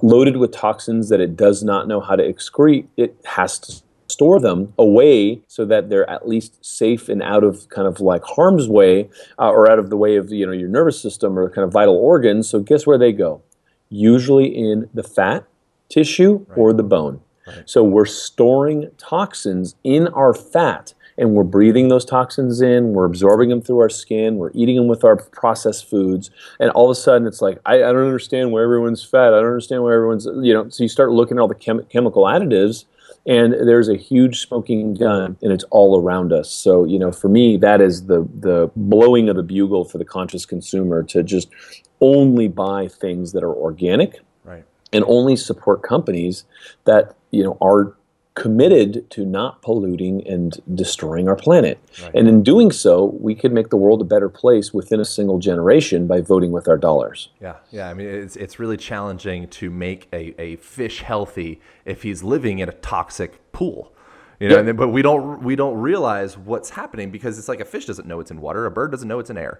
loaded 0.04 0.38
with 0.38 0.52
toxins 0.52 1.08
that 1.10 1.21
it 1.21 1.38
does 1.38 1.63
not 1.63 1.88
know 1.88 2.02
how 2.02 2.17
to 2.17 2.23
excrete, 2.23 2.88
it 2.97 3.15
has 3.23 3.58
to 3.60 3.82
store 4.20 4.38
them 4.38 4.74
away 4.78 5.42
so 5.48 5.64
that 5.64 5.90
they're 5.90 6.10
at 6.10 6.28
least 6.28 6.54
safe 6.60 7.08
and 7.08 7.24
out 7.24 7.42
of 7.42 7.70
kind 7.70 7.88
of 7.88 8.02
like 8.02 8.22
harm's 8.26 8.68
way 8.68 9.10
uh, 9.40 9.50
or 9.50 9.72
out 9.72 9.80
of 9.80 9.90
the 9.90 9.96
way 9.96 10.18
of 10.18 10.30
you 10.30 10.46
know 10.46 10.52
your 10.52 10.68
nervous 10.68 11.02
system 11.02 11.40
or 11.40 11.50
kind 11.50 11.64
of 11.64 11.72
vital 11.72 11.96
organs. 11.96 12.50
So 12.50 12.60
guess 12.60 12.86
where 12.86 12.98
they 12.98 13.14
go? 13.14 13.42
Usually 13.88 14.48
in 14.48 14.90
the 14.94 15.04
fat 15.04 15.46
tissue 15.88 16.46
right. 16.50 16.58
or 16.58 16.74
the 16.74 16.84
bone. 16.84 17.22
Right. 17.48 17.64
So 17.66 17.82
we're 17.82 18.06
storing 18.06 18.92
toxins 18.98 19.76
in 19.86 20.10
our 20.10 20.34
fat 20.34 20.94
and 21.18 21.32
we're 21.32 21.46
breathing 21.46 21.88
those 21.88 22.04
toxins 22.04 22.60
in, 22.60 22.92
we're 22.92 23.06
absorbing 23.06 23.50
them 23.50 23.62
through 23.62 23.80
our 23.80 23.90
skin, 23.90 24.36
we're 24.36 24.52
eating 24.54 24.76
them 24.76 24.88
with 24.88 25.06
our 25.06 25.16
processed 25.16 25.90
foods, 25.90 26.30
and 26.60 26.70
all 26.72 26.90
of 26.90 26.92
a 26.92 27.00
sudden 27.00 27.26
it's 27.28 27.42
like, 27.42 27.58
I, 27.66 27.76
I 27.76 27.92
don't 27.92 28.06
understand 28.06 28.52
why 28.52 28.64
everyone's 28.64 29.04
fat, 29.04 29.34
I 29.34 29.40
don't 29.42 29.48
understand 29.48 29.84
why 29.84 29.94
everyone's, 29.94 30.26
you 30.42 30.54
know, 30.54 30.70
so 30.70 30.84
you 30.84 30.88
start 30.90 31.12
looking 31.12 31.38
at 31.38 31.42
all 31.42 31.50
the 31.50 31.56
chem- 31.56 31.86
chemical 31.86 32.24
additives 32.24 32.86
and 33.26 33.54
there's 33.54 33.90
a 33.90 33.96
huge 33.98 34.40
smoking 34.40 34.94
gun 34.94 35.38
and 35.42 35.52
it's 35.52 35.66
all 35.66 36.00
around 36.00 36.34
us. 36.34 36.52
So 36.52 36.86
you 36.86 37.00
know 37.00 37.12
for 37.12 37.30
me 37.30 37.58
that 37.58 37.82
is 37.82 38.06
the 38.06 38.28
the 38.40 38.72
blowing 38.76 39.30
of 39.30 39.36
the 39.36 39.44
bugle 39.44 39.86
for 39.86 39.98
the 39.98 40.06
conscious 40.06 40.46
consumer 40.46 41.04
to 41.04 41.24
just 41.24 41.50
only 42.02 42.48
buy 42.48 42.88
things 42.88 43.34
that 43.34 43.44
are 43.44 43.54
organic 43.54 44.20
right. 44.44 44.64
and 44.94 45.04
only 45.08 45.36
support 45.36 45.84
companies 45.84 46.46
that 46.86 47.16
you 47.32 47.44
know 47.44 47.58
are 47.62 47.96
committed 48.36 49.10
to 49.10 49.26
not 49.26 49.62
polluting 49.62 50.26
and 50.28 50.62
destroying 50.74 51.28
our 51.28 51.36
planet. 51.36 51.80
Right. 52.02 52.12
And 52.15 52.28
in 52.28 52.44
doing 52.44 52.72
so, 52.72 53.18
we 53.20 53.36
could 53.36 53.52
make 53.52 53.70
the 53.70 53.76
world 53.76 54.02
a 54.02 54.06
better 54.06 54.30
place 54.30 54.74
within 54.74 55.00
a 55.00 55.06
single 55.06 55.39
generation 55.39 56.08
by 56.08 56.22
voting 56.22 56.52
with 56.52 56.68
our 56.68 56.78
dollars. 56.78 57.30
Yeah, 57.42 57.58
yeah. 57.72 57.89
I 57.89 57.94
mean, 57.94 58.08
it's, 58.08 58.36
it's 58.36 58.60
really 58.60 58.78
challenging 58.78 59.48
to 59.50 59.70
make 59.70 60.08
a, 60.13 60.39
a 60.39 60.56
fish 60.58 61.02
healthy 61.02 61.60
if 61.86 62.04
he's 62.04 62.24
living 62.24 62.60
in 62.60 62.70
a 62.70 62.74
toxic 62.74 63.52
pool. 63.52 63.92
You 64.39 64.48
know, 64.48 64.62
yep. 64.62 64.78
but 64.78 64.88
we 64.88 65.02
don't 65.02 65.44
we 65.44 65.58
don't 65.58 65.78
realize 65.78 66.38
what's 66.38 66.70
happening 66.70 67.12
because 67.12 67.38
it's 67.38 67.50
like 67.50 67.60
a 67.60 67.65
fish 67.65 67.86
doesn't 67.86 68.08
know 68.08 68.22
it's 68.22 68.32
in 68.32 68.39
water, 68.39 68.65
a 68.65 68.72
bird 68.72 68.92
doesn't 68.92 69.08
know 69.08 69.20
it's 69.20 69.30
in 69.30 69.38
air. 69.38 69.60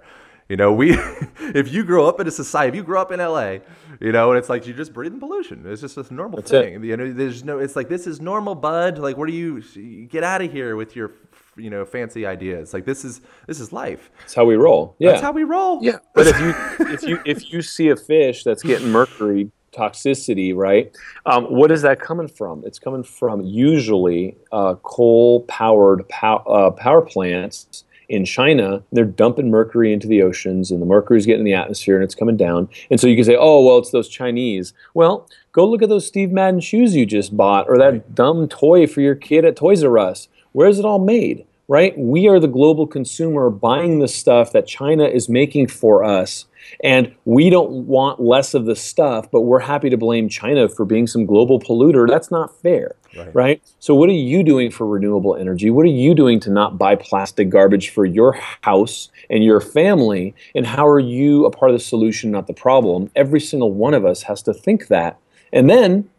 You 0.50 0.58
know, 0.58 0.74
we 0.74 0.92
if 1.40 1.72
you 1.72 1.84
grow 1.84 2.08
up 2.08 2.20
in 2.20 2.28
a 2.28 2.32
society, 2.32 2.70
if 2.70 2.76
you 2.76 2.84
grow 2.84 3.00
up 3.00 3.12
in 3.12 3.20
LA, 3.20 3.60
you 4.02 4.12
know, 4.12 4.32
and 4.32 4.40
it's 4.40 4.50
like 4.50 4.66
you're 4.66 4.76
just 4.76 4.94
breathing 4.94 5.20
pollution. 5.20 5.64
It's 5.66 5.82
just 5.82 5.96
a 5.98 6.14
normal 6.14 6.38
That's 6.38 6.50
thing. 6.50 6.74
It. 6.76 6.84
You 6.84 6.98
know, 6.98 7.14
there's 7.14 7.44
no. 7.44 7.60
It's 7.60 7.76
like 7.76 7.88
this 7.88 8.08
is 8.08 8.20
normal, 8.20 8.56
bud. 8.56 8.98
Like, 8.98 9.16
where 9.16 9.28
do 9.28 9.34
you 9.34 9.62
get 10.08 10.24
out 10.24 10.42
of 10.42 10.52
here 10.52 10.76
with 10.76 10.96
your 10.96 11.12
you 11.56 11.70
know 11.70 11.86
fancy 11.86 12.26
ideas? 12.26 12.74
Like 12.74 12.84
this 12.84 13.06
is 13.06 13.22
this 13.46 13.60
is 13.60 13.72
life. 13.72 14.10
That's 14.22 14.34
how 14.34 14.46
we 14.46 14.56
roll. 14.56 14.96
Yeah, 14.98 15.12
that's 15.12 15.22
how 15.22 15.32
we 15.32 15.44
roll. 15.44 15.84
Yeah, 15.84 16.00
but 16.16 16.26
if 16.26 16.40
you 16.40 16.88
if 16.94 17.04
you 17.04 17.20
if 17.26 17.54
you 17.54 17.62
see 17.62 17.90
a 17.90 17.96
fish 17.96 18.44
that's 18.44 18.64
getting 18.64 18.90
mercury 18.90 19.52
toxicity, 19.72 20.56
right? 20.56 20.92
Um, 21.28 21.46
what 21.46 21.72
is 21.72 21.84
that 21.84 22.00
coming 22.00 22.28
from? 22.28 22.64
It's 22.66 22.80
coming 22.80 23.04
from 23.04 23.42
usually 23.42 24.36
uh, 24.52 24.74
coal-powered 24.82 26.10
pow- 26.10 26.44
uh, 26.48 26.72
power 26.72 27.04
plants 27.04 27.84
in 28.10 28.26
China, 28.26 28.84
they're 28.92 29.06
dumping 29.06 29.50
mercury 29.50 29.94
into 29.94 30.08
the 30.08 30.22
oceans, 30.22 30.72
and 30.72 30.82
the 30.82 30.86
mercury 30.86 31.18
is 31.18 31.26
getting 31.26 31.42
in 31.42 31.46
the 31.46 31.54
atmosphere 31.54 31.96
and 31.96 32.04
it's 32.04 32.16
coming 32.16 32.36
down. 32.36 32.68
And 32.90 33.00
so 33.00 33.08
you 33.08 33.16
can 33.16 33.24
say, 33.24 33.38
oh, 33.40 33.64
well, 33.64 33.78
it's 33.78 33.92
those 33.92 34.10
Chinese. 34.10 34.74
Well, 34.94 35.28
Go 35.52 35.68
look 35.68 35.82
at 35.82 35.90
those 35.90 36.06
Steve 36.06 36.32
Madden 36.32 36.60
shoes 36.60 36.96
you 36.96 37.06
just 37.06 37.36
bought 37.36 37.68
or 37.68 37.78
that 37.80 38.14
dumb 38.14 38.48
toy 38.48 38.86
for 38.86 39.02
your 39.02 39.16
kid 39.16 39.46
at 39.46 39.56
Toys 39.56 39.84
R 39.84 39.98
Us. 39.98 40.28
Where's 40.52 40.80
it 40.80 40.86
all 40.86 41.00
made? 41.00 41.46
Right? 41.70 41.98
We 41.98 42.28
are 42.28 42.40
the 42.40 42.48
global 42.48 42.86
consumer 42.86 43.50
buying 43.50 44.00
the 44.00 44.08
stuff 44.08 44.52
that 44.52 44.68
China 44.68 45.06
is 45.06 45.30
making 45.30 45.68
for 45.68 46.04
us. 46.04 46.46
And 46.84 47.16
we 47.26 47.50
don't 47.50 47.86
want 47.88 48.20
less 48.20 48.54
of 48.54 48.66
the 48.66 48.76
stuff, 48.76 49.30
but 49.32 49.42
we're 49.42 49.60
happy 49.60 49.90
to 49.90 49.98
blame 49.98 50.30
China 50.30 50.68
for 50.68 50.84
being 50.84 51.08
some 51.08 51.26
global 51.26 51.60
polluter. 51.60 52.08
That's 52.08 52.32
not 52.32 52.60
fair. 52.62 52.96
Right. 53.16 53.36
right? 53.36 53.62
So, 53.80 53.96
what 53.96 54.10
are 54.10 54.14
you 54.14 54.44
doing 54.44 54.70
for 54.70 54.86
renewable 54.86 55.36
energy? 55.36 55.70
What 55.72 55.86
are 55.86 55.90
you 55.90 56.14
doing 56.14 56.40
to 56.42 56.52
not 56.52 56.78
buy 56.78 56.96
plastic 56.96 57.50
garbage 57.50 57.90
for 57.90 58.06
your 58.06 58.34
house 58.62 59.10
and 59.30 59.44
your 59.44 59.62
family? 59.62 60.36
And 60.54 60.68
how 60.68 60.88
are 60.88 61.00
you 61.00 61.46
a 61.46 61.52
part 61.52 61.72
of 61.72 61.78
the 61.78 61.84
solution, 61.84 62.30
not 62.30 62.48
the 62.48 62.54
problem? 62.54 63.10
Every 63.16 63.40
single 63.40 63.72
one 63.72 63.94
of 63.94 64.06
us 64.06 64.24
has 64.24 64.44
to 64.44 64.54
think 64.54 64.88
that. 64.88 65.18
And 65.52 65.70
then 65.70 66.10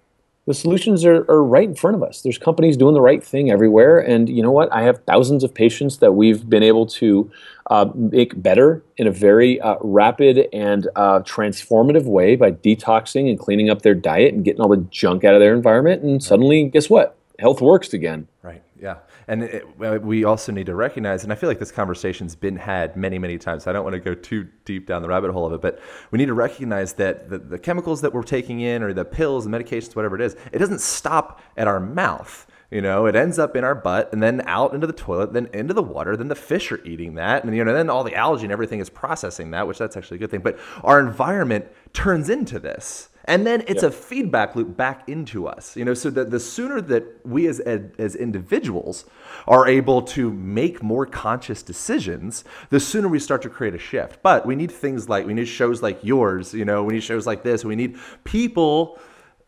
the 0.51 0.55
solutions 0.55 1.05
are, 1.05 1.25
are 1.31 1.45
right 1.45 1.69
in 1.69 1.77
front 1.77 1.95
of 1.95 2.03
us. 2.03 2.23
There's 2.23 2.37
companies 2.37 2.77
doing 2.77 2.93
the 2.93 3.01
right 3.01 3.23
thing 3.23 3.53
everywhere. 3.53 4.01
And 4.01 4.29
you 4.29 4.43
know 4.43 4.51
what? 4.51 4.69
I 4.73 4.83
have 4.83 5.01
thousands 5.05 5.45
of 5.45 5.55
patients 5.55 5.99
that 5.99 6.13
we've 6.13 6.51
been 6.51 6.65
able 6.65 6.87
to 6.87 7.31
uh, 7.71 7.87
make 7.95 8.43
better 8.43 8.83
in 8.97 9.07
a 9.07 9.13
very 9.13 9.61
uh, 9.61 9.77
rapid 9.81 10.49
and 10.53 10.89
uh, 10.97 11.21
transformative 11.21 12.05
way 12.05 12.35
by 12.35 12.51
detoxing 12.51 13.31
and 13.31 13.39
cleaning 13.39 13.71
up 13.71 13.83
their 13.83 13.95
diet 13.95 14.35
and 14.35 14.45
getting 14.45 14.61
all 14.61 14.69
the 14.69 14.85
junk 14.91 15.23
out 15.23 15.35
of 15.35 15.41
their 15.41 15.55
environment. 15.55 16.03
And 16.03 16.21
suddenly, 16.21 16.65
guess 16.65 16.91
what? 16.91 17.17
Health 17.39 17.61
works 17.61 17.93
again. 17.93 18.27
Right. 18.43 18.63
Yeah. 18.83 18.97
And 19.31 19.45
it, 19.45 19.79
we 20.03 20.25
also 20.25 20.51
need 20.51 20.67
to 20.67 20.75
recognize, 20.75 21.23
and 21.23 21.33
I 21.33 21.37
feel 21.37 21.49
like 21.49 21.61
this 21.61 21.71
conversation's 21.71 22.35
been 22.35 22.57
had 22.57 22.97
many, 22.97 23.17
many 23.17 23.39
times. 23.39 23.63
So 23.63 23.71
I 23.71 23.73
don't 23.73 23.85
want 23.85 23.95
to 23.95 24.01
go 24.01 24.13
too 24.13 24.49
deep 24.65 24.89
down 24.89 25.03
the 25.03 25.09
rabbit 25.09 25.31
hole 25.31 25.47
of 25.47 25.53
it, 25.53 25.61
but 25.61 25.79
we 26.11 26.19
need 26.19 26.27
to 26.27 26.35
recognize 26.35 26.95
that 26.95 27.31
the, 27.31 27.39
the 27.39 27.57
chemicals 27.57 28.01
that 28.01 28.13
we're 28.13 28.25
taking 28.25 28.59
in, 28.59 28.83
or 28.83 28.93
the 28.93 29.05
pills, 29.05 29.45
the 29.45 29.51
medications, 29.51 29.95
whatever 29.95 30.17
it 30.17 30.21
is, 30.21 30.35
it 30.51 30.59
doesn't 30.59 30.81
stop 30.81 31.41
at 31.57 31.69
our 31.69 31.79
mouth. 31.79 32.45
You 32.73 32.83
know, 32.83 33.07
it 33.07 33.15
ends 33.15 33.39
up 33.39 33.55
in 33.55 33.63
our 33.63 33.77
butt 33.77 34.13
and 34.13 34.21
then 34.21 34.43
out 34.47 34.75
into 34.75 34.89
the 34.89 34.93
toilet, 34.93 35.33
then 35.33 35.49
into 35.55 35.75
the 35.75 35.83
water. 35.83 36.17
Then 36.17 36.27
the 36.27 36.35
fish 36.35 36.73
are 36.73 36.85
eating 36.85 37.15
that, 37.15 37.45
and 37.45 37.55
you 37.55 37.65
know, 37.65 37.73
then 37.73 37.89
all 37.89 38.03
the 38.03 38.17
algae 38.17 38.43
and 38.43 38.53
everything 38.53 38.81
is 38.81 38.91
processing 38.91 39.53
that, 39.53 39.69
which 39.69 39.79
that's 39.79 39.97
actually 39.97 40.17
a 40.17 40.21
good 40.21 40.33
thing. 40.33 40.41
But 40.41 40.59
our 40.83 40.99
environment 40.99 41.67
turns 41.93 42.29
into 42.31 42.59
this 42.59 43.10
and 43.25 43.47
then 43.47 43.63
it's 43.67 43.83
yep. 43.83 43.93
a 43.93 43.95
feedback 43.95 44.57
loop 44.57 44.77
back 44.77 45.09
into 45.09 45.47
us 45.47 45.77
you 45.77 45.85
know 45.85 45.95
so 45.95 46.11
that 46.11 46.31
the 46.31 46.41
sooner 46.41 46.81
that 46.81 47.05
we 47.25 47.47
as 47.47 47.61
as 47.61 48.15
individuals 48.15 49.05
are 49.47 49.69
able 49.69 50.03
to 50.03 50.33
make 50.33 50.83
more 50.83 51.07
conscious 51.07 51.63
decisions 51.63 52.45
the 52.71 52.81
sooner 52.81 53.09
we 53.09 53.19
start 53.19 53.43
to 53.43 53.49
create 53.49 53.75
a 53.75 53.79
shift 53.79 54.23
but 54.23 54.47
we 54.47 54.55
need 54.55 54.71
things 54.71 55.09
like 55.09 55.27
we 55.27 55.35
need 55.35 55.47
shows 55.47 55.83
like 55.83 56.03
yours 56.03 56.55
you 56.55 56.65
know 56.65 56.83
we 56.83 56.95
need 56.95 57.03
shows 57.03 57.27
like 57.27 57.43
this 57.43 57.65
we 57.65 57.77
need 57.77 57.97
people 58.25 58.99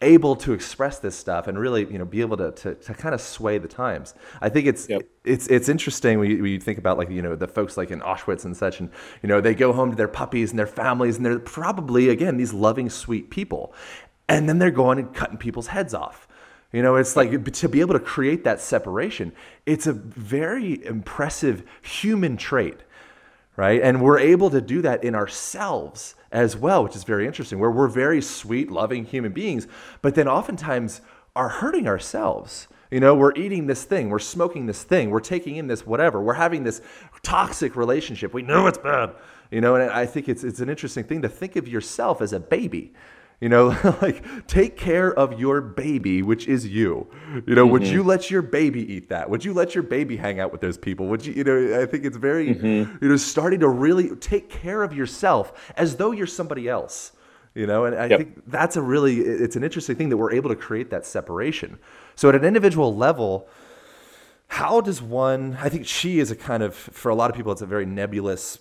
able 0.03 0.37
to 0.37 0.53
express 0.53 0.99
this 0.99 1.17
stuff 1.17 1.47
and 1.47 1.59
really 1.59 1.91
you 1.91 1.99
know 1.99 2.05
be 2.05 2.21
able 2.21 2.37
to, 2.37 2.51
to, 2.53 2.75
to 2.75 2.95
kind 2.95 3.15
of 3.15 3.21
sway 3.21 3.59
the 3.59 3.69
times. 3.69 4.15
I 4.41 4.49
think 4.49 4.67
it's 4.67 4.89
yep. 4.89 5.03
it's 5.25 5.47
it's 5.47 5.69
interesting 5.69 6.19
when 6.19 6.31
you, 6.31 6.43
when 6.43 6.51
you, 6.53 6.61
think 6.61 6.79
about 6.79 6.99
like 6.99 7.11
you 7.11 7.23
know 7.23 7.37
the 7.37 7.49
folks 7.49 7.77
like 7.77 7.91
in 7.91 8.01
auschwitz 8.01 8.45
and 8.45 8.57
such 8.57 8.81
and 8.81 8.91
you 9.23 9.29
know 9.29 9.41
they 9.41 9.55
go 9.55 9.73
home 9.73 9.91
to 9.91 9.97
their 9.97 10.09
puppies 10.09 10.51
and 10.51 10.59
their 10.59 10.67
families 10.67 11.17
and 11.17 11.25
they're 11.25 11.39
probably 11.39 12.09
again 12.09 12.37
these 12.37 12.53
loving 12.53 12.91
sweet 12.91 13.31
people. 13.31 13.73
And 14.29 14.49
then 14.49 14.59
they're 14.59 14.71
going 14.71 14.99
and 14.99 15.15
cutting 15.15 15.37
people's 15.37 15.69
heads 15.69 15.95
off. 15.95 16.29
You 16.73 16.83
know 16.83 16.97
it's 16.97 17.17
like 17.17 17.53
to 17.53 17.69
be 17.69 17.81
able 17.81 17.95
to 17.95 18.01
create 18.01 18.45
that 18.45 18.61
separation 18.61 19.33
it's 19.67 19.87
a 19.87 19.93
very 19.93 20.85
impressive 20.85 21.65
human 21.83 22.37
trait 22.37 22.81
right? 23.57 23.83
And 23.83 24.03
we're 24.03 24.19
able 24.19 24.51
to 24.51 24.61
do 24.61 24.83
that 24.83 25.05
in 25.05 25.15
ourselves 25.15 26.15
as 26.33 26.57
well, 26.57 26.83
which 26.83 26.97
is 26.97 27.05
very 27.05 27.27
interesting, 27.27 27.59
where 27.59 27.71
we're 27.71 27.89
very 27.89 28.21
sweet, 28.21 28.71
loving 28.71 29.05
human 29.05 29.33
beings, 29.33 29.69
but 30.01 30.15
then 30.15 30.27
oftentimes 30.27 31.03
are 31.37 31.49
hurting 31.49 31.87
ourselves. 31.87 32.69
You 32.91 33.01
know, 33.01 33.15
we're 33.15 33.35
eating 33.37 33.67
this 33.67 33.85
thing, 33.85 34.11
we're 34.11 34.19
smoking 34.19 34.67
this 34.67 34.83
thing, 34.83 35.11
we're 35.11 35.21
taking 35.21 35.57
in 35.57 35.67
this 35.67 35.87
whatever, 35.87 36.21
we're 36.21 36.35
having 36.35 36.65
this 36.65 36.83
toxic 37.23 37.77
relationship. 37.77 38.35
We 38.35 38.43
know 38.43 38.67
it's 38.67 38.79
bad. 38.79 39.15
You 39.51 39.61
know, 39.61 39.77
and 39.77 39.91
I 39.91 40.07
think 40.07 40.29
it's, 40.29 40.45
it's 40.45 40.61
an 40.61 40.71
interesting 40.71 41.05
thing 41.05 41.23
to 41.23 41.29
think 41.29 41.57
of 41.57 41.69
yourself 41.69 42.23
as 42.23 42.33
a 42.33 42.41
baby. 42.41 42.93
You 43.43 43.49
know, 43.49 43.77
like 44.01 44.47
take 44.47 44.77
care 44.77 45.13
of 45.13 45.41
your 45.41 45.61
baby, 45.61 46.23
which 46.23 46.47
is 46.47 46.65
you. 46.65 47.09
You 47.45 47.57
know, 47.57 47.65
mm-hmm. 47.65 47.73
would 47.73 47.87
you 47.89 48.05
let 48.05 48.31
your 48.31 48.41
baby 48.41 48.95
eat 48.95 49.09
that? 49.09 49.29
Would 49.29 49.45
you 49.45 49.53
let 49.53 49.75
your 49.75 49.83
baby 49.83 50.17
hang 50.17 50.39
out 50.39 50.53
with 50.53 50.61
those 50.61 50.79
people? 50.79 51.09
Would 51.09 51.27
you, 51.27 51.33
you 51.33 51.43
know, 51.43 51.83
I 51.83 51.87
think 51.87 52.05
it's 52.05 52.17
very, 52.17 52.55
mm-hmm. 52.55 53.05
you 53.05 53.09
know, 53.11 53.17
starting 53.17 53.59
to 53.59 53.69
really 53.69 54.15
take 54.15 54.49
care 54.49 54.85
of 54.85 54.93
yourself 54.93 55.73
as 55.77 55.97
though 55.97 56.13
you're 56.13 56.29
somebody 56.29 56.69
else. 56.69 57.17
You 57.55 57.67
know, 57.67 57.85
and 57.85 57.97
I 57.97 58.07
yep. 58.07 58.19
think 58.21 58.43
that's 58.47 58.77
a 58.77 58.83
really, 58.83 59.19
it's 59.19 59.57
an 59.57 59.65
interesting 59.65 59.97
thing 59.97 60.09
that 60.11 60.17
we're 60.17 60.33
able 60.33 60.49
to 60.51 60.57
create 60.57 60.91
that 60.91 61.05
separation. 61.05 61.81
So 62.15 62.29
at 62.29 62.37
an 62.37 62.45
individual 62.45 62.95
level, 62.95 63.49
how 64.47 64.81
does 64.81 65.03
one, 65.03 65.59
I 65.61 65.69
think 65.69 65.85
she 65.85 66.21
is 66.21 66.31
a 66.31 66.37
kind 66.37 66.63
of, 66.63 66.77
for 66.77 67.09
a 67.09 67.15
lot 67.17 67.29
of 67.29 67.37
people, 67.37 67.51
it's 67.51 67.61
a 67.61 67.67
very 67.67 67.87
nebulous 67.87 68.61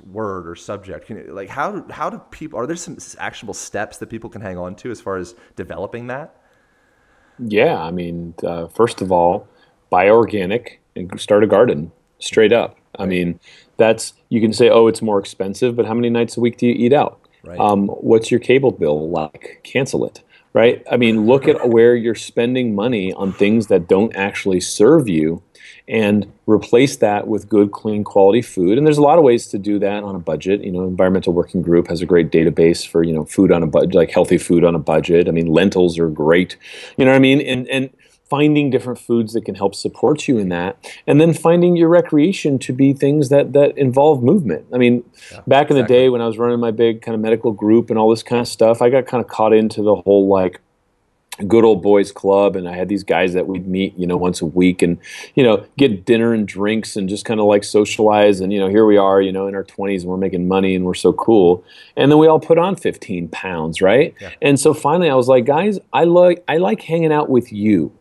word 0.00 0.48
or 0.48 0.56
subject. 0.56 1.06
Can 1.06 1.18
you, 1.18 1.32
like 1.32 1.48
how 1.48 1.72
do, 1.72 1.92
how 1.92 2.10
do 2.10 2.18
people 2.30 2.58
are 2.58 2.66
there 2.66 2.76
some 2.76 2.98
actionable 3.18 3.54
steps 3.54 3.98
that 3.98 4.08
people 4.08 4.30
can 4.30 4.40
hang 4.40 4.58
on 4.58 4.74
to 4.76 4.90
as 4.90 5.00
far 5.00 5.16
as 5.16 5.34
developing 5.56 6.06
that? 6.08 6.36
Yeah 7.38 7.82
i 7.82 7.90
mean 7.90 8.34
uh, 8.44 8.66
first 8.68 9.00
of 9.00 9.10
all 9.10 9.48
buy 9.88 10.08
organic 10.08 10.80
and 10.96 11.20
start 11.20 11.44
a 11.44 11.46
garden 11.46 11.92
straight 12.18 12.52
up. 12.52 12.76
I 12.98 13.06
mean 13.06 13.40
that's 13.76 14.14
you 14.28 14.40
can 14.40 14.52
say 14.52 14.68
oh 14.68 14.86
it's 14.86 15.02
more 15.02 15.18
expensive 15.18 15.76
but 15.76 15.86
how 15.86 15.94
many 15.94 16.10
nights 16.10 16.36
a 16.36 16.40
week 16.40 16.58
do 16.58 16.66
you 16.66 16.74
eat 16.74 16.92
out? 16.92 17.26
Right. 17.42 17.58
um, 17.58 17.88
what's 17.88 18.30
your 18.30 18.40
cable 18.40 18.70
bill 18.70 19.08
like? 19.08 19.60
Cancel 19.64 20.04
it 20.04 20.22
right? 20.52 20.84
I 20.90 20.96
mean 20.96 21.26
look 21.26 21.48
at 21.48 21.68
where 21.74 21.94
you're 21.94 22.14
spending 22.14 22.74
money 22.74 23.12
on 23.14 23.32
things 23.32 23.68
that 23.68 23.88
don't 23.88 24.14
actually 24.16 24.60
serve 24.60 25.08
you 25.08 25.42
and 25.90 26.32
replace 26.46 26.96
that 26.98 27.26
with 27.26 27.48
good, 27.48 27.72
clean, 27.72 28.04
quality 28.04 28.42
food. 28.42 28.78
And 28.78 28.86
there's 28.86 28.96
a 28.96 29.02
lot 29.02 29.18
of 29.18 29.24
ways 29.24 29.48
to 29.48 29.58
do 29.58 29.78
that 29.80 30.04
on 30.04 30.14
a 30.14 30.20
budget. 30.20 30.62
You 30.62 30.70
know, 30.70 30.84
Environmental 30.84 31.32
Working 31.32 31.62
Group 31.62 31.88
has 31.88 32.00
a 32.00 32.06
great 32.06 32.30
database 32.30 32.86
for 32.86 33.02
you 33.02 33.12
know 33.12 33.24
food 33.24 33.50
on 33.50 33.62
a 33.62 33.66
budget, 33.66 33.94
like 33.94 34.10
healthy 34.10 34.38
food 34.38 34.64
on 34.64 34.74
a 34.74 34.78
budget. 34.78 35.28
I 35.28 35.32
mean, 35.32 35.46
lentils 35.46 35.98
are 35.98 36.08
great. 36.08 36.56
You 36.96 37.04
know 37.04 37.10
what 37.10 37.16
I 37.16 37.20
mean? 37.20 37.40
And 37.40 37.68
and 37.68 37.90
finding 38.30 38.70
different 38.70 39.00
foods 39.00 39.32
that 39.32 39.44
can 39.44 39.56
help 39.56 39.74
support 39.74 40.28
you 40.28 40.38
in 40.38 40.50
that 40.50 40.78
and 41.08 41.20
then 41.20 41.34
finding 41.34 41.76
your 41.76 41.88
recreation 41.88 42.60
to 42.60 42.72
be 42.72 42.92
things 42.92 43.28
that 43.28 43.52
that 43.52 43.76
involve 43.76 44.22
movement 44.22 44.64
i 44.72 44.78
mean 44.78 45.02
yeah, 45.32 45.40
back 45.48 45.68
in 45.68 45.76
exactly. 45.76 45.82
the 45.82 45.88
day 45.88 46.08
when 46.08 46.20
i 46.20 46.26
was 46.28 46.38
running 46.38 46.60
my 46.60 46.70
big 46.70 47.02
kind 47.02 47.16
of 47.16 47.20
medical 47.20 47.50
group 47.50 47.90
and 47.90 47.98
all 47.98 48.08
this 48.08 48.22
kind 48.22 48.40
of 48.40 48.46
stuff 48.46 48.80
i 48.80 48.88
got 48.88 49.04
kind 49.04 49.22
of 49.22 49.28
caught 49.28 49.52
into 49.52 49.82
the 49.82 49.96
whole 49.96 50.28
like 50.28 50.60
good 51.48 51.64
old 51.64 51.82
boys 51.82 52.12
club 52.12 52.56
and 52.56 52.68
i 52.68 52.74
had 52.76 52.88
these 52.88 53.04
guys 53.04 53.32
that 53.32 53.46
we'd 53.46 53.66
meet 53.66 53.96
you 53.98 54.06
know 54.06 54.16
once 54.16 54.40
a 54.40 54.46
week 54.46 54.82
and 54.82 54.98
you 55.34 55.42
know 55.42 55.64
get 55.76 56.04
dinner 56.04 56.32
and 56.32 56.46
drinks 56.46 56.96
and 56.96 57.08
just 57.08 57.24
kind 57.24 57.40
of 57.40 57.46
like 57.46 57.64
socialize 57.64 58.40
and 58.40 58.52
you 58.52 58.58
know 58.58 58.68
here 58.68 58.84
we 58.84 58.96
are 58.96 59.20
you 59.20 59.32
know 59.32 59.46
in 59.46 59.54
our 59.54 59.64
20s 59.64 60.00
and 60.00 60.10
we're 60.10 60.16
making 60.16 60.46
money 60.46 60.74
and 60.74 60.84
we're 60.84 60.94
so 60.94 61.12
cool. 61.12 61.64
And 61.96 62.10
then 62.10 62.18
we 62.18 62.26
all 62.26 62.40
put 62.40 62.58
on 62.58 62.76
15 62.76 63.28
pounds 63.28 63.80
right? 63.80 64.14
Yeah. 64.20 64.30
and 64.42 64.58
so 64.58 64.74
finally 64.74 65.10
i 65.10 65.14
was 65.14 65.28
like 65.28 65.44
guys 65.44 65.78
i 65.92 66.04
like 66.04 66.44
i 66.48 66.56
like 66.56 66.82
hanging 66.82 67.12
out 67.12 67.28
with 67.30 67.52
you. 67.52 67.92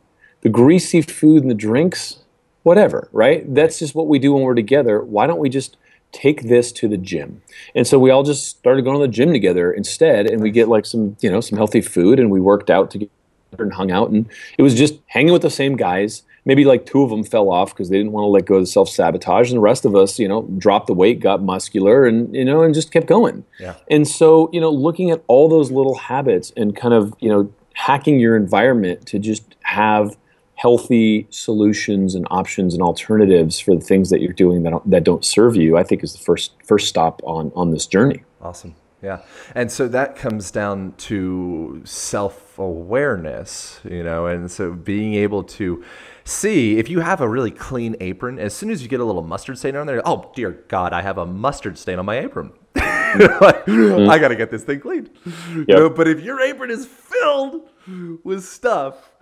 The 0.41 0.49
greasy 0.49 1.01
food 1.01 1.41
and 1.41 1.51
the 1.51 1.55
drinks 1.55 2.19
whatever 2.63 3.09
right? 3.11 3.53
That's 3.53 3.79
just 3.79 3.95
what 3.95 4.07
we 4.07 4.19
do 4.19 4.33
when 4.33 4.43
we're 4.43 4.55
together. 4.55 5.01
Why 5.01 5.27
don't 5.27 5.39
we 5.39 5.49
just 5.49 5.77
take 6.11 6.43
this 6.43 6.71
to 6.71 6.87
the 6.87 6.97
gym. 6.97 7.41
And 7.75 7.85
so 7.85 7.99
we 7.99 8.09
all 8.09 8.23
just 8.23 8.47
started 8.47 8.83
going 8.83 8.99
to 8.99 9.05
the 9.05 9.11
gym 9.11 9.31
together 9.31 9.71
instead 9.71 10.25
and 10.25 10.41
we 10.41 10.49
get 10.49 10.67
like 10.67 10.85
some, 10.85 11.15
you 11.19 11.29
know, 11.29 11.39
some 11.39 11.57
healthy 11.57 11.81
food 11.81 12.19
and 12.19 12.31
we 12.31 12.41
worked 12.41 12.71
out 12.71 12.89
together 12.89 13.11
and 13.57 13.73
hung 13.73 13.91
out 13.91 14.09
and 14.09 14.27
it 14.57 14.61
was 14.61 14.75
just 14.75 14.95
hanging 15.07 15.33
with 15.33 15.41
the 15.41 15.49
same 15.49 15.75
guys. 15.75 16.23
Maybe 16.45 16.65
like 16.65 16.85
two 16.85 17.03
of 17.03 17.09
them 17.09 17.23
fell 17.23 17.51
off 17.51 17.73
because 17.73 17.89
they 17.89 17.97
didn't 17.97 18.11
want 18.11 18.23
to 18.23 18.29
let 18.29 18.45
go 18.45 18.55
of 18.55 18.61
the 18.61 18.67
self-sabotage 18.67 19.49
and 19.49 19.57
the 19.57 19.61
rest 19.61 19.85
of 19.85 19.95
us 19.95 20.19
you 20.19 20.27
know 20.27 20.43
dropped 20.57 20.87
the 20.87 20.93
weight 20.93 21.19
got 21.19 21.41
muscular 21.41 22.05
and 22.05 22.33
you 22.35 22.45
know 22.45 22.61
and 22.63 22.73
just 22.73 22.91
kept 22.91 23.07
going. 23.07 23.43
Yeah. 23.59 23.75
and 23.89 24.07
so 24.07 24.49
you 24.53 24.61
know 24.61 24.69
looking 24.69 25.11
at 25.11 25.23
all 25.27 25.49
those 25.49 25.71
little 25.71 25.95
habits 25.95 26.51
and 26.55 26.75
kind 26.75 26.93
of 26.93 27.13
you 27.19 27.29
know 27.29 27.51
hacking 27.73 28.19
your 28.19 28.35
environment 28.35 29.05
to 29.07 29.19
just 29.19 29.55
have 29.61 30.17
healthy 30.55 31.25
solutions 31.29 32.15
and 32.15 32.27
options 32.29 32.73
and 32.73 32.83
alternatives 32.83 33.59
for 33.59 33.73
the 33.73 33.81
things 33.81 34.09
that 34.09 34.19
you're 34.19 34.33
doing 34.33 34.63
that, 34.63 34.73
that 34.85 35.05
don't 35.05 35.23
serve 35.23 35.55
you 35.55 35.77
i 35.77 35.83
think 35.83 36.03
is 36.03 36.11
the 36.13 36.19
first 36.19 36.51
first 36.65 36.87
stop 36.87 37.21
on 37.23 37.51
on 37.55 37.71
this 37.71 37.85
journey. 37.85 38.23
Awesome 38.41 38.75
yeah. 39.01 39.21
And 39.55 39.71
so 39.71 39.87
that 39.87 40.15
comes 40.15 40.51
down 40.51 40.93
to 40.97 41.81
self 41.85 42.57
awareness, 42.59 43.79
you 43.89 44.03
know, 44.03 44.25
and 44.27 44.51
so 44.51 44.73
being 44.73 45.13
able 45.13 45.43
to 45.43 45.83
see 46.25 46.77
if 46.77 46.89
you 46.89 46.99
have 46.99 47.21
a 47.21 47.29
really 47.29 47.51
clean 47.51 47.95
apron, 47.99 48.39
as 48.39 48.53
soon 48.53 48.69
as 48.69 48.83
you 48.83 48.89
get 48.89 48.99
a 48.99 49.05
little 49.05 49.23
mustard 49.23 49.57
stain 49.57 49.75
on 49.75 49.87
there, 49.87 50.01
oh, 50.05 50.31
dear 50.35 50.51
God, 50.67 50.93
I 50.93 51.01
have 51.01 51.17
a 51.17 51.25
mustard 51.25 51.77
stain 51.77 51.99
on 51.99 52.05
my 52.05 52.19
apron. 52.19 52.51
like, 52.75 53.65
mm-hmm. 53.65 54.09
I 54.09 54.19
got 54.19 54.27
to 54.27 54.35
get 54.35 54.51
this 54.51 54.63
thing 54.63 54.79
cleaned 54.79 55.09
Yep. 55.25 55.65
You 55.67 55.75
know, 55.75 55.89
but 55.89 56.07
if 56.07 56.21
your 56.21 56.39
apron 56.41 56.69
is 56.69 56.85
filled 56.85 57.69
with 58.23 58.43
stuff, 58.43 59.13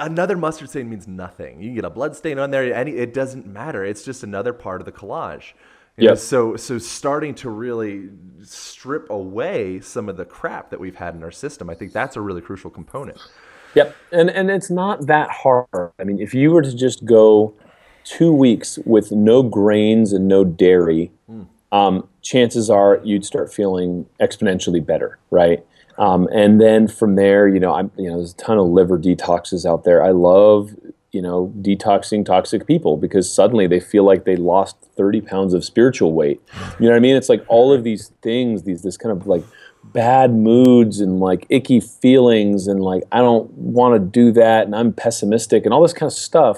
another 0.00 0.36
mustard 0.36 0.70
stain 0.70 0.90
means 0.90 1.06
nothing. 1.06 1.60
You 1.60 1.68
can 1.68 1.74
get 1.76 1.84
a 1.84 1.90
blood 1.90 2.16
stain 2.16 2.38
on 2.38 2.50
there, 2.50 2.74
any, 2.74 2.92
it 2.92 3.14
doesn't 3.14 3.46
matter. 3.46 3.84
It's 3.84 4.04
just 4.04 4.22
another 4.24 4.52
part 4.52 4.80
of 4.80 4.86
the 4.86 4.92
collage 4.92 5.52
Yep. 5.98 6.18
so 6.18 6.56
so 6.56 6.78
starting 6.78 7.34
to 7.36 7.50
really 7.50 8.10
strip 8.42 9.08
away 9.10 9.80
some 9.80 10.08
of 10.08 10.16
the 10.16 10.24
crap 10.24 10.70
that 10.70 10.78
we've 10.78 10.96
had 10.96 11.14
in 11.14 11.22
our 11.22 11.30
system, 11.30 11.70
I 11.70 11.74
think 11.74 11.92
that's 11.92 12.16
a 12.16 12.20
really 12.20 12.42
crucial 12.42 12.70
component. 12.70 13.18
Yep, 13.74 13.96
and 14.12 14.30
and 14.30 14.50
it's 14.50 14.70
not 14.70 15.06
that 15.06 15.30
hard. 15.30 15.92
I 15.98 16.04
mean, 16.04 16.18
if 16.20 16.34
you 16.34 16.50
were 16.50 16.62
to 16.62 16.74
just 16.74 17.04
go 17.04 17.54
two 18.04 18.32
weeks 18.32 18.78
with 18.84 19.10
no 19.10 19.42
grains 19.42 20.12
and 20.12 20.28
no 20.28 20.44
dairy, 20.44 21.10
um, 21.72 22.08
chances 22.22 22.70
are 22.70 23.00
you'd 23.04 23.24
start 23.24 23.52
feeling 23.52 24.06
exponentially 24.20 24.84
better, 24.84 25.18
right? 25.30 25.64
Um, 25.98 26.28
and 26.32 26.60
then 26.60 26.88
from 26.88 27.16
there, 27.16 27.48
you 27.48 27.58
know, 27.58 27.74
I'm 27.74 27.90
you 27.96 28.10
know, 28.10 28.18
there's 28.18 28.32
a 28.32 28.36
ton 28.36 28.58
of 28.58 28.66
liver 28.68 28.98
detoxes 28.98 29.64
out 29.64 29.84
there. 29.84 30.02
I 30.02 30.10
love 30.10 30.74
you 31.16 31.22
know 31.26 31.38
detoxing 31.62 32.22
toxic 32.24 32.66
people 32.72 32.92
because 33.04 33.26
suddenly 33.40 33.66
they 33.66 33.80
feel 33.92 34.04
like 34.10 34.22
they 34.24 34.36
lost 34.36 34.76
30 34.96 35.20
pounds 35.30 35.52
of 35.54 35.64
spiritual 35.64 36.12
weight. 36.20 36.38
You 36.78 36.86
know 36.86 36.90
what 36.92 36.96
I 36.96 37.00
mean? 37.00 37.16
It's 37.16 37.30
like 37.34 37.42
all 37.48 37.72
of 37.76 37.80
these 37.88 38.04
things, 38.22 38.62
these 38.64 38.82
this 38.82 38.96
kind 39.02 39.12
of 39.16 39.26
like 39.26 39.44
bad 39.92 40.30
moods 40.34 41.00
and 41.00 41.20
like 41.28 41.46
icky 41.48 41.80
feelings 41.80 42.66
and 42.66 42.80
like 42.90 43.02
I 43.12 43.18
don't 43.26 43.50
want 43.52 43.94
to 43.94 44.00
do 44.20 44.26
that 44.32 44.66
and 44.66 44.74
I'm 44.74 44.92
pessimistic 44.92 45.64
and 45.64 45.72
all 45.72 45.80
this 45.82 45.92
kind 46.00 46.08
of 46.10 46.18
stuff 46.30 46.56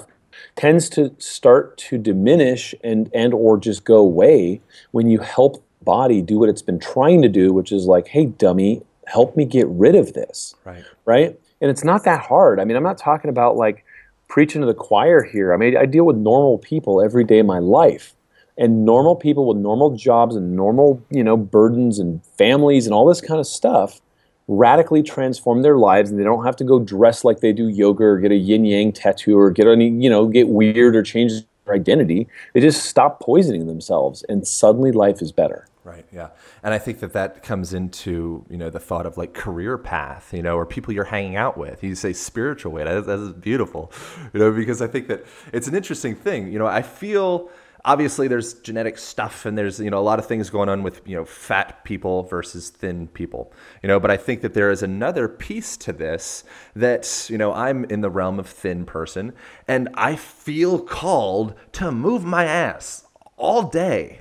tends 0.55 0.89
to 0.89 1.13
start 1.19 1.77
to 1.89 1.97
diminish 1.97 2.75
and 2.83 3.09
and 3.13 3.33
or 3.33 3.57
just 3.57 3.85
go 3.85 3.97
away 3.97 4.61
when 4.91 5.09
you 5.09 5.19
help 5.19 5.63
body 5.83 6.21
do 6.21 6.39
what 6.39 6.49
it's 6.49 6.61
been 6.69 6.79
trying 6.79 7.21
to 7.21 7.29
do 7.29 7.53
which 7.53 7.71
is 7.71 7.85
like 7.85 8.07
hey 8.15 8.25
dummy 8.25 8.81
help 9.07 9.37
me 9.37 9.45
get 9.45 9.67
rid 9.85 9.95
of 9.95 10.13
this 10.13 10.55
Right. 10.65 10.83
right 11.05 11.39
and 11.61 11.71
it's 11.71 11.83
not 11.83 12.03
that 12.05 12.21
hard 12.21 12.59
i 12.59 12.65
mean 12.65 12.75
i'm 12.77 12.83
not 12.91 12.97
talking 12.97 13.29
about 13.29 13.55
like 13.57 13.85
preaching 14.29 14.61
to 14.61 14.67
the 14.67 14.73
choir 14.73 15.23
here. 15.23 15.53
I 15.53 15.57
mean 15.57 15.75
i 15.75 15.85
deal 15.85 16.05
with 16.05 16.15
normal 16.15 16.59
people 16.59 17.01
every 17.01 17.25
day 17.25 17.39
of 17.39 17.45
my 17.45 17.59
life. 17.59 18.15
And 18.57 18.85
normal 18.85 19.15
people 19.15 19.47
with 19.47 19.57
normal 19.57 19.95
jobs 19.95 20.35
and 20.35 20.55
normal 20.55 21.01
you 21.09 21.23
know 21.23 21.35
burdens 21.35 21.99
and 21.99 22.23
families 22.37 22.85
and 22.85 22.93
all 22.93 23.05
this 23.05 23.21
kind 23.21 23.39
of 23.39 23.47
stuff 23.47 23.99
radically 24.47 25.03
transform 25.03 25.61
their 25.61 25.77
lives 25.77 26.09
and 26.09 26.19
they 26.19 26.23
don't 26.23 26.43
have 26.43 26.55
to 26.55 26.63
go 26.63 26.79
dress 26.79 27.23
like 27.23 27.39
they 27.39 27.53
do 27.53 27.67
yoga 27.67 28.03
or 28.03 28.17
get 28.17 28.31
a 28.31 28.35
yin 28.35 28.65
yang 28.65 28.91
tattoo 28.91 29.37
or 29.37 29.51
get 29.51 29.67
any 29.67 29.89
you 29.89 30.09
know 30.09 30.27
get 30.27 30.49
weird 30.49 30.95
or 30.95 31.03
change 31.03 31.31
their 31.65 31.75
identity. 31.75 32.27
They 32.53 32.61
just 32.61 32.85
stop 32.85 33.19
poisoning 33.19 33.67
themselves 33.67 34.23
and 34.29 34.47
suddenly 34.47 34.91
life 34.91 35.21
is 35.21 35.31
better 35.31 35.67
Right. 35.89 36.05
Yeah. 36.11 36.29
And 36.61 36.71
I 36.71 36.77
think 36.77 36.99
that 36.99 37.13
that 37.13 37.41
comes 37.41 37.73
into 37.73 38.45
you 38.47 38.57
know 38.57 38.69
the 38.69 38.79
thought 38.79 39.07
of 39.07 39.17
like 39.17 39.33
career 39.33 39.75
path, 39.75 40.31
you 40.31 40.43
know, 40.43 40.55
or 40.55 40.63
people 40.63 40.93
you're 40.93 41.05
hanging 41.05 41.35
out 41.35 41.57
with. 41.57 41.83
You 41.83 41.95
say 41.95 42.13
spiritual 42.13 42.71
way. 42.73 42.83
That's, 42.83 43.07
that's 43.07 43.29
beautiful, 43.31 43.91
you 44.31 44.39
know, 44.39 44.51
because 44.51 44.83
I 44.83 44.87
think 44.87 45.07
that 45.07 45.25
it's 45.51 45.67
an 45.67 45.73
interesting 45.73 46.15
thing. 46.15 46.53
You 46.53 46.59
know, 46.59 46.67
I 46.67 46.83
feel 46.83 47.49
obviously 47.85 48.27
there's 48.27 48.53
genetic 48.55 48.99
stuff 48.99 49.47
and 49.47 49.57
there's 49.57 49.79
you 49.79 49.89
know 49.89 49.97
a 49.97 50.01
lot 50.11 50.19
of 50.19 50.27
things 50.27 50.51
going 50.51 50.69
on 50.69 50.83
with 50.83 51.01
you 51.07 51.15
know 51.15 51.25
fat 51.25 51.83
people 51.83 52.23
versus 52.23 52.69
thin 52.69 53.07
people 53.07 53.53
you 53.81 53.87
know 53.87 54.01
but 54.01 54.11
i 54.11 54.17
think 54.17 54.41
that 54.41 54.53
there 54.53 54.69
is 54.69 54.83
another 54.83 55.29
piece 55.29 55.77
to 55.77 55.93
this 55.93 56.43
that 56.75 57.25
you 57.29 57.37
know 57.37 57.53
i'm 57.53 57.85
in 57.85 58.01
the 58.01 58.09
realm 58.09 58.37
of 58.37 58.47
thin 58.47 58.85
person 58.85 59.31
and 59.65 59.87
i 59.93 60.13
feel 60.13 60.77
called 60.77 61.53
to 61.71 61.89
move 61.89 62.25
my 62.25 62.43
ass 62.43 63.07
all 63.37 63.63
day 63.63 64.19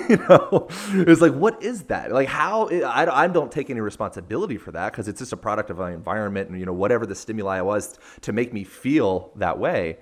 you 0.08 0.16
know? 0.16 0.68
It's 0.92 1.20
like 1.20 1.34
what 1.34 1.62
is 1.62 1.84
that? 1.84 2.12
Like 2.12 2.28
how 2.28 2.68
i, 2.68 3.24
I 3.24 3.28
don't 3.28 3.50
take 3.52 3.70
any 3.70 3.80
responsibility 3.80 4.58
for 4.58 4.72
that 4.72 4.92
because 4.92 5.08
it's 5.08 5.20
just 5.20 5.32
a 5.32 5.36
product 5.36 5.70
of 5.70 5.78
my 5.78 5.92
environment 5.92 6.50
and 6.50 6.58
you 6.58 6.66
know 6.66 6.72
whatever 6.72 7.06
the 7.06 7.14
stimuli 7.14 7.60
was 7.60 7.98
to 8.22 8.32
make 8.32 8.52
me 8.52 8.64
feel 8.64 9.32
that 9.36 9.58
way. 9.58 9.98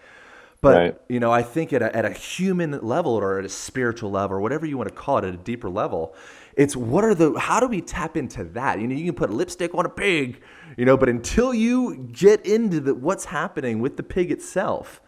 But 0.61 0.76
Right. 0.76 1.01
you 1.09 1.18
know 1.18 1.32
i 1.32 1.43
think 1.43 1.72
at 1.72 1.82
a, 1.82 1.95
at 1.95 2.05
a 2.05 2.12
human 2.12 2.80
level 2.86 3.12
or 3.12 3.40
at 3.40 3.45
a 3.45 3.49
spiritual 3.49 4.12
level 4.12 4.36
or 4.36 4.40
whatever 4.40 4.64
you 4.64 4.78
want 4.78 4.88
to 4.88 4.95
call 4.95 5.18
it 5.18 5.24
at 5.24 5.34
a 5.34 5.36
deeper 5.36 5.68
level 5.68 6.14
it's 6.57 6.76
what 6.76 7.03
are 7.03 7.16
the 7.16 7.36
how 7.36 7.59
do 7.59 7.66
we 7.66 7.80
tap 7.80 8.16
into 8.16 8.45
that? 8.45 8.80
You 8.80 8.86
know 8.86 8.95
you 8.95 9.07
can 9.07 9.14
put 9.16 9.30
lipstick 9.30 9.74
on 9.74 9.86
a 9.86 9.88
pig 9.88 10.40
you 10.76 10.84
know 10.84 10.97
but 10.97 11.09
until 11.09 11.53
you 11.53 12.09
get 12.12 12.47
into 12.47 12.78
the, 12.78 12.95
what's 12.95 13.24
happening 13.24 13.80
with 13.80 13.97
the 13.97 14.05
pig 14.05 14.30
itself 14.30 15.01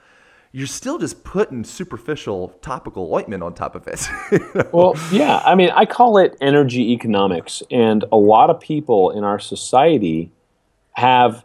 you're 0.54 0.68
still 0.68 0.98
just 0.98 1.24
putting 1.24 1.64
superficial 1.64 2.50
topical 2.62 3.12
ointment 3.12 3.42
on 3.42 3.52
top 3.54 3.74
of 3.74 3.88
it 3.88 4.08
Well, 4.72 4.94
yeah, 5.10 5.42
I 5.44 5.56
mean, 5.56 5.70
I 5.70 5.84
call 5.84 6.16
it 6.18 6.36
energy 6.40 6.92
economics, 6.92 7.60
and 7.72 8.04
a 8.12 8.16
lot 8.16 8.50
of 8.50 8.60
people 8.60 9.10
in 9.10 9.24
our 9.24 9.40
society 9.40 10.30
have 10.92 11.44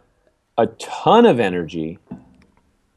a 0.56 0.66
ton 0.66 1.26
of 1.26 1.40
energy 1.40 1.98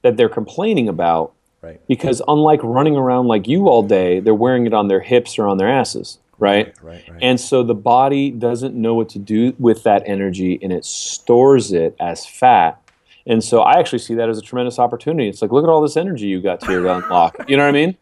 that 0.03 0.16
they're 0.16 0.30
complaining 0.30 0.88
about 0.88 1.34
right 1.61 1.82
because, 1.88 2.22
unlike 2.28 2.59
running 2.61 2.95
around 2.95 3.28
like 3.28 3.47
you 3.47 3.68
all 3.68 3.82
day, 3.82 4.20
they're 4.20 4.36
wearing 4.36 4.68
it 4.68 4.74
on 4.74 4.89
their 4.89 5.01
hips 5.01 5.39
or 5.39 5.47
on 5.47 5.57
their 5.57 5.70
asses, 5.70 6.20
right? 6.38 6.76
right, 6.84 7.09
right. 7.09 7.20
And 7.24 7.39
so 7.39 7.64
the 7.64 7.74
body 7.74 8.30
doesn't 8.30 8.76
know 8.76 8.93
what 8.93 9.09
to 9.09 9.20
do 9.20 9.55
with 9.57 9.82
that 9.84 10.03
energy, 10.05 10.59
and 10.61 10.72
it 10.72 10.86
stores 10.86 11.74
it 11.74 11.95
as 11.99 12.24
fat. 12.24 12.83
And 13.26 13.44
so 13.44 13.62
I 13.62 13.80
actually 13.80 14.00
see 14.00 14.16
that 14.16 14.30
as 14.30 14.38
a 14.38 14.42
tremendous 14.42 14.80
opportunity. 14.80 15.30
It's 15.30 15.42
like, 15.42 15.52
look 15.52 15.64
at 15.64 15.70
all 15.70 15.82
this 15.82 15.96
energy 15.96 16.28
you 16.28 16.42
got 16.42 16.60
to 16.62 16.78
unlock. 16.96 17.38
You 17.48 17.58
know 17.58 17.64
what 17.64 17.70
I 17.70 17.72
mean? 17.72 17.98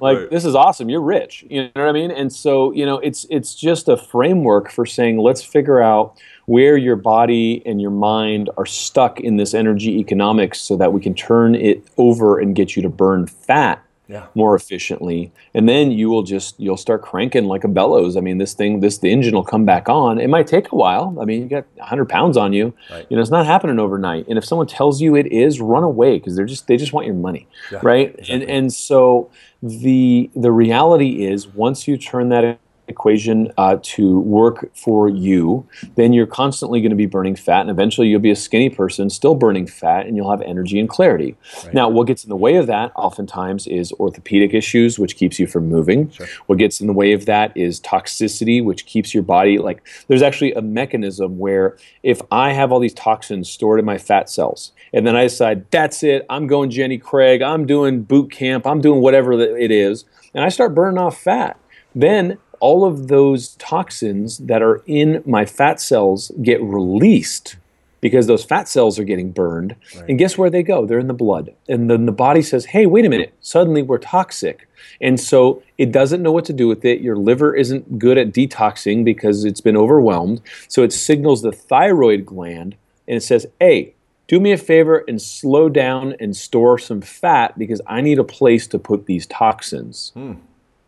like 0.00 0.18
Right. 0.18 0.30
this 0.30 0.44
is 0.44 0.54
awesome 0.54 0.88
you're 0.88 1.00
rich 1.02 1.44
you 1.50 1.62
know 1.62 1.70
what 1.74 1.88
i 1.88 1.92
mean 1.92 2.10
and 2.10 2.32
so 2.32 2.72
you 2.72 2.86
know 2.86 2.98
it's 2.98 3.26
it's 3.28 3.54
just 3.54 3.88
a 3.88 3.96
framework 3.96 4.70
for 4.70 4.86
saying 4.86 5.18
let's 5.18 5.42
figure 5.42 5.82
out 5.82 6.16
where 6.46 6.76
your 6.76 6.96
body 6.96 7.62
and 7.66 7.80
your 7.82 7.90
mind 7.90 8.48
are 8.56 8.66
stuck 8.66 9.20
in 9.20 9.36
this 9.36 9.52
energy 9.54 9.98
economics 9.98 10.60
so 10.60 10.76
that 10.76 10.92
we 10.92 11.00
can 11.00 11.14
turn 11.14 11.54
it 11.54 11.84
over 11.98 12.38
and 12.38 12.54
get 12.54 12.76
you 12.76 12.82
to 12.82 12.88
burn 12.88 13.26
fat 13.26 13.82
Yeah. 14.06 14.26
more 14.34 14.54
efficiently. 14.54 15.32
And 15.54 15.66
then 15.66 15.90
you 15.90 16.10
will 16.10 16.22
just 16.24 16.60
you'll 16.60 16.76
start 16.76 17.00
cranking 17.00 17.46
like 17.46 17.64
a 17.64 17.68
bellows. 17.68 18.16
I 18.18 18.20
mean 18.20 18.36
this 18.36 18.52
thing 18.52 18.80
this 18.80 18.98
the 18.98 19.10
engine 19.10 19.34
will 19.34 19.44
come 19.44 19.64
back 19.64 19.88
on. 19.88 20.18
It 20.18 20.28
might 20.28 20.46
take 20.46 20.72
a 20.72 20.76
while. 20.76 21.16
I 21.20 21.24
mean 21.24 21.42
you 21.42 21.48
got 21.48 21.64
100 21.76 22.06
pounds 22.08 22.36
on 22.36 22.52
you. 22.52 22.74
Right. 22.90 23.06
you 23.08 23.16
know 23.16 23.22
it's 23.22 23.30
not 23.30 23.46
happening 23.46 23.78
overnight. 23.78 24.28
And 24.28 24.36
if 24.36 24.44
someone 24.44 24.66
tells 24.66 25.00
you 25.00 25.16
it 25.16 25.26
is 25.32 25.58
run 25.60 25.84
away 25.84 26.18
because 26.18 26.36
they're 26.36 26.44
just 26.44 26.66
they 26.66 26.76
just 26.76 26.92
want 26.92 27.06
your 27.06 27.14
money. 27.16 27.48
Yeah, 27.72 27.80
right? 27.82 28.14
And 28.28 28.42
and 28.42 28.72
so 28.72 29.30
the 29.62 30.30
the 30.36 30.52
reality 30.52 31.24
is 31.24 31.48
once 31.48 31.88
you 31.88 31.96
turn 31.96 32.28
that 32.28 32.58
equation 32.88 33.52
uh, 33.58 33.78
to 33.82 34.20
work 34.20 34.70
for 34.74 35.08
you 35.08 35.66
then 35.96 36.12
you're 36.12 36.26
constantly 36.26 36.80
going 36.80 36.90
to 36.90 36.96
be 36.96 37.06
burning 37.06 37.36
fat 37.36 37.60
and 37.60 37.70
eventually 37.70 38.08
you'll 38.08 38.20
be 38.20 38.30
a 38.30 38.36
skinny 38.36 38.70
person 38.70 39.10
still 39.10 39.34
burning 39.34 39.66
fat 39.66 40.06
and 40.06 40.16
you'll 40.16 40.30
have 40.30 40.42
energy 40.42 40.78
and 40.78 40.88
clarity. 40.88 41.36
Now 41.72 41.88
what 41.88 42.06
gets 42.06 42.24
in 42.24 42.30
the 42.30 42.36
way 42.36 42.56
of 42.56 42.66
that 42.66 42.92
oftentimes 42.96 43.66
is 43.66 43.92
orthopedic 43.92 44.54
issues 44.54 44.98
which 44.98 45.16
keeps 45.16 45.38
you 45.38 45.46
from 45.46 45.68
moving. 45.68 46.12
What 46.46 46.58
gets 46.58 46.80
in 46.80 46.86
the 46.86 46.92
way 46.92 47.12
of 47.12 47.26
that 47.26 47.56
is 47.56 47.80
toxicity 47.80 48.64
which 48.64 48.86
keeps 48.86 49.14
your 49.14 49.22
body 49.22 49.58
like 49.58 49.86
there's 50.08 50.22
actually 50.22 50.52
a 50.54 50.62
mechanism 50.62 51.38
where 51.38 51.76
if 52.02 52.20
i 52.30 52.52
have 52.52 52.72
all 52.72 52.80
these 52.80 52.94
toxins 52.94 53.48
stored 53.48 53.78
in 53.78 53.84
my 53.84 53.98
fat 53.98 54.28
cells 54.28 54.72
and 54.92 55.06
then 55.06 55.16
i 55.16 55.22
decide 55.22 55.70
that's 55.70 56.02
it 56.02 56.24
i'm 56.28 56.46
going 56.46 56.70
jenny 56.70 56.98
craig 56.98 57.42
i'm 57.42 57.66
doing 57.66 58.02
boot 58.02 58.30
camp 58.30 58.66
i'm 58.66 58.80
doing 58.80 59.00
whatever 59.00 59.32
it 59.32 59.70
is 59.70 60.04
and 60.34 60.44
i 60.44 60.48
start 60.48 60.74
burning 60.74 60.98
off 60.98 61.20
fat 61.20 61.58
then 61.94 62.38
all 62.64 62.86
of 62.86 63.08
those 63.08 63.56
toxins 63.56 64.38
that 64.38 64.62
are 64.62 64.82
in 64.86 65.22
my 65.26 65.44
fat 65.44 65.78
cells 65.78 66.32
get 66.40 66.62
released 66.62 67.56
because 68.00 68.26
those 68.26 68.42
fat 68.42 68.66
cells 68.68 68.98
are 68.98 69.04
getting 69.04 69.30
burned. 69.30 69.76
And 70.08 70.18
guess 70.18 70.38
where 70.38 70.48
they 70.48 70.62
go? 70.62 70.86
They're 70.86 70.98
in 70.98 71.06
the 71.06 71.12
blood. 71.12 71.54
And 71.68 71.90
then 71.90 72.06
the 72.06 72.12
body 72.26 72.40
says, 72.40 72.64
hey, 72.64 72.86
wait 72.86 73.04
a 73.04 73.10
minute, 73.10 73.34
suddenly 73.42 73.82
we're 73.82 73.98
toxic. 73.98 74.66
And 74.98 75.20
so 75.20 75.62
it 75.76 75.92
doesn't 75.92 76.22
know 76.22 76.32
what 76.32 76.46
to 76.46 76.54
do 76.54 76.66
with 76.66 76.86
it. 76.86 77.02
Your 77.02 77.16
liver 77.16 77.54
isn't 77.54 77.98
good 77.98 78.16
at 78.16 78.32
detoxing 78.32 79.04
because 79.04 79.44
it's 79.44 79.60
been 79.60 79.76
overwhelmed. 79.76 80.40
So 80.68 80.82
it 80.82 80.94
signals 80.94 81.42
the 81.42 81.52
thyroid 81.52 82.24
gland 82.24 82.76
and 83.06 83.18
it 83.18 83.22
says, 83.22 83.46
hey, 83.60 83.92
do 84.26 84.40
me 84.40 84.52
a 84.52 84.56
favor 84.56 85.04
and 85.06 85.20
slow 85.20 85.68
down 85.68 86.14
and 86.18 86.34
store 86.34 86.78
some 86.78 87.02
fat 87.02 87.58
because 87.58 87.82
I 87.86 88.00
need 88.00 88.18
a 88.18 88.24
place 88.24 88.66
to 88.68 88.78
put 88.78 89.04
these 89.04 89.26
toxins. 89.26 90.12
Hmm. 90.14 90.36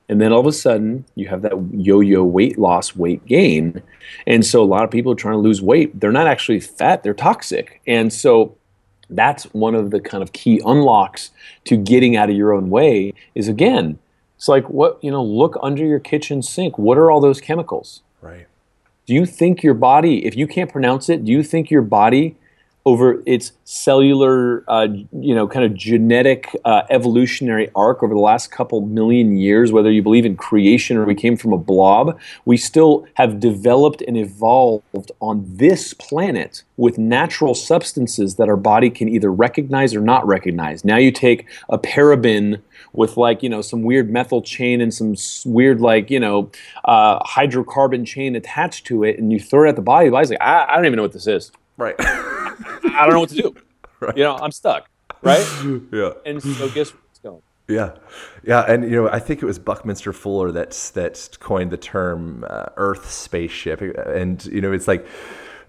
And 0.09 0.21
then 0.21 0.33
all 0.33 0.41
of 0.41 0.47
a 0.47 0.53
sudden, 0.53 1.05
you 1.15 1.29
have 1.29 1.43
that 1.43 1.53
yo 1.73 2.01
yo 2.01 2.23
weight 2.25 2.59
loss, 2.59 2.95
weight 2.95 3.25
gain. 3.27 3.83
And 4.27 4.47
so 4.47 4.63
a 4.63 4.65
lot 4.65 4.85
of 4.85 4.91
people 4.91 5.13
are 5.13 5.17
trying 5.17 5.35
to 5.35 5.41
lose 5.41 5.61
weight. 5.61 5.99
They're 5.99 6.13
not 6.13 6.27
actually 6.29 6.61
fat, 6.61 7.03
they're 7.03 7.15
toxic. 7.15 7.81
And 7.87 8.13
so 8.13 8.57
that's 9.11 9.45
one 9.53 9.75
of 9.75 9.91
the 9.91 10.01
kind 10.01 10.23
of 10.23 10.33
key 10.33 10.61
unlocks 10.65 11.31
to 11.65 11.77
getting 11.77 12.17
out 12.17 12.31
of 12.31 12.37
your 12.37 12.53
own 12.53 12.71
way 12.71 13.15
is 13.35 13.49
again, 13.49 13.99
it's 14.37 14.49
like 14.49 14.69
what, 14.69 15.03
you 15.03 15.11
know, 15.11 15.25
look 15.25 15.57
under 15.63 15.85
your 15.85 16.01
kitchen 16.01 16.43
sink. 16.43 16.79
What 16.79 16.99
are 16.99 17.11
all 17.11 17.21
those 17.21 17.41
chemicals? 17.41 18.03
right 18.21 18.47
Do 19.07 19.15
you 19.15 19.27
think 19.27 19.63
your 19.63 19.75
body, 19.75 20.25
if 20.27 20.37
you 20.37 20.47
can't 20.47 20.71
pronounce 20.71 21.09
it, 21.09 21.25
do 21.25 21.33
you 21.33 21.43
think 21.43 21.71
your 21.71 21.83
body 21.83 22.37
over 22.87 23.21
its 23.27 23.51
cellular, 23.65 24.65
uh, 24.69 24.87
you 25.21 25.35
know, 25.35 25.49
kind 25.49 25.65
of 25.65 25.75
genetic 25.75 26.57
uh, 26.65 26.83
evolutionary 26.89 27.69
arc 27.75 28.01
over 28.01 28.15
the 28.15 28.21
last 28.21 28.53
couple 28.53 28.81
million 28.81 29.37
years, 29.37 29.73
whether 29.73 29.91
you 29.91 30.01
believe 30.01 30.25
in 30.25 30.37
creation 30.37 30.97
or 30.97 31.05
we 31.05 31.15
came 31.15 31.37
from 31.37 31.53
a 31.53 31.59
blob, 31.59 32.17
we 32.45 32.57
still 32.57 33.05
have 33.15 33.41
developed 33.41 34.03
and 34.03 34.17
evolved 34.17 35.11
on 35.21 35.45
this 35.49 35.95
planet 35.95 36.63
with 36.77 36.97
natural 36.97 37.55
substances 37.55 38.37
that 38.37 38.49
our 38.49 38.57
body 38.57 38.89
can 38.89 39.09
either 39.09 39.33
recognize 39.33 39.93
or 39.93 40.01
not 40.01 40.25
recognize. 40.25 40.85
Now 40.85 40.97
you 40.97 41.11
take 41.11 41.45
a 41.69 41.79
paraben 41.79 42.63
with 42.93 43.17
like 43.17 43.43
you 43.43 43.49
know 43.49 43.63
some 43.63 43.83
weird 43.83 44.11
methyl 44.11 44.43
chain 44.43 44.81
and 44.81 44.95
some 44.95 45.17
weird 45.45 45.81
like 45.81 46.09
you 46.09 46.21
know 46.21 46.53
uh, 46.85 47.19
hydrocarbon 47.25 48.07
chain 48.07 48.37
attached 48.37 48.87
to 48.87 49.03
it, 49.03 49.19
and 49.19 49.33
you 49.33 49.41
throw 49.41 49.67
it 49.67 49.71
at 49.71 49.77
the 49.77 49.83
body. 49.83 50.07
The 50.07 50.13
body's 50.13 50.31
like, 50.31 50.41
I, 50.41 50.67
I 50.69 50.77
don't 50.77 50.87
even 50.87 50.97
know 50.97 51.03
what 51.03 51.13
this 51.13 51.27
is. 51.27 51.51
Right. 51.77 51.95
I 51.99 53.01
don't 53.01 53.13
know 53.13 53.21
what 53.21 53.31
to 53.31 53.37
do. 53.37 53.55
Right. 53.99 54.15
You 54.15 54.25
know, 54.25 54.37
I'm 54.37 54.53
stuck. 54.53 54.91
Right. 55.23 55.47
yeah. 55.91 56.11
And 56.27 56.43
so 56.43 56.69
guess 56.69 56.91
what's 56.91 57.19
going. 57.19 57.41
Yeah, 57.67 57.95
yeah, 58.45 58.61
and 58.69 58.85
you 58.85 58.91
know, 58.91 59.09
I 59.09 59.19
think 59.21 59.43
it 59.43 59.47
was 59.47 59.59
Buckminster 59.59 60.13
Fuller 60.13 60.53
that 60.53 60.73
that 60.93 61.39
coined 61.41 61.71
the 61.71 61.79
term 61.79 62.45
uh, 62.47 62.67
Earth 62.77 63.11
spaceship, 63.11 63.81
and 63.81 64.45
you 64.45 64.61
know, 64.61 64.71
it's 64.73 64.87
like 64.87 65.07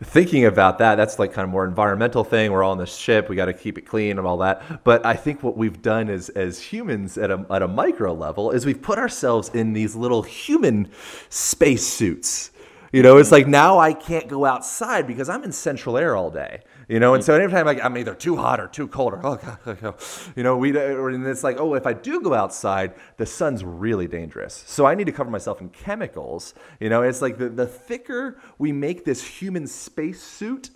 thinking 0.03 0.45
about 0.45 0.78
that, 0.80 0.95
that's 0.95 1.20
like 1.20 1.34
kind 1.34 1.43
of 1.43 1.49
more 1.49 1.66
environmental 1.66 2.24
thing. 2.24 2.51
We're 2.51 2.64
all 2.64 2.72
on 2.72 2.78
this 2.78 2.95
ship, 2.95 3.30
we 3.30 3.36
got 3.36 3.45
to 3.45 3.53
keep 3.53 3.78
it 3.78 3.82
clean 3.82 4.18
and 4.18 4.28
all 4.28 4.38
that. 4.38 4.84
But 4.84 5.05
I 5.05 5.16
think 5.16 5.41
what 5.41 5.58
we've 5.58 5.82
done 5.82 6.10
is, 6.10 6.30
as 6.30 6.62
humans 6.62 7.18
at 7.18 7.32
a, 7.32 7.45
at 7.49 7.62
a 7.62 7.68
micro 7.68 8.14
level, 8.14 8.51
is 8.51 8.66
we've 8.66 8.82
put 8.82 8.99
ourselves 8.99 9.49
in 9.49 9.74
these 9.74 9.95
little 9.95 10.22
human 10.22 10.89
space 11.30 11.86
suits. 11.86 12.51
You 12.91 13.03
know, 13.03 13.17
it's 13.17 13.31
like 13.31 13.47
now 13.47 13.79
I 13.79 13.93
can't 13.93 14.27
go 14.27 14.45
outside 14.45 15.07
because 15.07 15.27
I'm 15.29 15.43
in 15.43 15.51
central 15.51 15.97
air 15.97 16.15
all 16.15 16.31
day. 16.31 16.61
You 16.88 16.99
know, 16.99 17.13
and 17.13 17.23
so 17.23 17.35
anytime 17.35 17.65
like 17.65 17.83
I'm 17.83 17.97
either 17.97 18.15
too 18.15 18.38
hot 18.38 18.59
or 18.59 18.67
too 18.67 18.88
cold 18.88 19.13
or 19.13 19.25
oh 19.25 19.35
god, 19.35 19.77
oh, 19.83 19.95
you 20.35 20.43
know, 20.43 20.55
we 20.55 20.69
and 20.69 21.27
it's 21.27 21.43
like 21.43 21.59
oh 21.59 21.73
if 21.73 21.85
I 21.85 21.93
do 21.93 22.21
go 22.21 22.33
outside, 22.33 22.93
the 23.17 23.25
sun's 23.25 23.63
really 23.63 24.07
dangerous. 24.07 24.63
So 24.67 24.85
I 24.85 24.95
need 24.95 25.05
to 25.05 25.11
cover 25.11 25.29
myself 25.29 25.59
in 25.59 25.69
chemicals. 25.69 26.53
You 26.79 26.89
know, 26.89 27.01
it's 27.01 27.21
like 27.21 27.38
the 27.38 27.49
the 27.49 27.67
thicker 27.67 28.39
we 28.57 28.71
make 28.71 29.03
this 29.03 29.21
human 29.21 29.67
space 29.67 30.21
suit, 30.21 30.69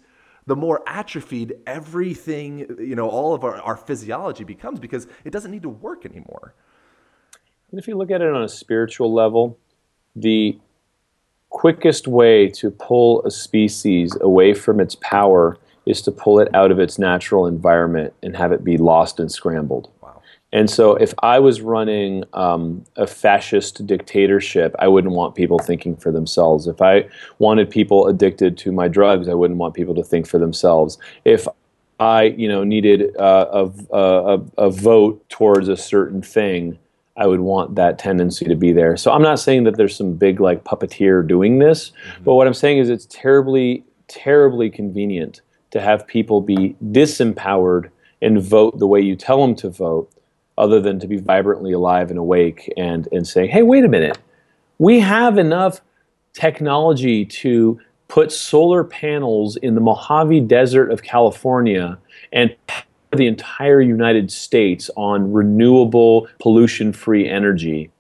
the 0.48 0.56
more 0.56 0.82
atrophied 0.88 1.54
everything, 1.66 2.76
you 2.80 2.96
know, 2.96 3.10
all 3.10 3.34
of 3.34 3.44
our, 3.46 3.62
our 3.62 3.78
physiology 3.78 4.44
becomes 4.44 4.80
because 4.80 5.08
it 5.24 5.32
doesn't 5.32 5.52
need 5.52 5.64
to 5.64 5.70
work 5.70 6.06
anymore. 6.06 6.56
And 7.72 7.80
if 7.80 7.88
you 7.88 7.96
look 7.96 8.12
at 8.12 8.22
it 8.22 8.34
on 8.34 8.44
a 8.44 8.50
spiritual 8.50 9.14
level, 9.14 9.58
the 10.14 10.60
quickest 11.52 12.08
way 12.08 12.48
to 12.48 12.72
pull 12.72 13.24
a 13.24 13.30
species 13.30 14.18
away 14.22 14.54
from 14.54 14.80
its 14.80 14.96
power 14.96 15.58
is 15.86 16.02
to 16.02 16.12
pull 16.12 16.40
it 16.40 16.48
out 16.56 16.72
of 16.72 16.80
its 16.80 16.98
natural 16.98 17.46
environment 17.46 18.14
and 18.24 18.36
have 18.36 18.52
it 18.52 18.64
be 18.64 18.78
lost 18.78 19.20
and 19.20 19.32
scrambled. 19.32 19.92
Wow. 20.02 20.22
And 20.54 20.70
so, 20.70 20.96
if 20.96 21.14
I 21.22 21.40
was 21.40 21.62
running 21.62 22.24
um, 22.34 22.84
a 22.96 23.06
fascist 23.06 23.86
dictatorship, 23.86 24.76
I 24.80 24.88
wouldn't 24.88 25.14
want 25.14 25.36
people 25.36 25.60
thinking 25.60 25.96
for 25.96 26.12
themselves. 26.12 26.68
If 26.68 26.82
I 26.82 27.08
wanted 27.40 27.70
people 27.70 28.08
addicted 28.08 28.58
to 28.60 28.72
my 28.72 28.88
drugs, 28.88 29.28
I 29.28 29.34
wouldn't 29.34 29.60
want 29.60 29.74
people 29.74 29.96
to 29.96 30.04
think 30.04 30.28
for 30.28 30.40
themselves. 30.40 30.98
If 31.26 31.48
I, 32.00 32.24
you 32.24 32.48
know, 32.48 32.64
needed 32.64 33.16
uh, 33.18 33.70
a, 33.92 33.98
a, 33.98 34.42
a 34.58 34.70
vote 34.72 35.28
towards 35.30 35.68
a 35.68 35.78
certain 35.78 36.22
thing, 36.22 36.80
I 37.18 37.28
would 37.28 37.42
want 37.42 37.76
that 37.76 38.00
tendency 38.00 38.46
to 38.46 38.56
be 38.56 38.72
there. 38.72 38.96
So 38.98 39.12
I'm 39.12 39.22
not 39.22 39.40
saying 39.40 39.66
that 39.66 39.76
there's 39.76 39.96
some 39.96 40.14
big 40.14 40.40
like 40.40 40.64
puppeteer 40.64 41.28
doing 41.28 41.60
this, 41.60 41.90
mm-hmm. 41.90 42.24
but 42.24 42.36
what 42.36 42.48
I'm 42.48 42.54
saying 42.54 42.78
is 42.78 42.90
it's 42.90 43.06
terribly, 43.10 43.84
terribly 44.08 44.70
convenient 44.70 45.42
to 45.72 45.82
have 45.82 46.08
people 46.08 46.42
be 46.42 46.76
disempowered 46.92 47.90
and 48.22 48.42
vote 48.42 48.78
the 48.80 48.88
way 48.88 49.02
you 49.02 49.16
tell 49.16 49.42
them 49.42 49.56
to 49.56 49.70
vote, 49.70 50.12
other 50.58 50.80
than 50.80 51.00
to 51.00 51.08
be 51.08 51.18
vibrantly 51.18 51.74
alive 51.74 52.10
and 52.10 52.20
awake 52.20 52.72
and, 52.78 53.08
and 53.12 53.28
saying, 53.28 53.50
hey, 53.50 53.64
wait 53.64 53.84
a 53.84 53.88
minute, 53.88 54.18
we 54.78 55.00
have 55.00 55.38
enough 55.38 55.82
technology 56.34 57.26
to 57.26 57.80
put 58.08 58.32
solar 58.32 58.84
panels 58.84 59.56
in 59.58 59.74
the 59.74 59.82
Mojave 59.82 60.42
Desert 60.42 60.92
of 60.92 61.02
California 61.02 61.98
and 62.32 62.56
the 63.18 63.28
entire 63.28 63.82
United 63.82 64.32
States 64.32 64.90
on 64.96 65.32
renewable, 65.32 66.28
pollution 66.40 66.94
free 66.94 67.28
energy. 67.28 67.92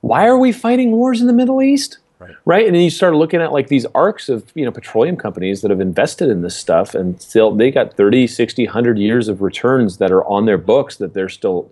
Why 0.00 0.26
are 0.26 0.38
we 0.38 0.52
fighting 0.52 0.92
wars 0.92 1.20
in 1.20 1.26
the 1.26 1.32
Middle 1.32 1.62
East? 1.62 1.98
Right. 2.18 2.34
right. 2.44 2.66
And 2.66 2.74
then 2.74 2.82
you 2.82 2.90
start 2.90 3.14
looking 3.14 3.40
at 3.40 3.52
like 3.52 3.68
these 3.68 3.86
arcs 3.94 4.28
of, 4.28 4.50
you 4.54 4.64
know, 4.64 4.70
petroleum 4.70 5.16
companies 5.16 5.62
that 5.62 5.70
have 5.70 5.80
invested 5.80 6.30
in 6.30 6.42
this 6.42 6.56
stuff 6.56 6.94
and 6.94 7.20
still 7.20 7.54
they 7.54 7.70
got 7.70 7.94
30, 7.94 8.26
60, 8.26 8.66
100 8.66 8.98
years 8.98 9.28
of 9.28 9.42
returns 9.42 9.98
that 9.98 10.10
are 10.10 10.24
on 10.26 10.46
their 10.46 10.58
books 10.58 10.96
that 10.96 11.12
they're 11.12 11.28
still 11.28 11.70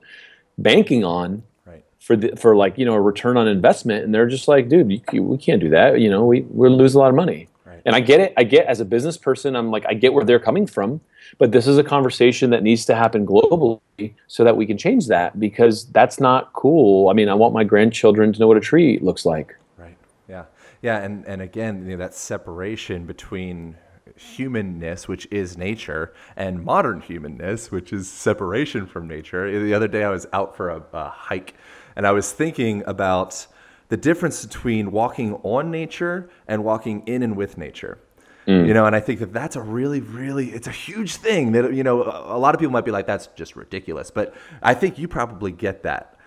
banking 0.59 1.05
on 1.05 1.43
right. 1.65 1.85
for 2.01 2.17
the, 2.17 2.37
for 2.37 2.57
like, 2.57 2.77
you 2.77 2.85
know, 2.85 2.95
a 2.95 3.01
return 3.01 3.37
on 3.37 3.49
investment. 3.49 4.05
And 4.05 4.15
they're 4.15 4.29
just 4.29 4.49
like, 4.49 4.69
dude, 4.69 4.91
you, 5.13 5.23
we 5.23 5.39
can't 5.39 5.61
do 5.61 5.71
that. 5.71 6.01
You 6.01 6.11
know, 6.11 6.25
we, 6.27 6.43
we 6.43 6.69
lose 6.69 6.95
a 6.95 6.99
lot 6.99 7.09
of 7.09 7.15
money. 7.15 7.49
Right. 7.65 7.81
And 7.87 7.95
I 7.95 8.01
get 8.01 8.21
it. 8.21 8.35
I 8.37 8.45
get 8.45 8.67
as 8.67 8.81
a 8.81 8.85
business 8.85 9.17
person, 9.17 9.57
I'm 9.57 9.71
like, 9.71 9.85
I 9.89 9.95
get 9.95 10.13
where 10.13 10.25
they're 10.25 10.41
coming 10.41 10.67
from. 10.67 11.01
But 11.39 11.53
this 11.53 11.67
is 11.67 11.79
a 11.79 11.85
conversation 11.85 12.51
that 12.51 12.63
needs 12.63 12.85
to 12.87 12.95
happen 12.95 13.27
globally 13.27 14.15
so 14.27 14.45
that 14.45 14.57
we 14.57 14.67
can 14.67 14.79
change 14.79 15.07
that 15.09 15.39
because 15.39 15.87
that's 15.87 16.21
not 16.21 16.53
cool. 16.53 17.09
I 17.09 17.13
mean, 17.13 17.29
I 17.29 17.35
want 17.35 17.55
my 17.55 17.65
grandchildren 17.65 18.33
to 18.33 18.41
know 18.41 18.49
what 18.49 18.57
a 18.57 18.61
tree 18.61 18.99
looks 19.01 19.25
like. 19.25 19.57
Right. 19.77 19.97
Yeah. 20.29 20.45
Yeah, 20.83 20.99
and, 20.99 21.25
and 21.27 21.41
again, 21.41 21.85
you 21.85 21.93
know, 21.93 21.97
that 21.99 22.15
separation 22.15 23.07
between 23.07 23.77
humanness, 24.17 25.09
which 25.09 25.27
is 25.31 25.57
nature, 25.57 26.13
and 26.37 26.65
modern 26.65 27.01
humanness, 27.01 27.71
which 27.71 27.93
is 27.93 28.11
separation 28.11 28.87
from 28.87 29.09
nature. 29.09 29.65
The 29.65 29.75
other 29.75 29.89
day 29.89 30.05
I 30.05 30.11
was 30.11 30.27
out 30.33 30.57
for 30.57 30.71
a, 30.71 30.83
a 30.93 31.09
hike 31.09 31.55
and 31.97 32.07
I 32.07 32.13
was 32.13 32.33
thinking 32.33 32.83
about 32.87 33.47
the 33.89 33.97
difference 33.97 34.45
between 34.45 34.91
walking 34.91 35.35
on 35.43 35.71
nature 35.71 36.31
and 36.49 36.65
walking 36.65 37.03
in 37.07 37.23
and 37.23 37.37
with 37.37 37.59
nature. 37.59 37.99
Mm. 38.47 38.67
You 38.67 38.75
know, 38.75 38.87
and 38.87 38.97
I 38.97 39.01
think 39.01 39.21
that 39.21 39.33
that's 39.33 39.55
a 39.55 39.61
really, 39.61 40.01
really, 40.01 40.51
it's 40.51 40.67
a 40.67 40.73
huge 40.73 41.17
thing 41.17 41.53
that, 41.53 41.73
you 41.75 41.85
know, 41.85 42.03
a 42.03 42.39
lot 42.39 42.55
of 42.55 42.61
people 42.61 42.73
might 42.73 42.85
be 42.85 42.91
like, 42.91 43.07
that's 43.07 43.29
just 43.29 43.55
ridiculous. 43.55 44.11
But 44.11 44.35
I 44.63 44.75
think 44.75 44.99
you 44.99 45.07
probably 45.07 45.53
get 45.53 45.85
that 45.85 46.19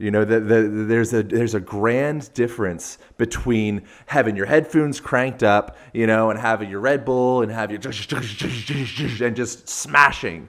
you 0.00 0.10
know, 0.10 0.24
the, 0.24 0.40
the, 0.40 0.62
there's 0.62 1.12
a 1.12 1.22
there's 1.22 1.54
a 1.54 1.60
grand 1.60 2.32
difference 2.32 2.96
between 3.18 3.82
having 4.06 4.34
your 4.34 4.46
headphones 4.46 4.98
cranked 4.98 5.42
up, 5.42 5.76
you 5.92 6.06
know, 6.06 6.30
and 6.30 6.40
having 6.40 6.70
your 6.70 6.80
Red 6.80 7.04
Bull 7.04 7.42
and 7.42 7.52
have 7.52 7.70
your 7.70 7.80
and 7.84 9.36
just 9.36 9.68
smashing, 9.68 10.48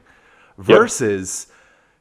versus 0.57 1.47
yep. 1.49 1.57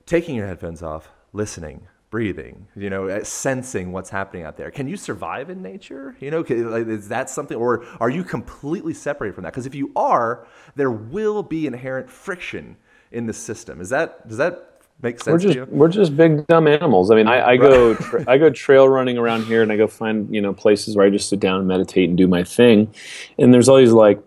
taking 0.07 0.37
your 0.37 0.47
headphones 0.47 0.81
off, 0.81 1.11
listening, 1.33 1.89
breathing, 2.11 2.67
you 2.77 2.91
know, 2.91 3.09
uh, 3.09 3.23
sensing 3.23 3.93
what's 3.93 4.11
happening 4.11 4.43
out 4.43 4.57
there. 4.57 4.71
Can 4.71 4.89
you 4.89 4.97
survive 4.97 5.49
in 5.49 5.63
nature? 5.63 6.17
You 6.21 6.31
know, 6.31 6.43
is 6.43 7.09
that 7.09 7.31
something, 7.31 7.57
or 7.57 7.85
are 8.01 8.11
you 8.11 8.25
completely 8.25 8.95
separated 8.95 9.35
from 9.35 9.45
that? 9.45 9.53
Because 9.53 9.67
if 9.67 9.75
you 9.75 9.93
are, 9.95 10.47
there 10.75 10.91
will 10.91 11.43
be 11.43 11.67
inherent 11.67 12.11
friction 12.11 12.77
in 13.13 13.27
the 13.27 13.33
system. 13.33 13.81
Is 13.81 13.89
that 13.91 14.27
does 14.29 14.39
that 14.39 14.83
make 15.03 15.21
sense. 15.21 15.45
We're 15.45 15.53
just 15.53 15.71
we're 15.71 15.89
just 15.89 16.17
big 16.17 16.47
dumb 16.47 16.67
animals. 16.67 17.11
I 17.11 17.15
mean, 17.15 17.29
I, 17.29 17.51
I 17.51 17.57
go 17.57 17.95
tra- 17.95 18.25
I 18.29 18.39
go 18.39 18.51
trail 18.51 18.89
running 18.89 19.19
around 19.19 19.45
here, 19.45 19.63
and 19.63 19.73
I 19.73 19.77
go 19.77 19.87
find 19.87 20.33
you 20.35 20.41
know 20.41 20.53
places 20.53 20.97
where 20.97 21.07
I 21.07 21.11
just 21.11 21.29
sit 21.29 21.41
down 21.41 21.59
and 21.59 21.69
meditate 21.69 22.09
and 22.09 22.19
do 22.19 22.27
my 22.27 22.45
thing, 22.45 22.93
and 23.39 23.55
there's 23.55 23.69
all 23.69 23.77
these 23.77 23.93
like 23.93 24.21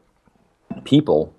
people 0.84 1.34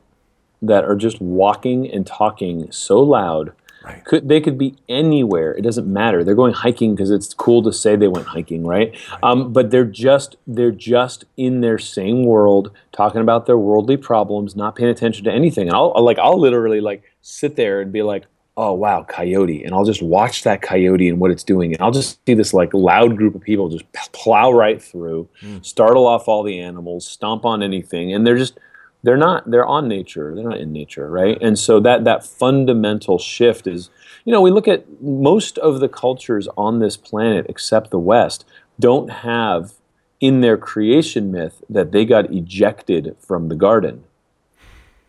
that 0.63 0.85
are 0.85 0.97
just 0.97 1.21
walking 1.21 1.91
and 1.91 2.07
talking 2.07 2.71
so 2.71 3.01
loud. 3.01 3.53
Right. 3.85 4.03
Could 4.05 4.29
they 4.29 4.41
could 4.41 4.57
be 4.57 4.77
anywhere? 4.89 5.53
It 5.53 5.63
doesn't 5.63 5.87
matter. 5.87 6.25
They're 6.25 6.35
going 6.35 6.55
hiking 6.55 6.95
because 6.95 7.11
it's 7.11 7.35
cool 7.35 7.63
to 7.65 7.73
say 7.73 7.97
they 7.97 8.09
went 8.09 8.27
hiking, 8.27 8.67
right? 8.67 8.97
right. 9.11 9.19
Um, 9.23 9.53
but 9.53 9.71
they're 9.71 9.85
just 9.85 10.37
they're 10.47 10.71
just 10.71 11.27
in 11.37 11.61
their 11.61 11.79
same 11.79 12.25
world, 12.25 12.71
talking 12.93 13.21
about 13.21 13.45
their 13.45 13.59
worldly 13.59 13.99
problems, 13.99 14.57
not 14.57 14.75
paying 14.75 14.91
attention 14.91 15.25
to 15.25 15.33
anything. 15.33 15.69
And 15.69 15.77
I'll 15.77 15.93
like 16.03 16.19
I'll 16.19 16.41
literally 16.41 16.81
like 16.81 17.03
sit 17.21 17.57
there 17.57 17.83
and 17.83 17.93
be 17.93 18.03
like, 18.03 18.25
oh 18.57 18.73
wow 18.73 19.05
coyote 19.09 19.65
and 19.65 19.75
i'll 19.75 19.85
just 19.85 20.01
watch 20.01 20.45
that 20.45 20.63
coyote 20.63 21.09
and 21.09 21.19
what 21.19 21.31
it's 21.31 21.43
doing 21.43 21.73
and 21.73 21.83
i'll 21.83 21.91
just 21.91 22.25
see 22.25 22.35
this 22.35 22.55
like 22.55 22.73
loud 22.73 23.17
group 23.17 23.35
of 23.35 23.41
people 23.41 23.69
just 23.69 23.91
plow 24.13 24.53
right 24.53 24.81
through 24.81 25.29
mm. 25.43 25.65
startle 25.65 26.07
off 26.07 26.29
all 26.29 26.43
the 26.45 26.61
animals 26.61 27.07
stomp 27.07 27.45
on 27.45 27.63
anything 27.63 28.13
and 28.13 28.25
they're 28.25 28.39
just 28.39 28.59
they're 29.05 29.17
not 29.17 29.49
they're 29.51 29.67
on 29.67 29.87
nature 29.87 30.35
they're 30.35 30.49
not 30.49 30.59
in 30.59 30.73
nature 30.73 31.09
right 31.09 31.39
and 31.41 31.59
so 31.59 31.79
that 31.79 32.05
that 32.05 32.27
fundamental 32.27 33.19
shift 33.19 33.67
is 33.67 33.91
you 34.25 34.33
know 34.33 34.41
we 34.41 34.51
look 34.51 34.67
at 34.67 34.85
most 35.01 35.59
of 35.59 35.79
the 35.79 35.89
cultures 35.89 36.49
on 36.57 36.81
this 36.81 36.97
planet 36.97 37.47
except 37.49 37.91
the 37.91 37.99
west 37.99 38.45
don't 38.81 39.11
have 39.11 39.75
in 40.21 40.41
their 40.41 40.57
creation 40.57 41.31
myth 41.31 41.63
that 41.71 41.93
they 41.93 42.05
got 42.05 42.33
ejected 42.33 43.17
from 43.21 43.49
the 43.49 43.57
garden 43.57 44.03